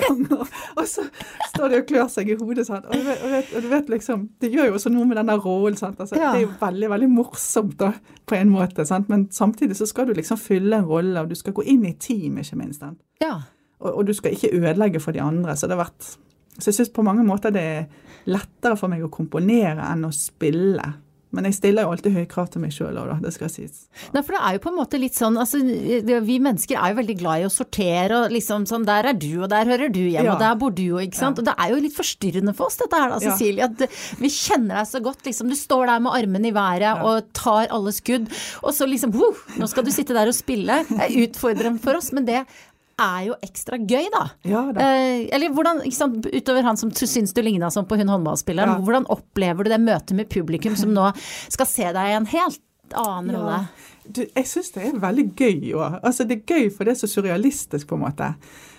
ganger. 0.01 0.51
Og 0.77 0.87
så 0.87 1.05
står 1.53 1.71
de 1.71 1.79
og 1.81 1.87
klør 1.89 2.09
seg 2.11 2.29
i 2.29 2.37
hodet. 2.39 2.67
Sant? 2.67 2.85
Og, 2.85 2.93
du 2.93 3.07
vet, 3.07 3.53
og, 3.55 3.61
du 3.63 3.69
vet 3.71 3.89
liksom, 3.89 4.27
Det 4.41 4.51
gjør 4.53 4.69
jo 4.69 4.77
også 4.79 4.91
noe 4.93 5.07
med 5.09 5.17
den 5.21 5.31
der 5.31 5.41
rollen. 5.41 5.77
Altså, 5.81 6.15
ja. 6.15 6.33
Det 6.33 6.41
er 6.41 6.45
jo 6.45 6.51
veldig 6.61 6.91
veldig 6.95 7.09
morsomt 7.13 7.77
da, 7.79 7.91
på 8.25 8.37
en 8.37 8.53
måte. 8.53 8.85
Sant? 8.85 9.09
Men 9.09 9.27
samtidig 9.31 9.77
så 9.79 9.87
skal 9.89 10.09
du 10.09 10.13
liksom 10.17 10.39
fylle 10.41 10.81
en 10.81 10.89
rolle, 10.89 11.21
og 11.21 11.29
du 11.29 11.35
skal 11.39 11.55
gå 11.55 11.65
inn 11.71 11.85
i 11.89 11.95
team, 11.99 12.37
ikke 12.41 12.59
minst. 12.59 12.85
Ja. 13.23 13.39
Og, 13.79 13.89
og, 13.91 14.05
du 14.07 14.13
skal 14.13 14.35
ikke 14.35 14.53
ødelegge 14.55 15.01
for 15.03 15.15
de 15.15 15.23
andre. 15.23 15.57
Så 15.57 15.67
det 15.69 15.77
har 15.77 15.85
vært 15.87 16.15
så 16.55 16.69
jeg 16.69 16.77
syns 16.77 16.93
på 16.95 17.03
mange 17.03 17.23
måter 17.27 17.51
det 17.51 17.61
er 17.61 17.87
lettere 18.31 18.77
for 18.79 18.91
meg 18.91 19.03
å 19.03 19.11
komponere 19.11 19.89
enn 19.91 20.07
å 20.07 20.11
spille. 20.15 20.85
Men 21.35 21.49
jeg 21.49 21.57
stiller 21.59 21.85
jo 21.85 21.93
alltid 21.93 22.15
høye 22.15 22.29
krav 22.31 22.49
til 22.53 22.63
meg 22.63 22.73
sjøl 22.75 22.95
òg, 22.95 23.11
da. 23.11 23.17
Det 23.25 23.33
skal 23.35 23.51
sies. 23.51 23.85
Nei, 24.15 24.23
for 24.23 24.35
det 24.35 24.41
er 24.41 24.57
jo 24.57 24.63
på 24.63 24.71
en 24.71 24.77
måte 24.79 24.99
litt 25.01 25.17
sånn 25.17 25.37
altså 25.41 25.59
vi 26.25 26.37
mennesker 26.41 26.79
er 26.79 26.93
jo 26.93 26.99
veldig 26.99 27.15
glad 27.19 27.43
i 27.43 27.47
å 27.47 27.51
sortere 27.53 28.21
og 28.21 28.33
liksom 28.33 28.67
sånn 28.69 28.87
der 28.87 29.09
er 29.11 29.17
du, 29.19 29.31
og 29.41 29.49
der 29.51 29.69
hører 29.69 29.91
du 29.93 30.01
hjem, 30.01 30.27
ja. 30.27 30.35
og 30.35 30.41
der 30.41 30.59
bor 30.59 30.73
du, 30.75 30.85
og 30.95 31.03
ikke 31.03 31.19
sant. 31.19 31.39
Ja. 31.39 31.43
Og 31.43 31.49
det 31.49 31.55
er 31.61 31.73
jo 31.73 31.81
litt 31.85 31.97
forstyrrende 31.97 32.55
for 32.57 32.69
oss 32.69 32.79
dette 32.81 33.01
her 33.01 33.11
da, 33.13 33.19
Cecilie. 33.23 33.69
At 33.69 34.21
vi 34.21 34.31
kjenner 34.31 34.81
deg 34.81 34.91
så 34.91 35.01
godt, 35.03 35.25
liksom. 35.27 35.51
Du 35.51 35.57
står 35.59 35.89
der 35.91 36.05
med 36.05 36.15
armene 36.17 36.51
i 36.51 36.55
været 36.55 36.87
ja. 36.87 36.95
og 37.03 37.27
tar 37.37 37.71
alle 37.75 37.93
skudd, 37.95 38.29
og 38.63 38.71
så 38.75 38.87
liksom 38.89 39.15
wow, 39.15 39.43
nå 39.59 39.69
skal 39.71 39.85
du 39.85 39.91
sitte 39.93 40.15
der 40.15 40.31
og 40.31 40.37
spille. 40.37 40.83
Det 40.89 41.01
er 41.09 41.19
utfordrende 41.25 41.83
for 41.83 41.99
oss, 41.99 42.11
men 42.15 42.27
det 42.27 42.45
er 43.01 43.23
jo 43.27 43.35
ekstra 43.43 43.79
gøy, 43.81 44.07
da. 44.13 44.23
Ja, 44.47 44.61
da. 44.75 44.83
Eh, 44.85 45.25
eller 45.35 45.51
hvordan, 45.55 45.81
sant, 45.95 46.27
utover 46.31 46.67
han 46.67 46.79
som 46.79 46.93
syns 46.95 47.33
du 47.35 47.41
ligna 47.43 47.71
sånn 47.73 47.87
på 47.89 47.97
hun 47.99 48.11
håndballspilleren, 48.11 48.77
ja. 48.77 48.85
hvordan 48.85 49.09
opplever 49.11 49.67
du 49.67 49.73
det 49.73 49.81
møtet 49.83 50.15
med 50.17 50.31
publikum 50.31 50.77
som 50.79 50.93
nå 50.95 51.09
skal 51.51 51.69
se 51.69 51.89
deg 51.89 52.11
i 52.11 52.15
en 52.19 52.29
helt 52.31 52.61
annen 52.95 53.35
rolle? 53.35 53.59
Du, 54.05 54.21
jeg 54.23 54.47
syns 54.47 54.71
det 54.75 54.85
er 54.85 55.01
veldig 55.01 55.27
gøy 55.33 55.73
òg. 55.73 55.99
Altså, 56.05 56.27
det 56.29 56.39
er 56.39 56.55
gøy 56.55 56.71
for 56.71 56.87
det 56.87 56.95
er 56.95 57.01
så 57.01 57.09
surrealistisk, 57.09 57.89
på 57.89 57.97
en 57.97 58.05
måte. 58.05 58.31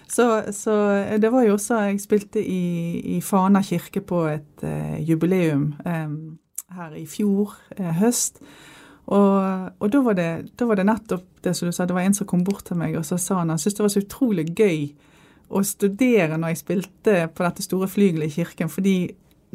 Så, 0.06 0.26
så, 0.54 0.72
det 1.18 1.32
var 1.34 1.42
jo 1.42 1.56
også 1.56 1.80
Jeg 1.88 1.96
spilte 1.98 2.38
i, 2.38 3.16
i 3.16 3.20
Fana 3.20 3.58
kirke 3.66 4.04
på 4.06 4.20
et 4.30 4.62
uh, 4.62 4.94
jubileum 5.02 5.72
um, 5.82 6.38
her 6.76 6.94
i 6.94 7.02
fjor 7.10 7.56
uh, 7.80 7.90
høst. 7.98 8.38
Og, 9.06 9.68
og 9.78 9.90
da, 9.92 10.00
var 10.02 10.16
det, 10.18 10.30
da, 10.58 10.66
var 10.66 10.80
det, 10.80 10.86
nettopp 10.88 11.26
det 11.44 11.52
som 11.54 11.68
du 11.68 11.74
sa, 11.74 11.86
det 11.86 11.94
var 11.94 12.06
en 12.06 12.16
som 12.16 12.26
kom 12.26 12.42
bort 12.46 12.64
til 12.66 12.78
meg 12.80 12.96
og 12.98 13.04
så 13.06 13.18
sa 13.22 13.36
han 13.38 13.52
han 13.52 13.60
syntes 13.62 13.76
det 13.78 13.84
var 13.84 13.92
så 13.94 14.02
utrolig 14.02 14.46
gøy 14.50 14.80
å 15.46 15.62
studere 15.62 16.38
når 16.40 16.52
jeg 16.52 16.62
spilte 16.64 17.14
på 17.30 17.44
dette 17.46 17.62
store 17.62 17.86
flygelet 17.86 18.32
i 18.32 18.40
kirken. 18.40 18.72
fordi 18.72 18.96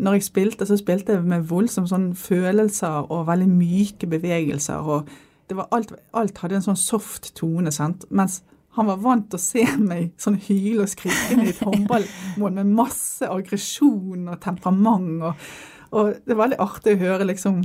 når 0.02 0.18
jeg 0.18 0.24
spilte, 0.24 0.66
så 0.66 0.78
spilte 0.80 1.18
jeg 1.18 1.28
med 1.28 1.44
voldsomme 1.50 1.90
sånn 1.90 2.14
følelser 2.16 3.12
og 3.12 3.28
veldig 3.28 3.50
myke 3.52 4.08
bevegelser. 4.08 4.80
og 4.80 5.10
det 5.50 5.58
var 5.58 5.68
alt, 5.76 5.92
alt 6.16 6.38
hadde 6.40 6.56
en 6.62 6.64
sånn 6.70 6.80
soft 6.80 7.34
tone. 7.36 7.74
sant? 7.76 8.06
Mens 8.10 8.40
han 8.78 8.88
var 8.88 9.02
vant 9.04 9.28
til 9.28 9.36
å 9.36 9.44
se 9.44 9.66
meg 9.84 10.14
sånn 10.22 10.38
hyle 10.40 10.86
og 10.86 10.92
skrike 10.94 11.36
i 11.36 11.50
et 11.52 11.60
håndballmål 11.68 12.56
med 12.62 12.72
masse 12.72 13.28
aggresjon 13.28 14.30
og 14.32 14.40
temperament. 14.44 15.26
Og, 15.28 15.50
og, 15.92 16.14
det 16.24 16.36
er 16.36 16.40
veldig 16.40 16.62
artig 16.64 16.96
å 16.96 17.02
høre 17.04 17.28
liksom 17.28 17.60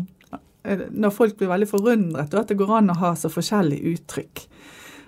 når 0.91 1.15
folk 1.15 1.37
blir 1.39 1.51
veldig 1.53 1.69
forundret, 1.71 2.35
og 2.35 2.41
at 2.43 2.51
det 2.51 2.59
går 2.59 2.73
an 2.79 2.95
å 2.95 3.01
ha 3.01 3.13
så 3.19 3.31
forskjellige 3.33 3.95
uttrykk. 3.95 4.47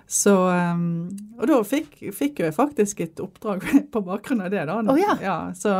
Så, 0.09 0.31
um, 0.49 1.05
og 1.37 1.43
da 1.45 1.57
fikk, 1.61 1.99
fikk 2.17 2.39
jeg 2.41 2.53
faktisk 2.55 3.03
et 3.03 3.19
oppdrag 3.21 3.61
på 3.93 4.01
bakgrunn 4.07 4.41
av 4.41 4.49
det. 4.49 4.63
da. 4.65 4.79
Oh, 4.81 4.97
ja. 4.97 5.13
Ja, 5.21 5.35
så, 5.53 5.73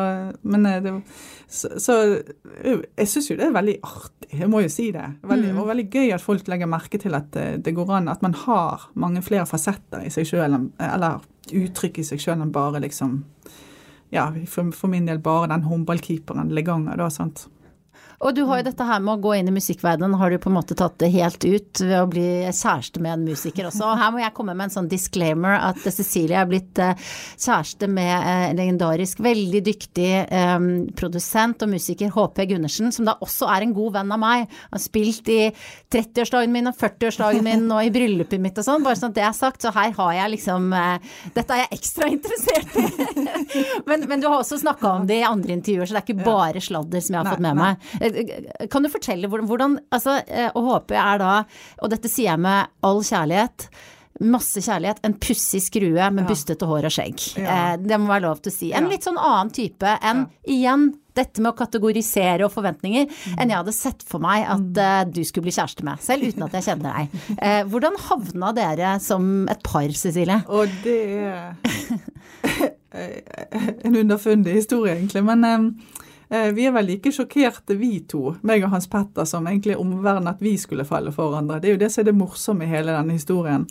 men 0.45 0.67
eh, 0.69 0.77
det, 0.85 0.91
så, 1.49 1.71
så 1.81 1.95
jeg 2.05 3.09
syns 3.09 3.31
jo 3.31 3.39
det 3.39 3.47
er 3.47 3.55
veldig 3.55 3.75
artig, 3.81 4.29
jeg 4.29 4.51
må 4.53 4.61
jo 4.61 4.69
si 4.69 4.91
det. 4.93 5.07
Veldig, 5.25 5.55
mm. 5.55 5.63
Og 5.63 5.71
veldig 5.71 5.87
gøy 5.89 6.13
at 6.13 6.21
folk 6.21 6.51
legger 6.51 6.69
merke 6.69 7.01
til 7.01 7.17
at 7.17 7.31
det, 7.33 7.47
det, 7.65 7.73
går 7.73 7.95
an, 7.97 8.11
at 8.13 8.21
man 8.21 8.37
har 8.45 8.85
mange 8.93 9.25
flere 9.25 9.49
fasetter 9.49 10.05
i 10.05 10.13
seg 10.13 10.29
sjøl, 10.29 10.59
eller 10.77 11.25
uttrykk 11.49 11.97
i 11.97 12.05
seg 12.11 12.21
sjøl 12.21 12.37
enn 12.37 12.53
bare 12.53 12.83
liksom 12.85 13.23
Ja, 14.13 14.27
for, 14.45 14.69
for, 14.77 14.93
min 14.93 15.09
del 15.09 15.23
bare 15.25 15.49
den 15.49 15.65
håndballkeeperen 15.65 16.53
Leganger, 16.53 17.01
da. 17.01 17.09
sant? 17.13 17.47
Og 18.19 18.35
du 18.35 18.41
har 18.49 18.59
jo 18.59 18.65
dette 18.67 18.83
her 18.83 18.99
med 18.99 19.13
å 19.13 19.21
gå 19.23 19.33
inn 19.37 19.47
i 19.47 19.53
musikkverdenen, 19.55 20.17
har 20.19 20.33
du 20.33 20.39
på 20.43 20.49
en 20.51 20.57
måte 20.57 20.75
tatt 20.77 20.97
det 20.99 21.07
helt 21.13 21.45
ut 21.45 21.79
ved 21.79 21.95
å 22.01 22.07
bli 22.11 22.27
kjæreste 22.51 22.99
med 23.03 23.13
en 23.15 23.25
musiker 23.29 23.69
også. 23.69 23.85
Og 23.87 24.01
her 24.01 24.11
må 24.11 24.19
jeg 24.19 24.33
komme 24.35 24.55
med 24.57 24.67
en 24.67 24.73
sånn 24.73 24.89
disclaimer 24.91 25.55
at 25.55 25.79
Cecilie 25.85 26.35
er 26.35 26.49
blitt 26.49 26.81
eh, 26.83 26.99
kjæreste 27.39 27.87
med 27.87 28.11
en 28.11 28.49
eh, 28.49 28.55
legendarisk, 28.59 29.21
veldig 29.23 29.61
dyktig 29.63 30.09
um, 30.35 30.67
produsent 30.99 31.63
og 31.63 31.71
musiker 31.71 32.11
HP 32.11 32.43
Gundersen, 32.51 32.91
som 32.95 33.07
da 33.07 33.15
også 33.23 33.47
er 33.53 33.63
en 33.63 33.75
god 33.77 33.95
venn 34.01 34.11
av 34.15 34.21
meg. 34.21 34.45
Han 34.67 34.75
Har 34.75 34.83
spilt 34.83 35.31
i 35.31 35.39
30-årsdagen 35.95 36.51
min 36.51 36.71
og 36.73 36.75
40-årsdagen 36.79 37.47
min 37.47 37.65
og 37.71 37.87
i 37.87 37.93
bryllupet 37.93 38.43
mitt 38.43 38.59
og 38.59 38.67
sånn, 38.67 38.83
bare 38.83 38.99
sånn 38.99 39.13
at 39.13 39.19
det 39.21 39.25
er 39.29 39.37
sagt. 39.37 39.63
Så 39.63 39.71
her 39.75 39.95
har 39.95 40.11
jeg 40.17 40.35
liksom 40.35 40.69
uh, 40.75 41.15
Dette 41.35 41.55
er 41.55 41.63
jeg 41.63 41.79
ekstra 41.79 42.11
interessert 42.11 42.75
i. 42.75 42.85
men, 43.89 44.03
men, 44.11 44.19
du 44.19 44.27
har 44.27 44.41
også 44.41 44.59
snakka 44.59 44.91
om 44.99 45.07
det 45.07 45.21
i 45.21 45.27
andre 45.27 45.55
intervjuer, 45.55 45.87
så 45.87 45.95
det 45.95 46.03
er 46.03 46.09
ikke 46.09 46.27
bare 46.27 46.63
sladder 46.63 47.03
som 47.05 47.15
jeg 47.15 47.23
har 47.23 47.31
fått 47.31 47.47
med 47.47 47.63
meg. 47.63 47.89
Kan 48.71 48.85
du 48.85 48.91
fortelle 48.91 49.29
hvordan, 49.31 49.77
altså, 49.93 50.19
eh, 50.27 50.49
Å 50.49 50.65
håpe 50.65 50.97
er 50.97 51.21
da, 51.21 51.37
og 51.83 51.93
dette 51.93 52.11
sier 52.11 52.31
jeg 52.33 52.43
med 52.43 52.69
all 52.85 53.01
kjærlighet, 53.05 53.69
masse 54.19 54.59
kjærlighet, 54.63 54.99
en 55.07 55.15
pussig 55.15 55.61
skrue 55.63 56.09
med 56.11 56.25
ja. 56.25 56.27
bustete 56.27 56.67
hår 56.67 56.89
og 56.89 56.93
skjegg. 56.93 57.21
Ja. 57.39 57.73
Eh, 57.73 57.75
det 57.81 57.99
må 57.99 58.11
være 58.11 58.27
lov 58.27 58.41
til 58.43 58.51
å 58.51 58.55
si. 58.55 58.71
En 58.75 58.89
litt 58.91 59.05
sånn 59.07 59.19
annen 59.19 59.53
type 59.55 59.93
enn 60.03 60.25
igjen 60.49 60.89
dette 61.19 61.43
med 61.43 61.51
å 61.51 61.57
kategorisere 61.57 62.45
og 62.45 62.53
forventninger 62.53 63.07
mm. 63.09 63.37
enn 63.41 63.51
jeg 63.51 63.57
hadde 63.57 63.75
sett 63.75 64.03
for 64.07 64.23
meg 64.23 64.45
at 64.47 64.77
uh, 64.79 65.01
du 65.09 65.19
skulle 65.27 65.49
bli 65.49 65.55
kjæreste 65.55 65.83
med, 65.83 65.99
selv 66.03 66.29
uten 66.29 66.45
at 66.45 66.55
jeg 66.55 66.67
kjenner 66.69 66.95
deg. 66.95 67.17
Uh, 67.33 67.61
hvordan 67.71 67.97
havna 68.05 68.51
dere 68.55 68.93
som 69.03 69.49
et 69.51 69.63
par, 69.65 69.89
Cecilie? 69.99 70.39
Og 70.47 70.71
det 70.85 70.99
er 71.19 71.57
en 73.89 73.99
underfundig 74.05 74.61
historie, 74.61 74.95
egentlig. 74.95 75.25
Men 75.27 75.43
um, 75.43 75.67
Eh, 75.89 76.08
vi 76.29 76.65
er 76.67 76.73
vel 76.75 76.85
like 76.85 77.09
sjokkerte, 77.09 77.73
vi 77.79 78.03
to, 78.05 78.35
meg 78.45 78.61
og 78.61 78.69
Hans 78.75 78.85
Petter, 78.91 79.25
som 79.25 79.47
egentlig 79.49 79.79
omverdenen 79.81 80.29
at 80.29 80.43
vi 80.45 80.51
skulle 80.61 80.85
falle 80.85 81.13
for 81.15 81.31
hverandre. 81.31 81.57
Det 81.57 81.71
er 81.71 81.73
jo 81.73 81.81
det 81.81 81.89
som 81.89 82.03
er 82.03 82.11
det 82.11 82.19
morsomme 82.19 82.67
i 82.67 82.69
hele 82.69 82.93
denne 82.93 83.15
historien. 83.17 83.65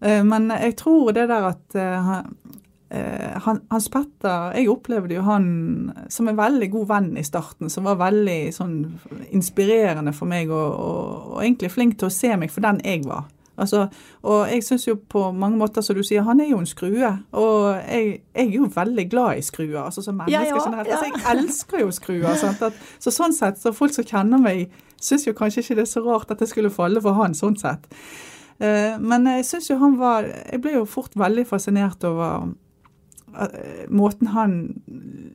Eh, 0.00 0.24
men 0.24 0.50
jeg 0.50 0.76
tror 0.78 1.12
det 1.14 1.28
der 1.30 1.48
at 1.52 1.78
eh, 1.78 2.10
Hans 3.44 3.88
Petter 3.92 4.54
Jeg 4.56 4.70
opplevde 4.72 5.18
jo 5.18 5.24
han 5.26 5.48
som 6.08 6.28
en 6.30 6.38
veldig 6.38 6.70
god 6.72 6.86
venn 6.88 7.10
i 7.20 7.26
starten, 7.26 7.70
som 7.70 7.84
var 7.84 7.98
veldig 8.00 8.38
sånn 8.54 8.76
inspirerende 9.34 10.14
for 10.16 10.30
meg 10.30 10.48
og, 10.48 10.70
og, 10.72 11.34
og 11.34 11.42
egentlig 11.42 11.74
flink 11.74 11.98
til 11.98 12.08
å 12.08 12.14
se 12.14 12.32
meg 12.40 12.54
for 12.54 12.64
den 12.64 12.80
jeg 12.84 13.04
var. 13.04 13.26
Altså, 13.58 13.86
og 14.22 14.50
jeg 14.52 14.62
syns 14.64 14.86
jo 14.88 14.94
på 15.10 15.32
mange 15.32 15.58
måter, 15.58 15.82
som 15.82 15.96
du 15.96 16.02
sier, 16.06 16.22
han 16.26 16.40
er 16.40 16.50
jo 16.52 16.60
en 16.62 16.68
skrue. 16.68 17.10
Og 17.32 17.56
jeg, 17.74 18.20
jeg 18.34 18.46
er 18.46 18.54
jo 18.54 18.68
veldig 18.74 19.04
glad 19.10 19.40
i 19.40 19.42
skruer, 19.42 19.80
altså 19.82 20.02
som 20.04 20.14
menneske. 20.14 20.36
Ja, 20.36 20.44
ja, 20.46 20.62
generelt. 20.64 20.88
Altså, 20.88 21.10
jeg 21.10 21.36
elsker 21.36 21.82
jo 21.82 21.90
skruer. 21.90 22.28
At, 22.68 22.82
så 23.02 23.14
sånn 23.14 23.34
sett, 23.34 23.60
så 23.60 23.74
folk 23.74 23.94
som 23.94 24.06
kjenner 24.06 24.42
meg, 24.42 24.74
syns 25.02 25.26
jo 25.26 25.34
kanskje 25.36 25.64
ikke 25.64 25.78
det 25.78 25.86
er 25.86 25.92
så 25.92 26.02
rart 26.06 26.30
at 26.34 26.40
det 26.42 26.48
skulle 26.50 26.72
falle 26.74 27.02
for 27.02 27.14
han, 27.18 27.36
sånn 27.38 27.58
sett. 27.58 27.86
Uh, 28.58 28.96
men 28.98 29.28
jeg 29.30 29.44
syns 29.46 29.68
jo 29.70 29.76
han 29.78 29.92
var 30.00 30.24
Jeg 30.26 30.58
ble 30.64 30.72
jo 30.74 30.80
fort 30.90 31.12
veldig 31.14 31.44
fascinert 31.46 32.02
over 32.02 32.48
uh, 32.50 33.84
måten 33.86 34.32
han 34.34 34.56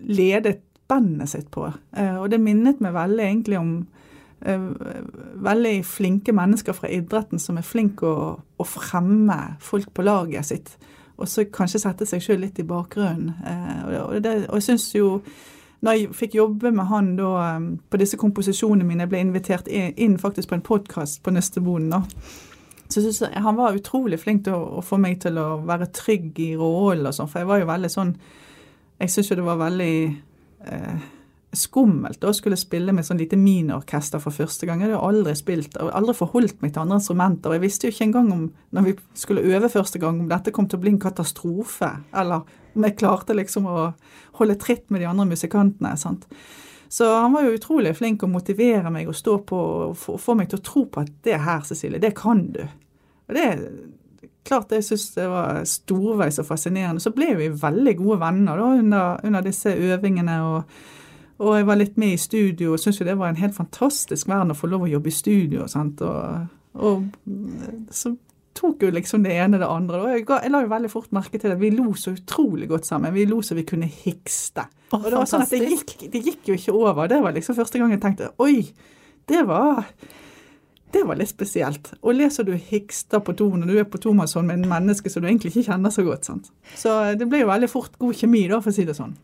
ledet 0.03 0.57
bandet 0.91 1.31
sitt 1.31 1.47
på. 1.51 1.69
Uh, 1.95 2.17
og 2.19 2.27
det 2.33 2.41
minnet 2.43 2.83
meg 2.83 2.95
veldig 2.97 3.23
egentlig 3.23 3.62
om 3.62 3.75
Eh, 3.83 4.02
veldig 4.43 5.77
flinke 5.88 6.34
mennesker 6.36 6.75
fra 6.75 6.89
idretten 6.91 7.39
som 7.39 7.58
er 7.58 7.67
flinke 7.67 8.08
å, 8.08 8.34
å 8.39 8.65
fremme 8.67 9.38
folk 9.63 9.93
på 9.95 10.03
laget 10.03 10.49
sitt. 10.49 10.73
Og 11.17 11.29
så 11.29 11.45
kanskje 11.53 11.82
sette 11.84 12.08
seg 12.10 12.23
sjøl 12.23 12.41
litt 12.43 12.60
i 12.60 12.67
bakgrunnen. 12.67 13.34
Eh, 13.45 13.84
og, 14.01 14.15
det, 14.23 14.34
og 14.49 14.58
jeg 14.60 14.67
syns 14.71 14.89
jo 14.95 15.19
når 15.84 15.97
jeg 15.97 16.15
fikk 16.15 16.38
jobbe 16.39 16.71
med 16.71 16.88
han 16.89 17.13
da 17.19 17.29
eh, 17.43 17.67
på 17.89 17.99
disse 18.01 18.17
komposisjonene 18.19 18.88
mine, 18.88 19.06
jeg 19.06 19.13
ble 19.13 19.21
invitert 19.23 19.69
inn 19.69 20.17
faktisk 20.19 20.51
på 20.51 20.58
en 20.58 20.65
podkast 20.65 21.21
på 21.23 21.34
Nøsteboden, 21.36 21.91
da. 21.93 22.01
Så 22.89 23.01
synes 23.01 23.21
jeg 23.21 23.41
Han 23.41 23.58
var 23.58 23.73
utrolig 23.73 24.19
flink 24.19 24.43
til 24.45 24.53
å, 24.53 24.77
å, 24.77 24.82
få 24.86 24.99
meg 25.01 25.21
til 25.21 25.38
å 25.41 25.63
være 25.65 25.89
trygg 25.95 26.39
i 26.43 26.51
rollen 26.60 27.08
og 27.10 27.15
sånn, 27.15 27.29
for 27.32 27.41
jeg 27.41 27.49
var 27.49 27.62
jo 27.62 27.69
veldig 27.71 27.89
sånn 27.89 28.12
Jeg 28.99 29.10
syns 29.10 29.32
jo 29.32 29.38
det 29.39 29.45
var 29.47 29.62
veldig 29.63 29.95
eh, 30.69 31.06
skummelt 31.57 32.23
å 32.25 32.33
skulle 32.35 32.57
spille 32.59 32.93
med 32.95 33.05
sånn 33.05 33.19
lite 33.21 33.37
miniorkester 33.39 34.21
for 34.23 34.35
første 34.35 34.67
gang. 34.67 34.81
Jeg 34.81 34.91
hadde 34.91 35.05
aldri 35.07 35.35
spilt, 35.37 35.77
og 35.81 35.91
aldri 35.95 36.15
forholdt 36.17 36.59
meg 36.63 36.73
til 36.73 36.83
andre 36.83 36.99
instrumenter. 36.99 37.49
og 37.49 37.57
Jeg 37.57 37.63
visste 37.65 37.87
jo 37.87 37.93
ikke 37.93 38.07
engang 38.09 38.31
om 38.33 38.43
når 38.75 38.87
vi 38.87 38.95
skulle 39.19 39.45
øve 39.45 39.69
første 39.71 40.01
gang, 40.01 40.19
om 40.21 40.29
dette 40.31 40.53
kom 40.55 40.67
til 40.67 40.79
å 40.79 40.83
bli 40.83 40.93
en 40.95 41.01
katastrofe. 41.05 41.91
Eller 42.13 42.43
om 42.73 42.87
jeg 42.87 42.97
klarte 42.99 43.37
liksom 43.37 43.69
å 43.69 43.79
holde 44.39 44.59
tritt 44.61 44.89
med 44.89 45.03
de 45.03 45.09
andre 45.09 45.29
musikantene. 45.29 45.95
sant? 45.97 46.27
Så 46.93 47.09
han 47.09 47.33
var 47.33 47.45
jo 47.45 47.55
utrolig 47.57 47.95
flink 47.97 48.23
å 48.23 48.29
motivere 48.29 48.91
meg 48.93 49.07
og 49.09 49.17
stå 49.17 49.39
på 49.49 49.59
og 49.89 49.97
få 49.97 50.35
meg 50.37 50.49
til 50.49 50.59
å 50.59 50.65
tro 50.65 50.85
på 50.85 51.01
at 51.01 51.13
det 51.25 51.39
her, 51.41 51.61
Cecilie, 51.65 52.01
det 52.01 52.13
kan 52.17 52.47
du. 52.53 52.61
Og 53.29 53.37
det 53.37 53.47
klart 54.43 54.73
jeg 54.75 54.83
synes 54.85 55.07
det 55.15 55.29
var 55.31 55.63
storveis 55.69 56.39
og 56.41 56.47
fascinerende. 56.49 57.01
Så 57.01 57.13
ble 57.15 57.31
vi 57.39 57.47
veldig 57.49 57.95
gode 57.99 58.19
venner 58.21 58.59
da 58.59 58.67
under, 58.77 59.23
under 59.23 59.45
disse 59.45 59.73
øvingene. 59.73 60.41
og 60.43 60.63
og 61.41 61.56
jeg 61.58 61.65
var 61.65 61.80
litt 61.80 61.96
med 61.98 62.13
i 62.13 62.22
studio 62.22 62.74
og 62.74 62.82
syntes 62.82 63.02
jo 63.02 63.08
det 63.08 63.17
var 63.19 63.32
en 63.34 63.39
helt 63.41 63.56
fantastisk 63.58 64.30
verden 64.30 64.54
å 64.54 64.58
få 64.58 64.69
lov 64.69 64.86
å 64.86 64.91
jobbe 64.91 65.10
i 65.10 65.15
studio. 65.15 65.65
Sant? 65.72 66.04
Og, 66.06 66.46
og 66.78 67.89
så 67.93 68.13
tok 68.54 68.86
jo 68.86 68.91
liksom 68.93 69.26
det 69.26 69.36
ene 69.41 69.60
det 69.62 69.67
andre. 69.67 70.02
Og 70.02 70.13
jeg, 70.13 70.26
ga, 70.30 70.39
jeg 70.46 70.54
la 70.54 70.63
jo 70.63 70.72
veldig 70.72 70.91
fort 70.93 71.13
merke 71.15 71.41
til 71.41 71.54
at 71.56 71.62
vi 71.62 71.72
lo 71.74 71.93
så 72.00 72.13
utrolig 72.13 72.69
godt 72.69 72.88
sammen. 72.89 73.13
Vi 73.15 73.26
lo 73.30 73.41
så 73.46 73.58
vi 73.58 73.65
kunne 73.67 73.89
hikste. 73.89 74.67
Oh, 74.91 75.00
og 75.02 75.10
det 75.10 75.15
var 75.17 75.30
sånn 75.30 75.46
at 75.46 75.54
det 75.54 75.63
gikk, 75.72 75.96
det 76.13 76.22
gikk, 76.22 76.43
jo 76.52 76.58
ikke 76.60 76.76
over. 76.78 77.10
Det 77.12 77.22
var 77.24 77.36
liksom 77.36 77.58
første 77.58 77.82
gang 77.82 77.96
jeg 77.96 78.04
tenkte 78.04 78.30
oi, 78.43 78.60
det 79.30 79.41
var 79.50 79.88
det 80.93 81.02
var 81.10 81.17
litt 81.17 81.32
spesielt. 81.32 81.89
Og 82.06 82.13
leser 82.13 82.46
du 82.46 82.54
hikster 82.54 83.24
på 83.26 83.34
to 83.38 83.48
når 83.58 83.69
du 83.72 83.78
er 83.82 83.88
på 83.89 83.98
tomannshånd 84.02 84.46
med 84.46 84.60
en 84.60 84.69
menneske 84.69 85.10
som 85.10 85.24
du 85.24 85.30
egentlig 85.32 85.50
ikke 85.56 85.72
kjenner 85.72 85.93
så 85.93 86.06
godt. 86.06 86.30
sant? 86.30 86.52
Så 86.78 86.93
det 87.17 87.26
ble 87.26 87.41
jo 87.41 87.50
veldig 87.50 87.69
fort 87.72 87.98
god 87.98 88.19
kjemi, 88.19 88.43
da, 88.52 88.60
for 88.62 88.69
å 88.69 88.76
si 88.76 88.86
det 88.86 88.93
sånn. 89.00 89.15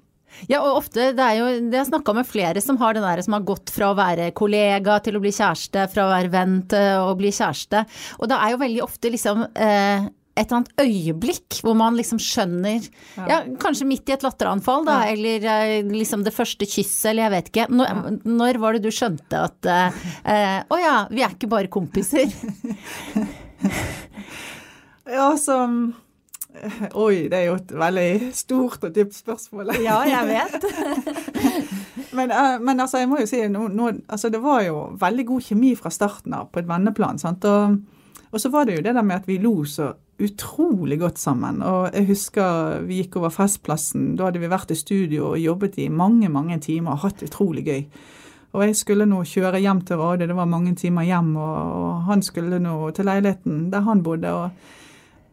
Ja, 0.47 0.61
og 0.61 0.83
ofte, 0.83 1.09
det 1.17 1.25
er 1.25 1.39
jo, 1.39 1.47
det 1.71 1.81
har 1.81 1.89
snakka 1.89 2.15
med 2.15 2.29
flere 2.29 2.63
som 2.63 2.79
har 2.81 2.95
det 2.95 3.03
der 3.03 3.23
som 3.25 3.35
har 3.35 3.47
gått 3.47 3.73
fra 3.73 3.91
å 3.91 3.97
være 3.97 4.31
kollega 4.37 4.99
til 5.03 5.19
å 5.19 5.23
bli 5.23 5.33
kjæreste, 5.35 5.87
fra 5.91 6.05
å 6.05 6.13
være 6.13 6.31
venn 6.33 6.61
til 6.71 7.09
å 7.09 7.17
bli 7.19 7.33
kjæreste. 7.35 7.83
Og 8.19 8.31
det 8.31 8.39
er 8.39 8.53
jo 8.53 8.63
veldig 8.63 8.85
ofte 8.85 9.11
liksom 9.13 9.43
eh, 9.49 10.07
et 10.39 10.47
eller 10.47 10.61
annet 10.61 10.83
øyeblikk 10.85 11.59
hvor 11.65 11.75
man 11.77 11.97
liksom 11.99 12.19
skjønner 12.23 12.79
ja. 12.79 13.25
ja 13.27 13.39
kanskje 13.59 13.87
midt 13.89 14.09
i 14.09 14.15
et 14.15 14.23
latteranfall, 14.23 14.85
da, 14.87 15.01
ja. 15.03 15.15
eller 15.15 15.47
eh, 15.51 15.91
liksom 15.91 16.23
det 16.23 16.35
første 16.35 16.67
kysset, 16.69 17.11
eller 17.11 17.25
jeg 17.25 17.33
vet 17.35 17.49
ikke. 17.51 17.67
Når, 17.73 17.89
ja. 17.89 18.13
når 18.39 18.61
var 18.63 18.77
det 18.77 18.83
du 18.85 18.91
skjønte 18.95 19.45
at 19.49 19.69
eh, 19.69 20.03
eh, 20.35 20.59
oh 20.71 20.79
ja, 20.79 21.01
vi 21.11 21.25
er 21.25 21.35
ikke 21.35 21.51
bare 21.51 21.71
kompiser? 21.71 22.31
ja, 25.15 25.25
altså 25.25 25.65
Oi, 27.03 27.27
det 27.29 27.37
er 27.37 27.45
jo 27.49 27.57
et 27.59 27.71
veldig 27.77 28.31
stort 28.35 28.83
og 28.87 28.95
dypt 28.95 29.15
spørsmål. 29.17 29.73
Ja, 29.85 30.01
jeg 30.07 30.27
vet. 30.29 30.65
men, 32.17 32.33
uh, 32.33 32.57
men, 32.61 32.79
altså, 32.79 33.01
jeg 33.01 33.09
må 33.09 33.21
jo 33.21 33.29
si 33.29 33.41
no, 33.51 33.67
no, 33.67 33.91
altså, 34.09 34.31
det 34.33 34.41
var 34.43 34.63
jo 34.65 34.89
veldig 34.99 35.25
god 35.29 35.47
kjemi 35.49 35.73
fra 35.77 35.93
starten 35.93 36.35
av 36.37 36.49
på 36.51 36.63
et 36.63 36.69
venneplan. 36.69 37.21
sant? 37.21 37.45
Og, 37.45 37.77
og, 38.31 38.39
så 38.41 38.51
var 38.53 38.65
det 38.65 38.79
jo 38.79 38.85
det 38.85 38.95
der 38.97 39.05
med 39.05 39.21
at 39.21 39.27
vi 39.29 39.39
lo 39.41 39.63
så 39.65 39.93
utrolig 40.19 40.99
godt 40.99 41.19
sammen. 41.19 41.61
Og 41.63 41.93
jeg 41.95 42.09
husker 42.09 42.81
vi 42.87 43.03
gikk 43.03 43.19
over 43.21 43.31
Festplassen. 43.31 44.15
Da 44.17 44.27
hadde 44.27 44.41
vi 44.41 44.51
vært 44.51 44.73
i 44.73 44.79
studio 44.79 45.33
og 45.33 45.39
jobbet 45.39 45.77
i 45.79 45.87
mange, 45.89 46.27
mange 46.33 46.59
timer 46.59 46.97
og 46.97 47.05
hatt 47.05 47.23
utrolig 47.23 47.63
gøy. 47.69 47.85
Og 48.57 48.65
jeg 48.65 48.75
skulle 48.75 49.05
nå 49.05 49.21
kjøre 49.29 49.61
hjem 49.61 49.83
til 49.85 50.01
Råde, 50.01 50.25
det 50.25 50.35
var 50.35 50.49
mange 50.49 50.73
timer 50.73 51.05
hjem, 51.05 51.35
og, 51.37 51.57
og 51.79 52.05
han 52.07 52.23
skulle 52.25 52.57
nå 52.57 52.89
til 52.97 53.05
leiligheten 53.05 53.67
der 53.69 53.85
han 53.85 54.01
bodde. 54.03 54.31
og 54.33 54.77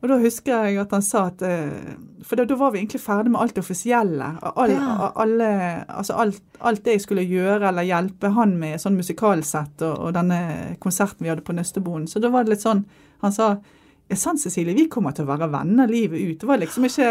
og 0.03 0.11
da 0.11 0.19
husker 0.21 0.67
jeg 0.69 0.77
at 0.83 0.93
han 0.93 1.05
sa 1.05 1.27
at 1.31 1.43
eh, 1.47 1.95
For 2.27 2.39
da, 2.39 2.45
da 2.49 2.59
var 2.61 2.73
vi 2.75 2.83
egentlig 2.83 3.01
ferdig 3.01 3.33
med 3.33 3.41
alt 3.41 3.55
det 3.57 3.63
offisielle. 3.65 4.29
All, 4.43 4.75
ja. 4.75 5.11
alle, 5.15 5.49
altså 5.89 6.19
alt, 6.21 6.43
alt, 6.59 6.83
det 6.85 6.99
jeg 6.99 7.05
skulle 7.07 7.25
gjøre 7.25 7.71
eller 7.71 7.87
hjelpe 7.87 8.33
han 8.37 8.57
med 8.61 8.81
sånn 8.83 8.99
musikalsett 8.99 9.83
og, 9.87 9.95
og, 9.95 10.13
denne 10.17 10.77
konserten 10.83 11.25
vi 11.25 11.33
hadde 11.33 11.47
på 11.47 11.57
Nøsteboen. 11.57 12.07
Så 12.11 12.21
da 12.23 12.31
var 12.35 12.45
det 12.45 12.57
litt 12.57 12.67
sånn 12.67 12.85
Han 13.25 13.33
sa 13.33 13.55
er 14.07 14.19
sant, 14.21 14.39
Cecilie, 14.39 14.77
vi 14.77 14.87
kommer 14.93 15.15
til 15.17 15.25
å 15.25 15.33
være 15.33 15.49
venner 15.51 15.89
livet 15.91 16.21
ut. 16.21 16.41
Det 16.41 16.47
var 16.47 16.61
liksom 16.63 16.85
ikke 16.87 17.11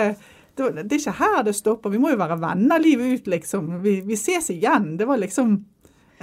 det, 0.56 0.64
var, 0.64 0.76
det 0.78 0.86
er 0.86 1.02
ikke 1.02 1.18
her 1.18 1.40
det 1.44 1.56
stopper. 1.58 1.92
Vi 1.92 2.00
må 2.00 2.14
jo 2.14 2.20
være 2.22 2.38
venner 2.40 2.80
livet 2.80 3.18
ut, 3.18 3.26
liksom. 3.34 3.74
Vi, 3.84 3.98
vi 4.08 4.16
ses 4.20 4.48
igjen. 4.54 4.94
Det 5.00 5.08
var 5.10 5.20
liksom 5.20 5.58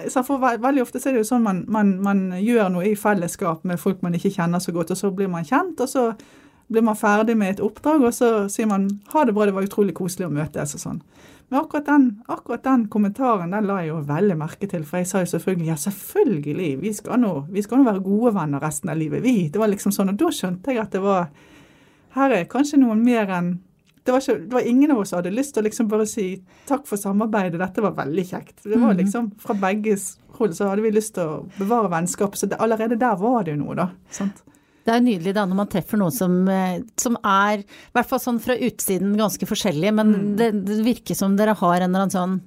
så 0.09 0.23
for 0.25 0.41
Veldig 0.41 0.83
ofte 0.83 1.03
er 1.03 1.13
det 1.13 1.21
jo 1.21 1.29
sånn 1.29 1.43
man, 1.45 1.59
man, 1.69 1.91
man, 2.01 2.23
gjør 2.41 2.71
noe 2.73 2.87
i 2.89 2.95
fellesskap 2.97 3.67
med 3.69 3.81
folk 3.81 4.01
man 4.01 4.17
ikke 4.17 4.33
kjenner 4.33 4.63
så 4.63 4.73
godt, 4.73 4.95
og 4.95 4.99
så 4.99 5.11
blir 5.13 5.29
man 5.29 5.45
kjent, 5.45 5.83
og 5.85 5.91
så 5.91 6.07
blir 6.73 6.85
man 6.85 6.99
ferdig 6.99 7.37
med 7.39 7.55
et 7.55 7.63
oppdrag, 7.65 8.05
og 8.09 8.15
så 8.17 8.33
sier 8.53 8.69
man 8.71 8.89
ha 9.13 9.25
det 9.27 9.35
bra, 9.37 9.47
det 9.49 9.55
var 9.57 9.67
utrolig 9.67 9.95
koselig 9.97 10.29
å 10.29 10.35
møtes 10.35 10.77
og 10.79 10.83
sånn. 10.83 11.01
Men 11.53 11.61
akkurat 11.61 11.87
den, 11.87 12.05
akkurat 12.33 12.63
den, 12.65 12.87
kommentaren 12.89 13.51
den 13.53 13.67
la 13.69 13.83
jeg 13.83 13.91
jo 13.91 13.99
veldig 14.09 14.37
merke 14.41 14.69
til, 14.71 14.87
for 14.89 15.03
jeg 15.03 15.11
sa 15.11 15.21
jo 15.21 15.33
selvfølgelig 15.35 15.69
ja, 15.69 15.75
selvfølgelig, 15.83 16.69
vi 16.81 16.93
skal 16.97 17.21
nå, 17.21 17.33
vi 17.53 17.65
skal 17.65 17.81
nå 17.81 17.89
være 17.91 18.05
gode 18.07 18.33
venner 18.39 18.63
resten 18.65 18.89
av 18.89 18.97
livet, 18.97 19.21
vi. 19.21 19.51
Det 19.53 19.61
var 19.61 19.69
liksom 19.69 19.93
sånn, 19.93 20.15
og 20.15 20.21
da 20.23 20.31
skjønte 20.33 20.73
jeg 20.73 20.81
at 20.81 20.97
det 20.97 21.03
var 21.05 21.29
Her 22.13 22.33
er 22.37 22.49
kanskje 22.49 22.81
noen 22.81 23.05
mer 23.05 23.31
enn 23.33 23.53
det 24.03 24.11
var, 24.11 24.25
ikke, 24.25 24.39
det 24.49 24.57
var, 24.57 24.65
ingen 24.67 24.91
av 24.91 24.99
oss 24.99 25.13
som 25.13 25.21
hadde 25.21 25.31
lyst 25.31 25.55
til 25.55 25.63
å 25.63 25.67
liksom 25.69 25.91
bare 25.93 26.07
si 26.11 26.25
takk 26.67 26.89
for 26.89 26.99
samarbeidet, 26.99 27.61
dette 27.61 27.85
var 27.85 27.95
veldig 28.01 28.25
kjekt. 28.27 28.57
Det 28.65 28.75
var 28.75 28.97
mhm. 28.97 28.99
liksom 28.99 29.29
Fra 29.45 29.55
begges 29.55 30.09
hold 30.39 30.57
så 30.57 30.73
hadde 30.73 30.83
vi 30.83 30.91
lyst 30.91 31.15
til 31.15 31.29
å 31.29 31.37
bevare 31.59 31.91
vennskapet. 31.93 32.41
Så 32.41 32.49
det, 32.51 32.59
allerede 32.65 32.99
der 32.99 33.21
var 33.21 33.45
det 33.45 33.55
jo 33.55 33.61
noe, 33.61 33.77
da. 33.79 33.87
Sant? 34.11 34.43
Det 34.83 34.95
er 34.95 35.05
nydelig 35.05 35.35
da 35.37 35.45
når 35.47 35.59
man 35.61 35.71
treffer 35.71 36.01
noen 36.01 36.15
som, 36.15 36.39
eh, 36.51 36.81
som 36.99 37.19
er, 37.23 37.63
i 37.63 37.97
hvert 37.97 38.09
fall 38.11 38.23
sånn 38.23 38.41
fra 38.43 38.57
utsiden, 38.59 39.15
ganske 39.19 39.47
forskjellige, 39.49 39.95
men 39.99 40.15
mm. 40.15 40.33
det, 40.41 40.49
det, 40.67 40.81
virker 40.87 41.19
som 41.19 41.37
dere 41.39 41.55
har 41.59 41.77
en 41.79 41.89
eller 41.91 42.07
annen 42.07 42.15
sånn 42.15 42.41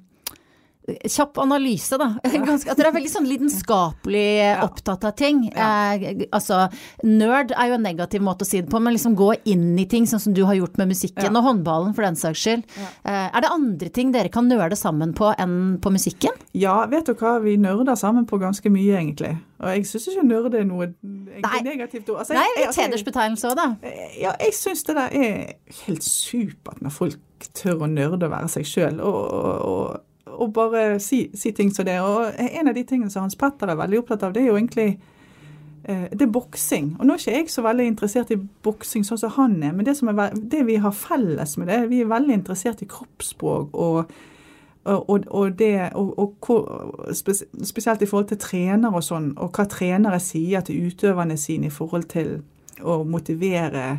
Kjapp 0.86 1.38
analyse, 1.42 1.98
da. 1.98 2.12
Ganske, 2.46 2.70
at 2.70 2.78
dere 2.78 2.92
er 2.92 2.96
veldig 2.96 3.10
sånn 3.10 3.26
lidenskapelig 3.26 4.28
opptatt 4.62 5.06
av 5.08 5.16
ting. 5.18 5.46
Ja. 5.50 5.96
Eh, 5.96 6.26
altså, 6.30 6.66
nerd 7.06 7.54
er 7.56 7.72
jo 7.72 7.78
en 7.78 7.86
negativ 7.86 8.22
måte 8.24 8.46
å 8.46 8.48
si 8.48 8.60
det 8.60 8.70
på, 8.70 8.80
men 8.82 8.94
liksom 8.94 9.16
gå 9.18 9.32
inn 9.50 9.72
i 9.82 9.88
ting, 9.90 10.06
sånn 10.06 10.22
som 10.22 10.36
du 10.36 10.44
har 10.46 10.58
gjort 10.58 10.78
med 10.80 10.92
musikken, 10.94 11.28
ja. 11.28 11.34
og 11.34 11.48
håndballen 11.48 11.96
for 11.96 12.06
den 12.06 12.18
saks 12.18 12.44
skyld. 12.44 12.64
Eh, 12.78 13.26
er 13.26 13.42
det 13.42 13.52
andre 13.52 13.90
ting 13.90 14.14
dere 14.14 14.30
kan 14.32 14.46
nøle 14.50 14.78
sammen 14.78 15.14
på 15.16 15.32
enn 15.34 15.76
på 15.82 15.92
musikken? 15.94 16.38
Ja, 16.56 16.78
vet 16.90 17.10
du 17.10 17.16
hva, 17.18 17.36
vi 17.42 17.56
nerder 17.60 17.98
sammen 17.98 18.28
på 18.30 18.38
ganske 18.42 18.70
mye, 18.72 19.00
egentlig. 19.00 19.34
Og 19.62 19.70
jeg 19.72 19.86
syns 19.88 20.10
ikke 20.12 20.26
nerd 20.28 20.54
er 20.54 20.66
noe 20.68 20.90
Nei. 21.02 21.60
negativt 21.64 22.10
ord. 22.12 22.22
Altså, 22.22 22.36
Nei, 22.36 22.46
litt 22.58 22.70
altså, 22.70 22.84
hedersbetegnelse 22.84 23.50
òg, 23.50 23.58
da. 23.58 23.68
Eh, 23.88 24.18
ja, 24.22 24.34
jeg 24.44 24.54
syns 24.56 24.84
det 24.86 24.98
der 24.98 25.16
er 25.16 25.38
helt 25.82 26.04
supert 26.06 26.82
når 26.84 26.94
folk 26.94 27.48
tør 27.56 27.86
å 27.86 27.88
nerde 27.90 28.28
å 28.28 28.32
være 28.32 28.50
seg 28.52 28.68
sjøl. 28.68 29.00
og, 29.00 29.22
og, 29.32 29.64
og 29.70 30.05
og 30.36 30.52
bare 30.56 31.00
si, 31.02 31.26
si, 31.34 31.52
ting 31.56 31.72
som 31.74 31.86
det. 31.88 31.98
Og 32.04 32.32
en 32.36 32.70
av 32.70 32.76
de 32.76 32.84
tingene 32.86 33.10
som 33.12 33.26
Hans 33.26 33.38
Petter 33.38 33.70
er 33.70 33.78
veldig 33.78 34.02
opptatt 34.02 34.26
av, 34.26 34.34
det 34.34 34.44
er 34.44 34.50
jo 34.50 34.58
egentlig 34.58 34.88
eh, 35.84 36.06
det 36.12 36.26
er 36.26 36.32
boksing. 36.32 36.94
Og 36.98 37.06
nå 37.06 37.16
er 37.16 37.22
ikke 37.22 37.36
jeg 37.38 37.52
så 37.52 37.64
veldig 37.66 37.88
interessert 37.90 38.32
i 38.34 38.38
boksing 38.38 39.06
sånn 39.06 39.20
som 39.22 39.34
han 39.38 39.58
er, 39.62 39.74
men 39.76 39.88
det, 39.88 39.96
er, 40.00 40.40
det 40.54 40.64
vi 40.68 40.80
har 40.82 40.96
felles 40.96 41.56
med 41.60 41.70
det, 41.72 41.82
vi 41.92 42.02
er 42.04 42.10
veldig 42.12 42.40
interessert 42.40 42.82
i 42.84 42.90
kroppsspråk 42.90 43.74
og, 43.74 44.12
og, 44.86 45.26
og, 45.26 45.56
det, 45.58 45.72
og, 45.98 46.50
spesielt 47.16 48.02
i 48.02 48.10
forhold 48.10 48.30
til 48.30 48.42
trenere 48.42 49.00
og 49.00 49.06
sånn, 49.06 49.32
og 49.40 49.56
hva 49.56 49.66
trenere 49.70 50.20
sier 50.22 50.62
til 50.66 50.90
utøverne 50.90 51.38
sine 51.40 51.70
i 51.70 51.74
forhold 51.74 52.06
til 52.12 52.38
å 52.84 53.00
motivere 53.08 53.96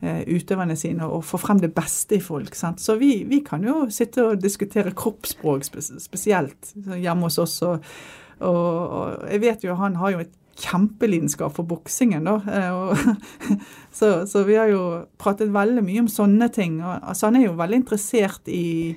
utøverne 0.00 0.76
sine 0.80 1.04
og 1.04 1.24
få 1.28 1.40
frem 1.40 1.60
det 1.60 1.72
beste 1.76 2.16
i 2.16 2.24
folk. 2.24 2.54
Sant? 2.56 2.80
Så 2.80 2.96
vi, 3.00 3.24
vi, 3.28 3.42
kan 3.44 3.64
jo 3.66 3.84
sitte 3.92 4.30
og 4.30 4.42
diskutere 4.42 4.94
kroppsspråk 4.96 5.66
spesielt 5.66 6.72
hjemme 6.74 7.28
hos 7.28 7.40
oss. 7.42 7.58
Og, 7.66 7.84
og, 8.40 8.50
og, 8.50 9.26
jeg 9.28 9.42
vet 9.44 9.66
jo 9.66 9.76
han 9.80 9.98
har 10.00 10.14
jo 10.14 10.22
et 10.24 10.36
kjempelidenskap 10.60 11.54
for 11.56 11.68
boksingen, 11.68 12.26
da. 12.28 12.38
Og, 12.76 12.96
så, 13.98 14.26
så, 14.28 14.44
vi 14.48 14.58
har 14.60 14.72
jo 14.72 14.82
pratet 15.20 15.52
veldig 15.52 15.84
mye 15.84 16.04
om 16.04 16.10
sånne 16.10 16.50
ting. 16.52 16.80
Altså, 16.84 17.28
han 17.28 17.40
er 17.40 17.48
jo 17.48 17.58
veldig 17.60 17.82
interessert 17.82 18.50
i 18.52 18.96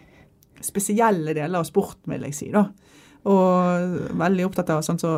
spesielle 0.63 1.35
deler 1.35 1.59
av 1.59 1.67
sporten, 1.67 2.15
vil 2.15 2.27
jeg 2.29 2.37
si. 2.37 2.49
da. 2.53 2.67
Og 3.31 4.15
veldig 4.19 4.47
opptatt 4.49 4.71
av 4.75 4.83
sånn 4.83 4.99
så 4.99 5.13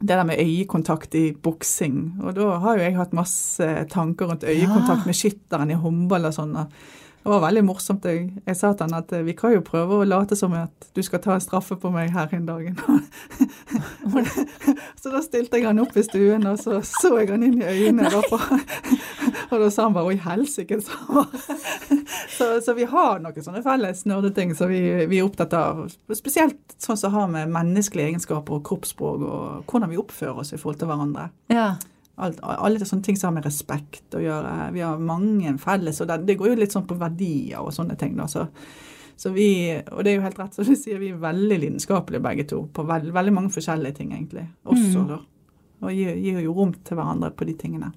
det 0.00 0.16
der 0.16 0.24
med 0.24 0.40
øyekontakt 0.40 1.14
i 1.14 1.26
boksing. 1.36 2.22
Og 2.24 2.34
da 2.36 2.54
har 2.62 2.78
jo 2.78 2.86
jeg 2.86 2.96
hatt 2.96 3.12
masse 3.16 3.66
tanker 3.92 4.30
rundt 4.30 4.46
øyekontakt 4.48 5.04
med 5.06 5.16
skytteren 5.18 5.70
i 5.70 5.78
håndball 5.78 6.30
og 6.30 6.36
sånn. 6.36 6.56
Det 7.22 7.28
var 7.28 7.42
veldig 7.42 7.62
morsomt. 7.68 8.06
Jeg, 8.08 8.30
jeg, 8.46 8.56
sa 8.56 8.70
til 8.72 8.88
han 8.88 8.96
at 8.96 9.10
eh, 9.12 9.24
vi 9.26 9.34
kan 9.36 9.52
jo 9.52 9.60
prøve 9.64 9.98
å 10.00 10.06
late 10.08 10.36
som 10.38 10.54
at 10.56 10.86
du 10.96 11.02
skal 11.04 11.20
ta 11.20 11.34
en 11.36 11.42
straffe 11.44 11.76
på 11.76 11.90
meg 11.92 12.14
her 12.14 12.32
en 12.32 12.46
dag. 12.48 12.70
så 15.00 15.12
da 15.12 15.20
stilte 15.20 15.60
jeg 15.60 15.68
han 15.68 15.82
opp 15.82 15.98
i 16.00 16.04
stuen, 16.06 16.48
og 16.48 16.56
så 16.62 16.78
så 16.86 17.12
jeg 17.18 17.28
han 17.34 17.44
inn 17.44 17.60
i 17.60 17.68
øynene. 17.68 18.08
Da 18.08 18.22
og 19.50 19.56
da 19.60 19.68
sa 19.68 19.84
han 19.84 19.98
bare 19.98 20.08
'oi, 20.08 20.16
helsike', 20.24 20.80
sa 20.80 21.26
så, 22.38 22.48
så 22.64 22.76
vi 22.78 22.88
har 22.88 23.20
noen 23.20 23.44
sånne 23.44 23.60
felles 23.68 24.06
nerdeting 24.08 24.56
som 24.56 24.72
vi, 24.72 24.80
vi, 25.04 25.20
er 25.20 25.28
opptatt 25.28 25.52
av. 25.58 25.84
Spesielt 26.16 26.56
sånn 26.80 27.00
som 27.00 27.12
har 27.12 27.28
med 27.28 27.52
menneskelige 27.52 28.14
egenskaper 28.14 28.62
og 28.62 28.64
kroppsspråk 28.64 29.28
og 29.28 29.68
hvordan 29.68 29.92
vi 29.92 30.00
oppfører 30.00 30.40
oss 30.40 30.56
i 30.56 30.60
forhold 30.60 30.80
til 30.80 30.88
hverandre. 30.88 31.28
Ja. 31.52 31.74
Alt, 32.20 32.38
alle 32.42 32.84
sånne 32.84 33.06
ting 33.06 33.16
som 33.16 33.30
har 33.30 33.38
med 33.38 33.48
respekt 33.48 34.16
å 34.16 34.22
gjøre. 34.22 34.54
Vi 34.74 34.84
har 34.84 35.00
mange 35.00 35.54
felles, 35.62 36.00
og 36.02 36.10
det, 36.10 36.20
det 36.28 36.36
går 36.40 36.52
jo 36.52 36.60
litt 36.60 36.76
sånn 36.76 36.86
på 36.88 36.98
verdier 37.00 37.62
og 37.62 37.72
sånne 37.74 37.96
ting. 38.00 38.16
da, 38.18 38.28
så, 38.28 38.46
så 39.16 39.32
vi, 39.34 39.48
og 39.92 40.04
det 40.04 40.12
er 40.12 40.18
jo 40.18 40.26
helt 40.26 40.38
rett 40.40 40.56
som 40.56 40.68
du 40.68 40.74
sier, 40.74 41.00
vi 41.00 41.12
er 41.14 41.22
veldig 41.22 41.58
lidenskapelige 41.64 42.24
begge 42.24 42.46
to 42.52 42.62
på 42.76 42.84
veld, 42.88 43.10
veldig 43.16 43.34
mange 43.36 43.54
forskjellige 43.56 44.00
ting, 44.00 44.14
egentlig. 44.16 44.46
Også, 44.68 45.02
mm. 45.02 45.10
da. 45.10 45.20
Og 45.80 45.96
gir, 45.96 46.14
gir 46.20 46.40
jo 46.44 46.54
rom 46.56 46.76
til 46.76 47.00
hverandre 47.00 47.32
på 47.32 47.48
de 47.48 47.56
tingene. 47.60 47.90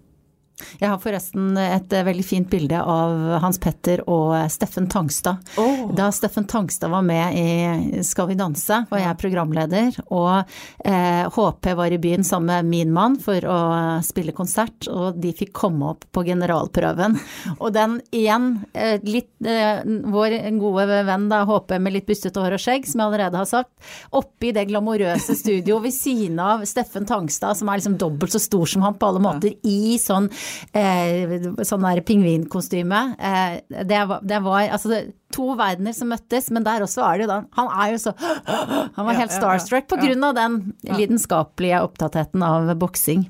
Jeg 0.77 0.89
har 0.89 0.99
forresten 1.01 1.57
et 1.57 1.93
eh, 1.95 2.05
veldig 2.05 2.23
fint 2.25 2.49
bilde 2.49 2.77
av 2.77 3.13
Hans 3.41 3.57
Petter 3.61 4.03
og 4.11 4.35
Steffen 4.53 4.85
Tangstad. 4.91 5.41
Oh. 5.57 5.87
Da 5.95 6.09
Steffen 6.13 6.45
Tangstad 6.49 6.91
var 6.93 7.01
med 7.05 7.37
i 7.37 8.03
Skal 8.05 8.29
vi 8.29 8.37
danse, 8.37 8.83
var 8.89 9.01
jeg 9.01 9.19
programleder. 9.21 9.97
Og 10.13 10.43
eh, 10.85 11.23
HP 11.33 11.71
var 11.79 11.93
i 11.93 11.99
byen 12.01 12.25
sammen 12.27 12.53
med 12.53 12.69
min 12.69 12.93
mann 12.93 13.17
for 13.21 13.45
å 13.49 13.59
spille 14.05 14.35
konsert, 14.35 14.87
og 14.91 15.17
de 15.21 15.33
fikk 15.35 15.53
komme 15.57 15.93
opp 15.93 16.05
på 16.13 16.25
generalprøven. 16.27 17.17
Og 17.57 17.73
den 17.73 17.97
igjen, 18.13 18.51
eh, 18.73 18.99
litt 19.03 19.31
eh, 19.41 19.81
Vår 19.83 20.35
gode 20.59 20.99
venn 21.07 21.25
da, 21.31 21.43
HP 21.47 21.75
med 21.81 21.95
litt 21.95 22.07
bustete 22.07 22.41
hår 22.41 22.57
og 22.57 22.61
skjegg, 22.61 22.85
som 22.87 23.01
jeg 23.01 23.09
allerede 23.09 23.39
har 23.39 23.49
sagt, 23.49 23.71
oppi 24.15 24.51
det 24.55 24.67
glamorøse 24.69 25.35
studio 25.39 25.79
ved 25.83 25.95
siden 25.95 26.39
av 26.43 26.63
Steffen 26.69 27.07
Tangstad, 27.09 27.57
som 27.57 27.69
er 27.69 27.79
liksom 27.79 27.97
dobbelt 28.01 28.35
så 28.35 28.41
stor 28.41 28.69
som 28.69 28.85
han 28.85 28.97
på 28.99 29.09
alle 29.09 29.23
måter, 29.23 29.55
i 29.63 29.97
sånn 30.01 30.29
eh, 30.73 31.49
sånn 31.65 31.85
der 31.85 32.01
pingvinkostyme. 32.05 33.01
Eh, 33.17 33.59
det, 33.83 34.01
det, 34.23 34.41
var 34.45 34.69
altså 34.77 35.03
to 35.33 35.53
verdener 35.59 35.95
som 35.97 36.11
møttes, 36.13 36.49
men 36.53 36.65
der 36.65 36.85
også 36.85 37.05
er 37.07 37.19
det 37.19 37.25
jo 37.25 37.31
da 37.31 37.39
Han 37.57 37.69
er 37.73 37.93
jo 37.95 38.01
så 38.03 38.13
Han 38.97 39.07
var 39.07 39.17
helt 39.17 39.33
starstruck 39.33 39.87
på 39.89 39.97
grunn 40.01 40.27
av 40.27 40.35
den 40.37 40.59
lidenskapelige 40.93 41.81
opptattheten 41.87 42.43
av 42.45 42.73
boksing. 42.79 43.25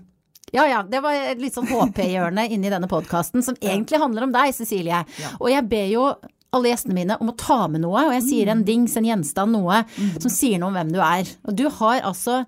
Ja 0.53 0.67
ja, 0.69 0.83
det 0.85 0.99
var 1.01 1.15
litt 1.39 1.55
sånn 1.55 1.65
HP-hjørne 1.65 2.45
inni 2.53 2.69
denne 2.69 2.89
podkasten 2.89 3.41
som 3.45 3.57
egentlig 3.57 3.97
handler 4.01 4.27
om 4.27 4.35
deg, 4.35 4.51
Cecilie. 4.53 4.99
Og 5.39 5.49
jeg 5.49 5.65
ber 5.71 5.87
jo 5.89 6.11
alle 6.53 6.69
gjestene 6.69 6.97
mine 6.97 7.17
om 7.17 7.31
å 7.31 7.37
ta 7.39 7.63
med 7.71 7.81
noe, 7.81 8.03
og 8.05 8.13
jeg 8.19 8.25
sier 8.27 8.51
en 8.53 8.61
dings, 8.67 8.93
en 8.99 9.07
gjenstand, 9.07 9.55
noe 9.55 9.81
mm. 9.87 10.19
som 10.21 10.29
sier 10.29 10.61
noe 10.61 10.69
om 10.69 10.77
hvem 10.77 10.93
du 10.93 10.99
er. 11.01 11.31
Og 11.47 11.57
du 11.57 11.65
har 11.79 12.03
altså 12.05 12.43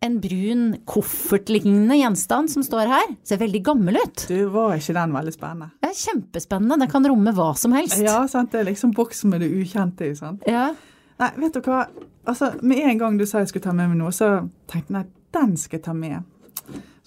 en 0.00 0.20
brun 0.22 0.76
koffertlignende 0.86 1.96
gjenstand 1.98 2.50
som 2.52 2.62
står 2.62 2.90
her. 2.90 3.14
Ser 3.26 3.40
veldig 3.40 3.62
gammel 3.66 3.98
ut. 3.98 4.26
Du, 4.30 4.36
var 4.54 4.76
ikke 4.78 4.94
den 4.94 5.14
veldig 5.16 5.34
spennende? 5.34 5.70
Ja, 5.82 5.90
kjempespennende. 5.90 6.78
Den 6.84 6.92
kan 6.92 7.08
romme 7.10 7.34
hva 7.34 7.50
som 7.58 7.74
helst. 7.74 7.98
Ja, 8.02 8.20
sant. 8.30 8.52
Det 8.52 8.62
er 8.62 8.70
liksom 8.70 8.94
boksen 8.96 9.34
med 9.34 9.42
det 9.42 9.50
ukjente 9.50 10.06
i, 10.06 10.14
sant. 10.18 10.46
Ja. 10.46 10.70
Nei, 11.18 11.32
vet 11.42 11.58
du 11.58 11.62
hva. 11.66 11.86
Altså, 12.28 12.52
med 12.62 12.84
en 12.84 13.00
gang 13.00 13.18
du 13.18 13.26
sa 13.26 13.42
jeg 13.42 13.50
skulle 13.50 13.66
ta 13.66 13.74
med 13.74 13.90
meg 13.90 13.98
noe, 13.98 14.14
så 14.14 14.36
tenkte 14.70 14.92
jeg 14.92 14.98
nei, 15.00 15.04
den 15.34 15.56
skal 15.58 15.80
jeg 15.80 15.86
ta 15.88 15.96
med. 15.96 16.22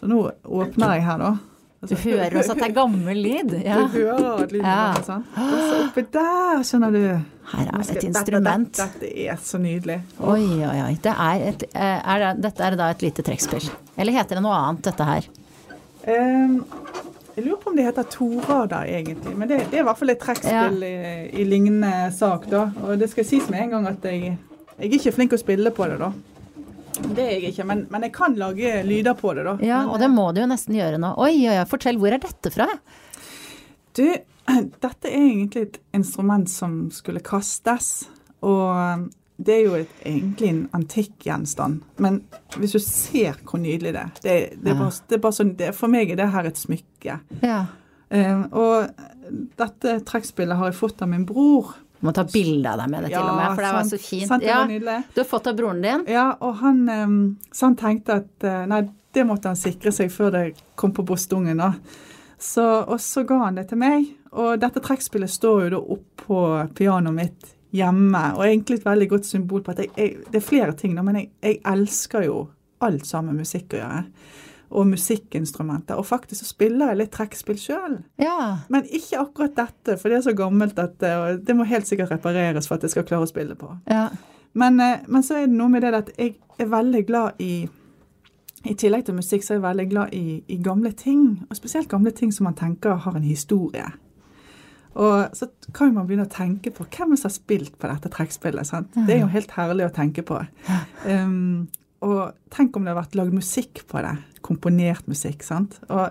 Så 0.02 0.10
nå 0.10 0.24
åpner 0.44 0.98
jeg 0.98 1.06
her, 1.06 1.22
da. 1.22 1.32
Du 1.82 1.96
hører 1.98 2.36
også 2.38 2.54
at 2.54 2.60
det 2.62 2.66
er 2.68 2.74
gammel 2.76 3.18
lyd. 3.18 3.54
Ja. 3.66 3.80
Du 3.82 3.96
hører 3.96 4.44
lyden 4.52 4.68
ja. 4.68 4.82
er 4.94 5.06
sånn. 5.06 5.24
Og 5.34 5.54
så 5.66 5.78
oppi 5.88 6.04
der, 6.14 6.60
skjønner 6.68 6.94
du. 6.94 7.06
Her 7.52 7.72
er 7.72 7.86
det 7.88 7.96
et 7.96 8.06
instrument. 8.06 8.70
Dette, 8.78 8.86
dette, 8.86 9.08
dette, 9.08 9.24
er 9.34 9.40
så 9.42 9.58
nydelig. 9.62 9.96
Oi, 10.22 10.44
oi, 10.62 10.76
oi. 10.84 10.92
Det 11.02 11.16
er 11.26 11.46
et, 11.48 11.66
eh, 11.74 12.12
er 12.14 12.22
det, 12.22 12.30
dette 12.46 12.68
er 12.68 12.78
da 12.78 12.92
et 12.94 13.02
lite 13.02 13.26
trekkspill. 13.26 13.66
Eller 13.98 14.20
heter 14.20 14.38
det 14.38 14.46
noe 14.46 14.60
annet, 14.60 14.84
dette 14.92 15.10
her? 15.10 15.32
Um, 16.06 16.62
jeg 17.34 17.48
lurer 17.48 17.60
på 17.64 17.74
om 17.74 17.82
det 17.82 17.88
heter 17.90 18.10
torader, 18.14 18.94
egentlig. 19.00 19.34
Men 19.34 19.50
det, 19.50 19.64
det, 19.72 19.80
er 19.80 19.82
i 19.82 19.90
hvert 19.90 20.04
fall 20.04 20.14
et 20.14 20.22
trekkspill 20.22 20.86
ja. 20.86 20.94
i, 20.94 21.28
i, 21.34 21.50
lignende 21.50 22.12
sak, 22.14 22.46
da. 22.52 22.68
Og 22.86 23.02
det 23.02 23.10
skal 23.10 23.26
sies 23.26 23.50
med 23.50 23.66
en 23.66 23.74
gang 23.80 23.90
at 23.96 24.06
jeg, 24.06 24.36
jeg 24.78 24.86
er 24.86 25.00
ikke 25.02 25.18
flink 25.18 25.34
å 25.34 25.42
spille 25.42 25.74
på 25.74 25.90
det, 25.90 25.98
da. 26.06 26.14
Det 27.02 27.24
er 27.24 27.32
jeg 27.34 27.52
ikke, 27.52 27.66
men, 27.68 27.86
men, 27.92 28.06
jeg 28.08 28.14
kan 28.16 28.36
lage 28.40 28.82
lyder 28.88 29.16
på 29.18 29.34
det, 29.38 29.46
da. 29.48 29.56
Ja, 29.66 29.82
men, 29.84 29.94
og 29.94 30.02
det 30.02 30.10
må 30.14 30.28
du 30.32 30.42
jo 30.44 30.50
nesten 30.50 30.78
gjøre 30.78 31.00
nå. 31.02 31.14
Oi, 31.22 31.34
oi, 31.48 31.56
oi, 31.58 31.66
fortell, 31.70 32.00
hvor 32.02 32.14
er 32.14 32.22
dette 32.24 32.52
fra? 32.54 32.68
Du, 33.98 34.06
dette 34.86 35.10
er 35.10 35.18
egentlig 35.18 35.66
et 35.68 35.82
instrument 35.98 36.50
som 36.50 36.86
skulle 36.94 37.24
kastes. 37.26 37.92
Og 38.46 39.10
det 39.42 39.58
er 39.58 39.62
jo 39.66 39.76
et, 39.80 39.94
egentlig 40.06 40.50
en 40.52 40.64
antikk 40.78 41.28
gjenstand. 41.28 41.82
Men 42.02 42.22
hvis 42.58 42.76
du 42.78 42.82
ser 42.84 43.40
hvor 43.46 43.62
nydelig 43.62 43.96
det 43.96 44.02
er 44.02 44.12
det, 44.22 44.40
det 44.62 44.74
er 44.74 44.80
bare, 44.80 44.98
det 45.08 45.18
er 45.18 45.24
bare 45.26 45.38
sånn, 45.38 45.56
det, 45.60 45.72
For 45.78 45.92
meg 45.92 46.14
er 46.14 46.22
det 46.22 46.32
her 46.34 46.50
et 46.50 46.62
smykke. 46.62 47.20
Ja. 47.42 47.62
Uh, 48.12 48.44
og 48.52 49.48
dette 49.60 50.02
trekkspillet 50.08 50.60
har 50.60 50.72
jeg 50.72 50.80
fått 50.80 51.02
av 51.04 51.12
min 51.12 51.26
bror. 51.28 51.74
Du 52.02 52.08
må 52.10 52.14
ta 52.18 52.24
bilde 52.26 52.66
av 52.72 52.80
deg 52.82 52.90
med 52.90 53.04
det, 53.06 53.12
til 53.14 53.22
og 53.22 53.36
med, 53.38 53.52
for 53.54 53.62
det 53.62 53.72
var 53.76 53.84
sant, 53.86 53.94
så 53.94 54.00
fint. 54.02 54.28
Sant, 54.28 54.42
det 54.42 54.50
Ja, 54.50 54.60
var 54.64 54.72
nydelig. 54.72 54.96
du 55.14 55.20
har 55.22 55.28
fått 55.30 55.48
av 55.52 55.56
broren 55.60 55.82
din? 55.86 56.06
Ja, 56.10 56.24
og 56.42 56.56
han, 56.64 56.80
eh, 56.90 57.14
så 57.54 57.68
han 57.70 57.76
tenkte 57.78 58.16
at 58.24 58.44
eh, 58.50 58.66
nei, 58.72 58.82
det 59.14 59.26
måtte 59.28 59.52
han 59.52 59.60
sikre 59.60 59.92
seg 59.94 60.10
før 60.12 60.32
det 60.34 60.44
kom 60.76 60.92
på 60.98 61.06
brystungen. 61.06 61.58
da. 61.62 61.74
Så, 62.42 62.64
og 62.88 62.98
så 63.04 63.24
ga 63.28 63.38
han 63.46 63.56
det 63.60 63.68
til 63.70 63.78
meg. 63.78 64.08
Og 64.32 64.56
dette 64.60 64.80
trekkspillet 64.82 65.30
står 65.30 65.66
jo 65.66 65.70
da 65.76 65.82
oppå 65.98 66.42
pianoet 66.78 67.14
mitt 67.14 67.50
hjemme, 67.76 68.22
og 68.36 68.46
egentlig 68.48 68.80
et 68.80 68.86
veldig 68.88 69.08
godt 69.14 69.26
symbol 69.30 69.62
på 69.64 69.72
at 69.72 69.78
jeg, 69.84 69.92
jeg 69.96 70.18
Det 70.32 70.40
er 70.42 70.48
flere 70.48 70.74
ting, 70.74 70.96
da, 70.96 71.04
men 71.04 71.16
jeg, 71.22 71.30
jeg 71.44 71.62
elsker 71.66 72.26
jo 72.26 72.40
alt 72.82 73.06
sammen 73.06 73.38
musikk 73.38 73.76
å 73.76 73.84
gjøre. 73.84 74.02
Og 74.72 74.88
musikkinstrumenter. 74.88 76.00
Og 76.00 76.06
faktisk 76.08 76.40
så 76.42 76.48
spiller 76.48 76.94
jeg 76.94 77.02
litt 77.02 77.12
trekkspill 77.12 77.58
sjøl. 77.60 77.98
Ja. 78.22 78.64
Men 78.72 78.86
ikke 78.88 79.20
akkurat 79.20 79.58
dette, 79.58 79.98
for 80.00 80.08
det 80.08 80.22
er 80.22 80.28
så 80.30 80.36
gammelt 80.38 80.80
at 80.80 80.96
det, 81.04 81.12
og 81.20 81.42
det 81.48 81.56
må 81.60 81.68
helt 81.68 81.90
sikkert 81.90 82.14
repareres 82.14 82.70
for 82.70 82.80
at 82.80 82.88
jeg 82.88 82.96
skal 82.96 83.08
klare 83.10 83.28
å 83.28 83.32
spille 83.32 83.58
på. 83.60 83.74
ja. 83.92 84.10
Men, 84.54 84.80
eh, 84.84 85.00
men 85.08 85.24
så 85.24 85.38
er 85.38 85.46
det 85.48 85.56
noe 85.56 85.72
med 85.72 85.86
det 85.86 85.94
at 85.96 86.10
jeg 86.18 86.34
er 86.60 86.72
veldig 86.72 87.06
glad 87.08 87.40
i 87.40 87.70
I 88.68 88.76
tillegg 88.78 89.08
til 89.08 89.16
musikk 89.18 89.42
så 89.42 89.54
er 89.54 89.58
jeg 89.58 89.64
veldig 89.64 89.86
glad 89.90 90.12
i, 90.14 90.44
i 90.54 90.58
gamle 90.62 90.92
ting. 90.94 91.40
Og 91.50 91.56
spesielt 91.58 91.90
gamle 91.90 92.12
ting 92.14 92.30
som 92.36 92.46
man 92.46 92.54
tenker 92.54 92.94
har 92.94 93.16
en 93.18 93.24
historie. 93.26 93.88
Og 94.94 95.34
så 95.34 95.48
kan 95.74 95.96
man 95.96 96.06
begynne 96.06 96.28
å 96.28 96.30
tenke 96.30 96.70
på 96.76 96.86
hvem 96.86 97.16
som 97.16 97.30
har 97.30 97.34
spilt 97.34 97.80
på 97.80 97.90
dette 97.90 98.12
trekkspillet. 98.14 98.68
sant? 98.68 98.94
Det 99.08 99.16
er 99.16 99.24
jo 99.24 99.32
helt 99.34 99.56
herlig 99.56 99.88
å 99.88 99.96
tenke 99.96 100.22
på. 100.22 100.38
Um, 101.08 101.72
og 102.02 102.34
tenk 102.54 102.76
om 102.76 102.86
det 102.86 102.94
har 102.94 103.02
vært 103.04 103.18
lagd 103.20 103.36
musikk 103.36 103.84
på 103.90 104.02
det. 104.02 104.16
Komponert 104.46 105.08
musikk. 105.10 105.46
sant? 105.46 105.78
Og 105.90 106.10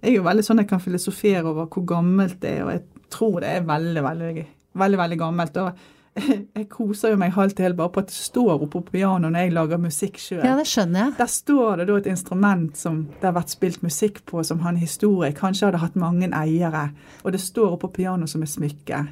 jeg 0.00 0.14
er 0.14 0.16
jo 0.16 0.26
veldig 0.26 0.44
sånn 0.46 0.62
jeg 0.62 0.70
kan 0.70 0.82
filosofere 0.82 1.44
over 1.44 1.68
hvor 1.68 1.84
gammelt 1.88 2.40
det 2.40 2.56
er, 2.56 2.64
og 2.64 2.72
jeg 2.72 3.08
tror 3.12 3.40
det 3.44 3.50
er 3.52 3.66
veldig, 3.68 4.04
veldig, 4.06 4.44
veldig, 4.80 5.00
veldig 5.02 5.18
gammelt. 5.20 5.58
og 5.60 5.98
jeg 6.56 6.66
koser 6.72 7.12
jo 7.12 7.18
meg 7.20 7.34
halvt 7.36 7.60
til 7.60 7.74
bare 7.78 7.92
på 7.94 8.02
at 8.02 8.08
det 8.10 8.16
står 8.16 8.54
oppe 8.56 8.68
på 8.72 8.82
pianoet 8.96 9.30
når 9.30 9.44
jeg 9.44 9.52
lager 9.54 9.82
musikk 9.82 10.18
sjøl. 10.18 10.42
ja, 10.42 10.56
det 10.58 10.66
skjønner 10.66 11.04
jeg. 11.04 11.14
Der 11.20 11.30
står 11.30 11.80
det 11.80 11.86
da 11.90 11.98
et 12.00 12.08
instrument 12.10 12.80
som 12.80 13.02
det 13.12 13.28
har 13.28 13.36
vært 13.36 13.54
spilt 13.54 13.84
musikk 13.86 14.22
på, 14.26 14.42
som 14.46 14.64
har 14.64 14.74
en 14.74 14.80
historie. 14.80 15.30
Kanskje 15.36 15.68
hadde 15.68 15.82
hatt 15.84 15.98
mange 16.00 16.30
eiere. 16.34 16.88
Og 17.22 17.36
det 17.36 17.42
står 17.44 17.76
oppe 17.76 17.86
på 17.86 18.00
pianoet 18.00 18.32
som 18.32 18.42
et 18.42 18.50
smykke. 18.50 19.04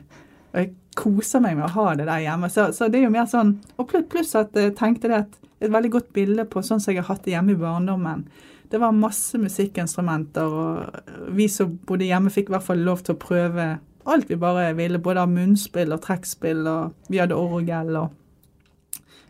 Og 0.48 0.62
jeg 0.62 0.72
koser 0.98 1.44
meg 1.44 1.58
med 1.58 1.68
å 1.68 1.74
ha 1.76 1.92
det 2.00 2.08
der 2.08 2.24
hjemme. 2.24 2.50
Så, 2.50 2.70
så 2.74 2.88
det 2.90 3.02
er 3.02 3.06
jo 3.06 3.14
mer 3.14 3.28
sånn 3.30 3.58
Og 3.78 3.92
pluss 4.10 4.34
at 4.38 4.56
jeg 4.56 4.74
tenkte 4.78 5.12
det 5.12 5.20
at 5.22 5.38
et 5.58 5.72
veldig 5.72 5.90
godt 5.90 6.12
bilde 6.14 6.44
på 6.50 6.62
sånn 6.62 6.80
som 6.82 6.92
jeg 6.94 7.02
har 7.02 7.10
hatt 7.12 7.24
det 7.26 7.34
hjemme 7.34 7.54
i 7.54 7.60
barndommen. 7.60 8.26
Det 8.68 8.80
var 8.80 8.92
masse 8.92 9.38
musikkinstrumenter, 9.40 10.44
og 10.44 11.32
vi 11.34 11.48
som 11.50 11.78
bodde 11.88 12.08
hjemme, 12.08 12.32
fikk 12.32 12.50
i 12.50 12.56
hvert 12.56 12.66
fall 12.66 12.84
lov 12.84 13.02
til 13.04 13.16
å 13.16 13.22
prøve 13.22 13.68
alt 14.08 14.30
vi 14.30 14.38
bare 14.40 14.70
ville. 14.76 15.00
Både 15.02 15.24
av 15.24 15.32
munnspill 15.32 15.94
og 15.96 16.02
trekkspill, 16.04 16.66
og 16.68 17.10
vi 17.12 17.20
hadde 17.22 17.36
orgel 17.36 17.96
og 18.02 18.14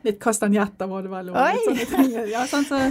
litt 0.06 0.20
kastanjetter 0.22 0.90
var 0.90 1.04
det 1.04 1.12
vel. 1.12 1.30
Og 1.32 1.38
litt 1.38 1.64
sånne 1.66 1.86
ting. 1.92 2.30
Ja, 2.32 2.44
sånn 2.50 2.66
så, 2.68 2.82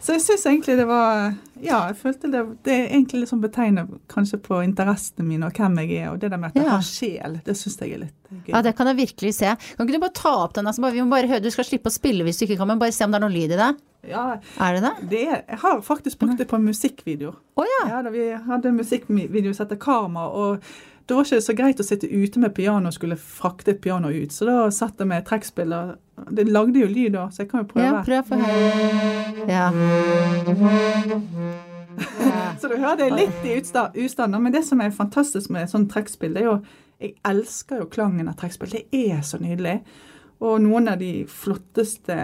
så 0.00 0.14
jeg 0.16 0.22
syns 0.24 0.46
egentlig 0.48 0.76
det 0.80 0.86
var 0.88 1.34
Ja, 1.60 1.82
jeg 1.90 1.96
følte 2.00 2.30
det, 2.32 2.40
det 2.64 2.72
er 2.72 2.86
egentlig 2.88 3.20
litt 3.20 3.28
sånn 3.30 3.42
betegnet 3.42 3.90
kanskje 4.08 4.38
på 4.40 4.62
interessene 4.64 5.26
mine 5.28 5.44
og 5.50 5.52
hvem 5.60 5.76
jeg 5.82 5.90
er, 6.00 6.06
og 6.14 6.18
det 6.22 6.30
der 6.32 6.40
med 6.40 6.50
at 6.50 6.56
jeg 6.56 6.64
Ja. 6.64 6.70
har 6.78 6.86
sjel, 6.86 7.34
det 7.44 7.56
syns 7.60 7.76
jeg 7.82 7.92
er 7.92 7.98
litt 8.06 8.14
gøy. 8.46 8.48
Ja, 8.54 8.62
det 8.62 8.72
kan 8.78 8.86
jeg 8.88 8.96
virkelig 8.96 9.34
se. 9.36 9.52
Kan 9.76 9.86
ikke 9.86 9.98
du 9.98 10.04
bare 10.06 10.16
ta 10.16 10.32
opp 10.46 10.54
den? 10.56 10.66
Altså, 10.66 10.80
vi 10.92 11.02
må 11.04 11.10
bare 11.12 11.28
høre, 11.28 11.42
Du 11.44 11.50
skal 11.50 11.64
slippe 11.68 11.90
å 11.90 11.92
spille 11.92 12.24
hvis 12.24 12.38
du 12.40 12.46
ikke 12.46 12.56
kan, 12.56 12.68
men 12.68 12.78
bare 12.80 12.92
se 12.96 13.04
om 13.04 13.10
det 13.12 13.20
er 13.20 13.26
noe 13.28 13.34
lyd 13.36 13.52
i 13.52 13.60
det. 13.60 13.70
Ja, 14.08 14.38
Er 14.58 14.72
det 14.74 14.82
det? 14.82 15.08
det 15.10 15.22
er, 15.28 15.42
jeg 15.50 15.58
har 15.60 15.80
faktisk 15.84 16.18
brukt 16.18 16.38
det 16.38 16.48
på 16.48 16.56
en 16.56 16.64
musikkvideo. 16.64 17.34
Å 17.60 17.64
ja. 17.68 17.88
Ja, 17.90 18.02
da 18.02 18.08
vi 18.10 18.30
hadde 18.32 18.68
en 18.72 18.76
musikkvideo 18.80 19.52
som 19.52 19.66
heter 19.66 19.76
Karma, 19.76 20.24
og 20.32 20.62
det 21.10 21.16
var 21.18 21.26
ikke 21.26 21.42
så 21.42 21.54
greit 21.58 21.80
å 21.82 21.84
sitte 21.86 22.06
ute 22.06 22.38
med 22.38 22.54
piano 22.54 22.86
og 22.86 22.94
skulle 22.94 23.16
frakte 23.18 23.72
et 23.74 23.80
piano 23.82 24.12
ut, 24.14 24.30
så 24.30 24.46
da 24.46 24.56
satt 24.74 25.00
jeg 25.02 25.10
med 25.10 25.24
trekkspill, 25.26 25.74
det 26.30 26.44
lagde 26.46 26.84
jo 26.84 26.86
lyd 26.86 27.16
da, 27.16 27.24
så 27.34 27.42
jeg 27.42 27.50
kan 27.50 27.64
jo 27.64 27.70
prøve. 27.72 27.88
Ja, 27.88 28.02
prøv 28.06 28.30
å 28.30 28.38
høre. 28.44 29.48
Ja. 29.50 29.66
Så 32.60 32.68
du 32.68 32.76
hører 32.76 32.96
det 33.00 33.08
litt 33.16 33.44
i 33.48 33.56
ustand, 33.58 34.36
men 34.36 34.52
det 34.52 34.62
som 34.68 34.80
er 34.84 34.92
fantastisk 34.94 35.50
med 35.52 35.70
sånn 35.72 35.88
trekkspill, 35.90 36.34
det 36.36 36.42
er 36.44 36.48
jo 36.50 36.60
Jeg 37.00 37.14
elsker 37.24 37.80
jo 37.80 37.86
klangen 37.88 38.28
av 38.28 38.34
trekkspill. 38.36 38.74
Det 38.74 38.84
er 38.92 39.22
så 39.24 39.38
nydelig. 39.40 39.78
Og 40.44 40.58
noen 40.60 40.90
av 40.92 40.98
de 41.00 41.24
flotteste 41.24 42.16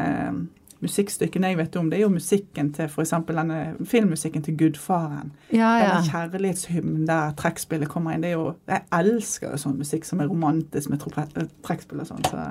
musikkstykkene 0.86 1.52
jeg 1.52 1.60
vet 1.60 1.78
om, 1.80 1.90
det 1.90 1.98
er 2.00 2.06
jo 2.06 2.12
musikken 2.14 2.72
til 2.76 2.88
f.eks. 2.88 3.14
denne 3.28 3.60
filmmusikken 3.84 4.46
til 4.46 4.56
Gudfaren. 4.58 5.32
Ja, 5.52 5.76
ja. 5.76 5.92
Denne 5.92 6.10
kjærlighetshymnen 6.10 7.06
der 7.08 7.36
trekkspillet 7.38 7.90
kommer 7.92 8.16
inn. 8.16 8.24
Det 8.24 8.32
er 8.32 8.38
jo, 8.38 8.50
jeg 8.70 8.86
elsker 9.00 9.52
jo 9.52 9.62
sånn 9.66 9.80
musikk 9.80 10.08
som 10.08 10.22
er 10.22 10.30
romantisk 10.32 10.92
med 10.92 11.02
trekkspill 11.04 12.02
og 12.02 12.10
sånn. 12.10 12.24
Så 12.30 12.46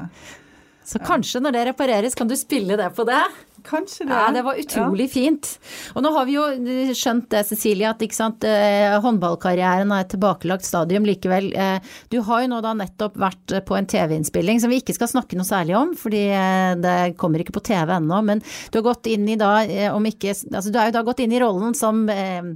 Så 0.85 1.01
kanskje 1.01 1.41
når 1.41 1.57
det 1.57 1.67
repareres, 1.71 2.15
kan 2.17 2.29
du 2.29 2.37
spille 2.39 2.77
det 2.79 2.91
på 2.95 3.07
det? 3.07 3.23
kanskje 3.65 4.05
det. 4.05 4.13
Ja, 4.13 4.31
det 4.31 4.43
var 4.45 4.59
utrolig 4.59 5.07
fint. 5.11 5.49
Og 5.95 6.03
nå 6.05 6.11
har 6.15 6.27
vi 6.27 6.35
jo 6.37 6.45
eh, 6.53 6.91
skjønt 6.97 7.27
det, 7.33 7.43
Cecilie, 7.49 7.89
at 7.89 8.03
sant, 8.15 8.45
eh, 8.47 8.95
håndballkarrieren 9.03 9.91
er 9.91 10.05
et 10.05 10.11
tilbakelagt 10.13 10.67
stadium 10.67 11.07
likevel. 11.07 11.51
Eh, 11.57 11.95
du 12.13 12.19
har 12.27 12.43
jo 12.43 12.51
nå 12.53 12.61
da 12.65 12.75
nettopp 12.77 13.17
vært 13.21 13.57
på 13.67 13.77
en 13.77 13.89
TV-innspilling 13.89 14.61
som 14.61 14.73
vi 14.73 14.81
ikke 14.83 14.95
skal 14.97 15.11
snakke 15.11 15.39
noe 15.39 15.47
særlig 15.47 15.77
om, 15.79 15.95
fordi 15.97 16.23
det 16.81 16.97
kommer 17.19 17.41
ikke 17.41 17.55
på 17.57 17.65
TV 17.65 17.95
ennå. 17.97 18.21
Men 18.25 18.43
du 18.71 18.79
har 18.79 18.87
gått 18.91 19.09
inn 19.11 19.27
i 19.29 19.39
da, 19.39 19.57
om 19.95 20.05
ikke 20.05 20.33
Altså 20.35 20.71
du 20.71 20.77
er 20.79 20.89
jo 20.89 20.95
da 20.95 21.01
gått 21.05 21.21
inn 21.23 21.33
i 21.35 21.39
rollen 21.41 21.75
som 21.77 22.05
eh, 22.11 22.53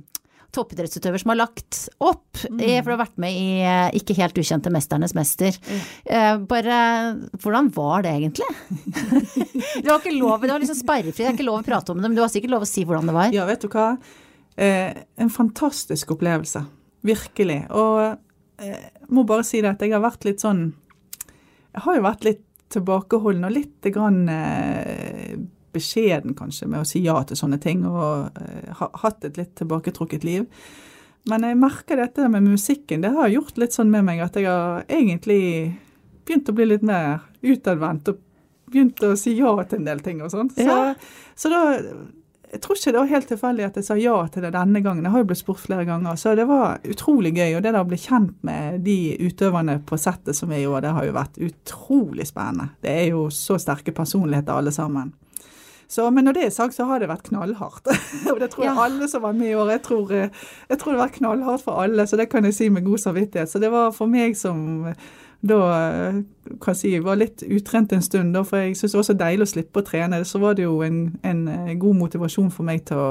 toppidrettsutøver 0.56 1.22
som 1.22 1.32
har 1.34 1.40
lagt 1.44 1.84
opp, 2.00 2.26
Mm. 2.50 2.60
for 2.84 2.88
du 2.88 2.94
har 2.96 3.02
vært 3.02 3.18
med 3.20 3.34
i 3.36 3.48
eh, 3.68 3.90
Ikke 4.00 4.16
helt 4.16 4.38
ukjente 4.40 4.72
Mesternes 4.72 5.12
mester. 5.18 5.56
Eh, 6.06 6.38
bare 6.48 6.78
Hvordan 7.42 7.68
var 7.76 8.06
det 8.06 8.14
egentlig? 8.16 8.48
Du 9.84 9.90
har 9.92 10.00
ikke 10.00 10.16
lov, 10.16 10.42
det 10.42 10.52
var 10.54 10.62
liksom 10.64 10.80
sperrefri, 10.80 11.20
det 11.24 11.28
er 11.28 11.36
ikke 11.36 11.48
lov 11.50 11.60
å 11.62 11.66
prate 11.68 11.92
om 11.92 12.00
det, 12.00 12.08
men 12.08 12.16
du 12.16 12.22
har 12.24 12.32
sikkert 12.32 12.54
lov 12.54 12.64
å 12.64 12.70
si 12.70 12.86
hvordan 12.88 13.10
det 13.12 13.16
var. 13.18 13.34
Ja, 13.36 13.46
vet 13.50 13.62
du 13.66 13.68
hva? 13.74 13.90
Eh, 14.60 14.94
en 15.20 15.30
fantastisk 15.34 16.12
opplevelse. 16.16 16.64
Virkelig. 17.08 17.62
Og 17.72 18.18
eh, 18.64 18.90
må 19.12 19.26
bare 19.28 19.44
si 19.48 19.62
det 19.64 19.74
at 19.76 19.84
jeg 19.84 19.94
har 19.96 20.04
vært 20.04 20.26
litt 20.28 20.42
sånn 20.44 20.70
Jeg 21.76 21.84
har 21.86 21.96
jo 22.00 22.02
vært 22.08 22.24
litt 22.28 22.46
tilbakeholden 22.70 23.46
og 23.48 23.54
litt 23.56 23.88
grann 23.94 24.24
eh, 24.30 25.29
beskjeden 25.76 26.36
kanskje 26.38 26.68
med 26.70 26.82
å 26.84 26.88
si 26.88 27.02
ja 27.06 27.18
til 27.24 27.40
sånne 27.40 27.60
ting, 27.62 27.86
og 27.88 28.30
eh, 28.42 28.70
ha, 28.80 28.90
hatt 29.04 29.26
et 29.28 29.38
litt 29.40 29.56
tilbaketrukket 29.60 30.26
liv. 30.28 30.46
Men 31.30 31.44
jeg 31.46 31.60
merker 31.60 32.00
dette 32.00 32.30
med 32.32 32.46
musikken. 32.48 33.04
Det 33.04 33.12
har 33.14 33.30
gjort 33.30 33.58
litt 33.60 33.76
sånn 33.76 33.92
med 33.92 34.06
meg 34.08 34.22
at 34.24 34.38
jeg 34.40 34.48
har 34.48 34.86
egentlig 34.88 35.42
begynt 36.26 36.50
å 36.50 36.56
bli 36.56 36.70
litt 36.72 36.86
mer 36.86 37.20
utadvendt 37.42 38.14
og 38.14 38.22
begynt 38.70 39.02
å 39.04 39.16
si 39.18 39.34
ja 39.40 39.52
til 39.66 39.82
en 39.82 39.90
del 39.90 40.02
ting 40.06 40.22
og 40.24 40.32
sånn. 40.32 40.50
Så, 40.54 40.64
Ja. 40.64 40.94
så 41.36 41.50
da 41.52 41.62
jeg 42.50 42.62
tror 42.64 42.78
ikke 42.80 42.92
det 42.94 42.98
var 43.00 43.10
helt 43.12 43.28
tilfeldig 43.30 43.66
at 43.68 43.76
jeg 43.78 43.86
sa 43.86 43.96
ja 44.00 44.16
til 44.34 44.42
det 44.42 44.50
denne 44.56 44.82
gangen. 44.82 45.04
Jeg 45.06 45.14
har 45.14 45.22
jo 45.22 45.28
blitt 45.30 45.42
spurt 45.44 45.62
flere 45.62 45.86
ganger, 45.86 46.16
så 46.18 46.32
det 46.38 46.48
var 46.50 46.80
utrolig 46.82 47.36
gøy. 47.38 47.58
Og 47.58 47.62
det 47.62 47.74
da 47.76 47.84
å 47.84 47.90
bli 47.90 48.00
kjent 48.02 48.40
med 48.48 48.82
de 48.88 48.96
utøverne 49.22 49.76
på 49.86 50.00
settet 50.02 50.38
som 50.38 50.50
er 50.56 50.64
i 50.64 50.70
år, 50.70 50.82
det 50.82 50.94
har 50.96 51.06
jo 51.06 51.14
vært 51.14 51.38
utrolig 51.46 52.26
spennende. 52.30 52.72
Det 52.82 52.90
er 52.90 53.12
jo 53.12 53.28
så 53.34 53.60
sterke 53.62 53.94
personligheter 53.94 54.58
alle 54.58 54.74
sammen. 54.74 55.14
Så, 55.90 56.06
men 56.14 56.28
når 56.30 56.36
det 56.38 56.44
er 56.46 56.52
sagt, 56.54 56.76
så 56.78 56.86
har 56.86 57.00
det 57.02 57.08
vært 57.10 57.24
knallhardt. 57.32 57.88
og 58.32 58.40
det 58.44 58.52
tror 58.54 58.68
jeg 58.68 58.76
Ja. 58.76 58.84
alle 58.86 59.08
som 59.10 59.24
var 59.26 59.34
med 59.34 59.50
i 59.50 59.56
år. 59.58 59.72
Jeg 59.74 59.82
tror, 59.88 60.12
eh, 60.14 60.30
jeg 60.70 60.78
tror 60.80 60.94
det 60.94 61.02
vært 61.02 61.18
knallhardt 61.18 61.64
for 61.66 61.82
alle, 61.82 62.06
så 62.06 62.18
det 62.20 62.28
kan 62.30 62.46
jeg 62.46 62.54
si 62.54 62.70
med 62.70 62.86
god 62.86 63.02
samvittighet. 63.02 63.50
Så 63.50 63.60
det 63.64 63.72
var 63.74 63.90
for 63.96 64.06
meg 64.12 64.38
som 64.38 64.94
da 65.42 65.58
eh, 65.80 66.20
kan 66.62 66.76
jeg 66.76 66.82
si, 66.84 66.92
var 67.00 67.16
litt 67.18 67.42
utrent 67.48 67.94
en 67.96 68.04
stund, 68.06 68.34
da, 68.36 68.44
for 68.46 68.60
jeg 68.62 68.76
syns 68.78 68.92
det 68.94 69.00
var 69.02 69.08
så 69.10 69.18
deilig 69.24 69.48
å 69.48 69.54
slippe 69.56 69.82
å 69.82 69.88
trene. 69.88 70.22
Så 70.28 70.42
var 70.44 70.54
det 70.60 70.68
jo 70.68 70.82
en, 70.86 71.02
en 71.26 71.42
eh, 71.48 71.74
god 71.80 71.96
motivasjon 72.04 72.52
for 72.54 72.68
meg 72.70 72.84
til 72.92 73.00
å 73.02 73.10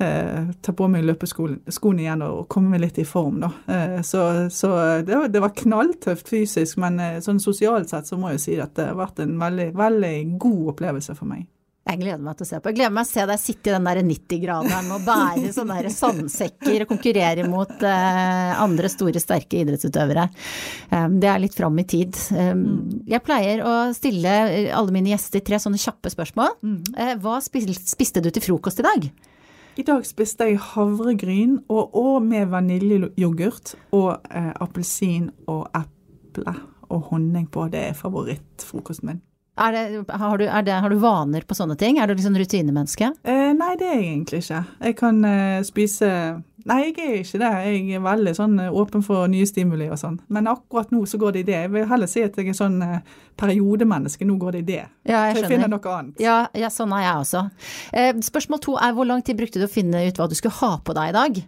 eh, 0.00 0.48
ta 0.64 0.72
på 0.72 0.88
meg 0.88 1.04
løpeskoene 1.04 2.00
igjen 2.06 2.22
og 2.24 2.46
komme 2.48 2.72
meg 2.78 2.84
litt 2.86 3.02
i 3.02 3.04
form. 3.04 3.42
da. 3.44 3.50
Eh, 3.68 4.00
så 4.06 4.24
så 4.48 4.72
det, 5.04 5.12
var, 5.20 5.28
det 5.28 5.44
var 5.44 5.52
knalltøft 5.58 6.32
fysisk, 6.32 6.78
men 6.80 6.96
eh, 7.00 7.20
sånn 7.20 7.42
sosialt 7.44 7.92
sett 7.92 8.08
så 8.08 8.16
må 8.16 8.32
jeg 8.38 8.40
si 8.46 8.56
at 8.62 8.72
det 8.78 8.88
har 8.94 9.00
vært 9.04 9.20
en 9.26 9.36
veldig, 9.42 9.72
veldig 9.76 10.16
god 10.40 10.76
opplevelse 10.76 11.18
for 11.18 11.28
meg. 11.34 11.44
Jeg 11.90 11.98
gleder 12.00 12.22
meg 12.22 12.38
til 12.38 12.46
å 12.46 12.48
se 12.50 12.60
på. 12.60 12.70
Jeg 12.70 12.78
gleder 12.78 12.94
meg 12.94 13.06
til 13.06 13.10
å 13.10 13.18
se 13.18 13.26
deg 13.30 13.40
sitte 13.42 13.70
i 13.70 13.74
den 13.74 13.88
der 13.88 14.02
90-graderen 14.06 14.92
og 14.94 15.06
bære 15.08 15.54
sånne 15.56 15.78
der 15.80 15.94
sandsekker 15.94 16.84
og 16.84 16.92
konkurrere 16.92 17.46
mot 17.50 17.72
eh, 17.86 18.52
andre 18.62 18.90
store, 18.92 19.22
sterke 19.22 19.64
idrettsutøvere. 19.64 20.28
Um, 20.92 21.18
det 21.22 21.32
er 21.32 21.42
litt 21.42 21.56
fram 21.58 21.80
i 21.82 21.86
tid. 21.90 22.14
Um, 22.30 23.02
jeg 23.10 23.24
pleier 23.26 23.64
å 23.66 23.74
stille 23.96 24.36
eh, 24.52 24.70
alle 24.76 24.94
mine 24.94 25.10
gjester 25.10 25.42
tre 25.46 25.58
sånne 25.62 25.80
kjappe 25.82 26.12
spørsmål. 26.14 26.54
Uh, 26.62 27.16
hva 27.22 27.40
spiste 27.42 28.22
du 28.22 28.30
til 28.30 28.46
frokost 28.46 28.84
i 28.84 28.86
dag? 28.86 29.10
I 29.78 29.84
dag 29.86 30.02
spiste 30.04 30.48
jeg 30.48 30.58
havregryn 30.74 31.60
og, 31.70 31.94
og 31.96 32.16
med 32.26 32.50
vaniljeyoghurt 32.52 33.76
og 33.96 34.10
eh, 34.28 34.52
appelsin 34.60 35.30
og 35.48 35.70
eple 35.78 36.56
og 36.90 37.10
honning 37.12 37.46
på. 37.50 37.68
Det 37.72 37.84
er 37.88 37.98
favorittfrokosten 37.98 39.12
min. 39.12 39.20
Er 39.60 39.74
det, 39.76 40.04
har, 40.08 40.38
du, 40.40 40.46
er 40.48 40.62
det, 40.64 40.76
har 40.82 40.92
du 40.92 41.00
vaner 41.02 41.44
på 41.44 41.56
sånne 41.56 41.76
ting? 41.80 41.98
Er 42.00 42.08
du 42.08 42.14
liksom 42.16 42.36
rutinemenneske? 42.40 43.10
Eh, 43.28 43.50
nei, 43.56 43.74
det 43.80 43.90
er 43.90 43.98
jeg 43.98 44.06
egentlig 44.06 44.40
ikke. 44.44 44.60
Jeg 44.86 44.96
kan 45.00 45.24
eh, 45.28 45.58
spise 45.68 46.12
Nei, 46.68 46.90
jeg 46.90 46.96
er 47.00 47.20
ikke 47.22 47.38
det. 47.40 47.50
Jeg 47.64 47.96
er 47.96 48.02
veldig 48.04 48.32
sånn 48.36 48.58
eh, 48.60 48.74
åpen 48.82 49.04
for 49.04 49.28
nye 49.32 49.46
stimuli 49.48 49.86
og 49.92 49.96
sånn. 50.00 50.18
Men 50.32 50.48
akkurat 50.50 50.90
nå 50.92 51.02
så 51.08 51.20
går 51.20 51.36
det 51.36 51.44
i 51.44 51.46
det. 51.48 51.58
Jeg 51.64 51.72
vil 51.72 51.86
heller 51.88 52.10
si 52.10 52.24
at 52.24 52.36
jeg 52.36 52.52
er 52.52 52.56
sånn 52.56 52.76
eh, 52.84 52.98
periodemenneske. 53.40 54.28
Nå 54.28 54.36
går 54.40 54.58
det 54.58 54.64
i 54.64 54.68
det. 54.68 54.82
Ja, 55.08 55.22
jeg 55.28 55.38
skjønner. 55.38 55.38
Så 55.38 55.44
jeg 55.46 55.54
finner 55.54 55.72
noe 55.72 55.94
annet. 55.94 56.20
Ja, 56.20 56.36
ja, 56.60 56.72
sånn 56.72 56.92
er 56.96 57.06
jeg 57.06 57.22
også. 57.22 57.44
Eh, 57.96 58.12
spørsmål 58.28 58.62
to 58.66 58.76
er 58.76 58.92
hvor 58.96 59.08
lang 59.08 59.24
tid 59.24 59.40
brukte 59.40 59.62
du 59.62 59.68
å 59.68 59.72
finne 59.72 60.04
ut 60.04 60.20
hva 60.20 60.28
du 60.28 60.36
skulle 60.36 60.58
ha 60.60 60.74
på 60.84 60.96
deg 61.00 61.14
i 61.14 61.16
dag? 61.16 61.40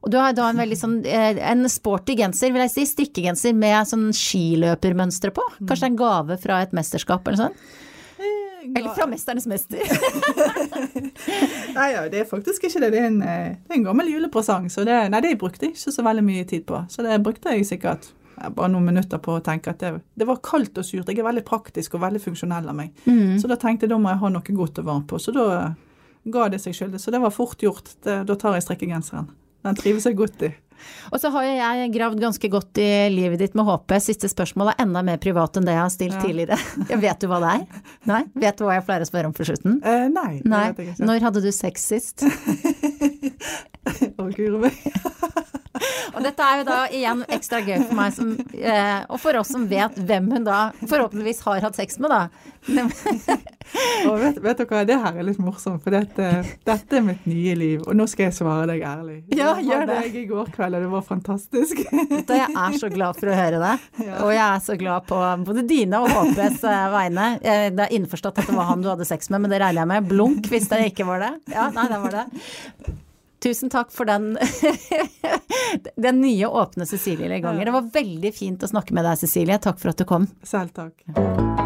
Og 0.00 0.08
du 0.12 0.16
har 0.16 0.32
da 0.32 0.48
en 0.48 0.60
veldig 0.60 0.78
sånn 0.80 0.96
eh, 1.04 1.36
en 1.50 1.66
sporty 1.68 2.16
genser, 2.16 2.54
vil 2.54 2.64
jeg 2.64 2.72
si, 2.72 2.86
strikkegenser 2.88 3.52
med 3.56 3.88
sånn 3.90 4.08
skiløpermønstre 4.16 5.32
på. 5.36 5.44
Kanskje 5.60 5.82
det 5.84 5.88
er 5.90 5.92
en 5.92 6.00
gave 6.00 6.38
fra 6.40 6.60
et 6.64 6.76
mesterskap 6.76 7.28
eller 7.28 7.46
sånn? 7.46 7.62
Eller 8.60 8.92
fra 8.92 9.06
Mesternes 9.08 9.46
mester. 9.48 9.80
Nei, 11.76 11.86
ja, 11.94 12.04
det 12.12 12.22
er 12.22 12.26
faktisk 12.28 12.66
ikke 12.68 12.82
det. 12.84 12.90
Det 12.92 13.00
er 13.00 13.06
en, 13.08 13.20
eh, 13.24 13.52
det 13.56 13.72
er 13.72 13.78
en 13.78 13.86
gammel 13.86 14.10
julepresang. 14.12 14.68
Så 14.72 14.84
det, 14.88 14.96
nei, 15.12 15.20
det 15.24 15.38
brukte 15.40 15.66
jeg 15.66 15.74
ikke 15.74 15.94
så 15.96 16.04
veldig 16.04 16.24
mye 16.26 16.46
tid 16.48 16.66
på. 16.68 16.82
Så 16.92 17.04
det 17.06 17.16
brukte 17.24 17.54
jeg 17.56 17.68
sikkert 17.68 18.10
bare 18.40 18.70
noen 18.72 18.86
minutter 18.88 19.20
på 19.20 19.36
å 19.36 19.44
tenke 19.44 19.72
at 19.72 19.80
det, 19.82 19.94
det 20.16 20.28
var 20.28 20.40
kaldt 20.44 20.78
og 20.80 20.86
surt. 20.86 21.08
Jeg 21.08 21.20
er 21.20 21.28
veldig 21.28 21.44
praktisk 21.48 21.96
og 21.96 22.04
veldig 22.04 22.22
funksjonell 22.24 22.68
av 22.72 22.76
meg. 22.76 22.92
Så 23.40 23.48
da 23.50 23.58
tenkte 23.60 23.88
jeg 23.88 23.92
da 23.94 24.00
må 24.00 24.12
jeg 24.12 24.22
ha 24.22 24.32
noe 24.32 24.56
godt 24.60 24.80
og 24.80 24.88
varmt 24.88 25.08
på. 25.10 25.20
Så 25.20 25.34
da 25.36 25.46
ga 26.24 26.48
det 26.52 26.60
seg 26.62 26.76
sjøl. 26.76 26.96
Så 27.00 27.12
det 27.12 27.20
var 27.20 27.34
fort 27.34 27.60
gjort. 27.64 27.92
Det, 28.04 28.22
da 28.28 28.36
tar 28.40 28.56
jeg 28.56 28.68
strikkegenseren. 28.68 29.28
Den 29.66 29.76
trives 29.78 30.06
jeg 30.08 30.16
godt 30.18 30.42
i. 30.48 30.50
Og 31.12 31.20
så 31.20 31.28
har 31.34 31.44
jeg 31.44 31.90
gravd 31.92 32.20
ganske 32.22 32.48
godt 32.48 32.78
i 32.80 32.86
livet 33.12 33.42
ditt 33.42 33.54
med 33.58 33.66
HP. 33.68 33.92
Siste 34.00 34.30
spørsmål 34.32 34.70
er 34.72 34.78
enda 34.86 35.02
mer 35.04 35.18
privat 35.20 35.58
enn 35.60 35.66
det 35.68 35.74
jeg 35.76 35.82
har 35.82 35.92
stilt 35.92 36.16
Ja. 36.16 36.22
tidligere. 36.24 36.56
Vet 37.04 37.20
du 37.20 37.26
hva 37.28 37.40
det 37.44 37.50
er? 37.52 37.82
Nei? 38.08 38.22
Vet 38.46 38.56
du 38.56 38.64
hva 38.64 38.78
jeg 38.78 38.86
pleier 38.88 39.04
å 39.04 39.10
spørre 39.10 39.28
om 39.28 39.34
på 39.36 39.44
slutten? 39.44 39.76
Eh, 39.84 40.06
nei, 40.08 40.40
Nei. 40.48 40.70
Når 41.02 41.20
hadde 41.28 41.44
du 41.44 41.50
sex 41.52 41.84
sist? 41.92 42.24
Å, 44.20 44.24
guri 44.32 44.56
meg. 44.64 44.80
Og 46.14 46.22
dette 46.24 46.42
er 46.42 46.60
jo 46.60 46.64
da 46.66 46.78
igjen 46.90 47.20
ekstra 47.30 47.60
gøy 47.62 47.76
for 47.86 47.94
meg 47.94 48.14
som, 48.16 48.32
eh, 48.58 49.04
og 49.06 49.20
for 49.22 49.38
oss 49.38 49.52
som 49.54 49.68
vet 49.70 49.94
hvem 50.02 50.26
hun 50.34 50.46
da 50.48 50.70
forhåpentligvis 50.80 51.44
har 51.46 51.60
hatt 51.62 51.78
sex 51.78 52.00
med, 52.02 52.10
da. 52.10 52.24
Og 54.10 54.16
vet, 54.18 54.38
vet 54.42 54.58
dere 54.64 54.80
det 54.88 54.96
her 54.98 55.18
er 55.20 55.26
litt 55.28 55.38
morsomt, 55.38 55.78
for 55.84 55.94
dette, 55.94 56.26
dette 56.66 56.96
er 56.98 57.04
mitt 57.06 57.22
nye 57.30 57.52
liv. 57.54 57.84
Og 57.86 57.94
nå 57.94 58.06
skal 58.10 58.26
jeg 58.26 58.34
svare 58.40 58.64
deg 58.66 58.82
ærlig. 58.82 59.20
Ja, 59.36 59.52
gjør 59.62 59.84
det. 59.86 59.98
jeg 60.08 60.24
i 60.24 60.24
går 60.30 60.50
kveld, 60.56 60.74
og 60.74 60.82
det 60.86 60.90
var 60.90 61.04
fantastisk. 61.06 61.84
Da 62.26 62.40
jeg 62.40 62.50
er 62.64 62.78
så 62.82 62.90
glad 62.90 63.20
for 63.20 63.30
å 63.30 63.36
høre 63.38 63.60
det. 63.62 63.76
Og 64.24 64.32
jeg 64.34 64.42
er 64.42 64.64
så 64.64 64.74
glad 64.80 65.06
på 65.06 65.20
både 65.46 65.62
dine 65.70 66.00
og 66.02 66.10
HPs 66.10 66.64
eh, 66.66 66.88
vegne. 66.96 67.28
Eh, 67.44 67.68
Det 67.76 67.86
er 67.86 67.94
innforstått 68.00 68.42
at 68.42 68.50
det 68.50 68.56
var 68.58 68.72
han 68.72 68.82
du 68.82 68.90
hadde 68.90 69.06
sex 69.08 69.30
med, 69.30 69.44
men 69.46 69.54
det 69.54 69.62
regner 69.62 69.84
jeg 69.84 69.92
med. 69.94 70.10
Blunk 70.10 70.50
hvis 70.50 70.66
det 70.72 70.82
ikke 70.90 71.06
var 71.08 71.22
det. 71.28 71.32
Ja, 71.54 71.68
nei, 71.74 71.86
det 71.92 72.02
var 72.02 72.18
det. 72.18 72.26
Tusen 73.40 73.70
takk 73.72 73.92
for 73.92 74.04
den, 74.04 74.34
den 75.96 76.20
nye 76.20 76.46
åpne 76.46 76.86
Cecilie 76.86 77.28
Leganger. 77.28 77.64
Det 77.64 77.76
var 77.78 77.88
veldig 77.94 78.34
fint 78.36 78.62
å 78.62 78.68
snakke 78.68 78.96
med 78.96 79.08
deg, 79.08 79.16
Cecilie. 79.22 79.56
Takk 79.62 79.80
for 79.80 79.94
at 79.94 80.02
du 80.02 80.08
kom. 80.08 80.28
Selv 80.44 80.76
takk. 80.76 81.59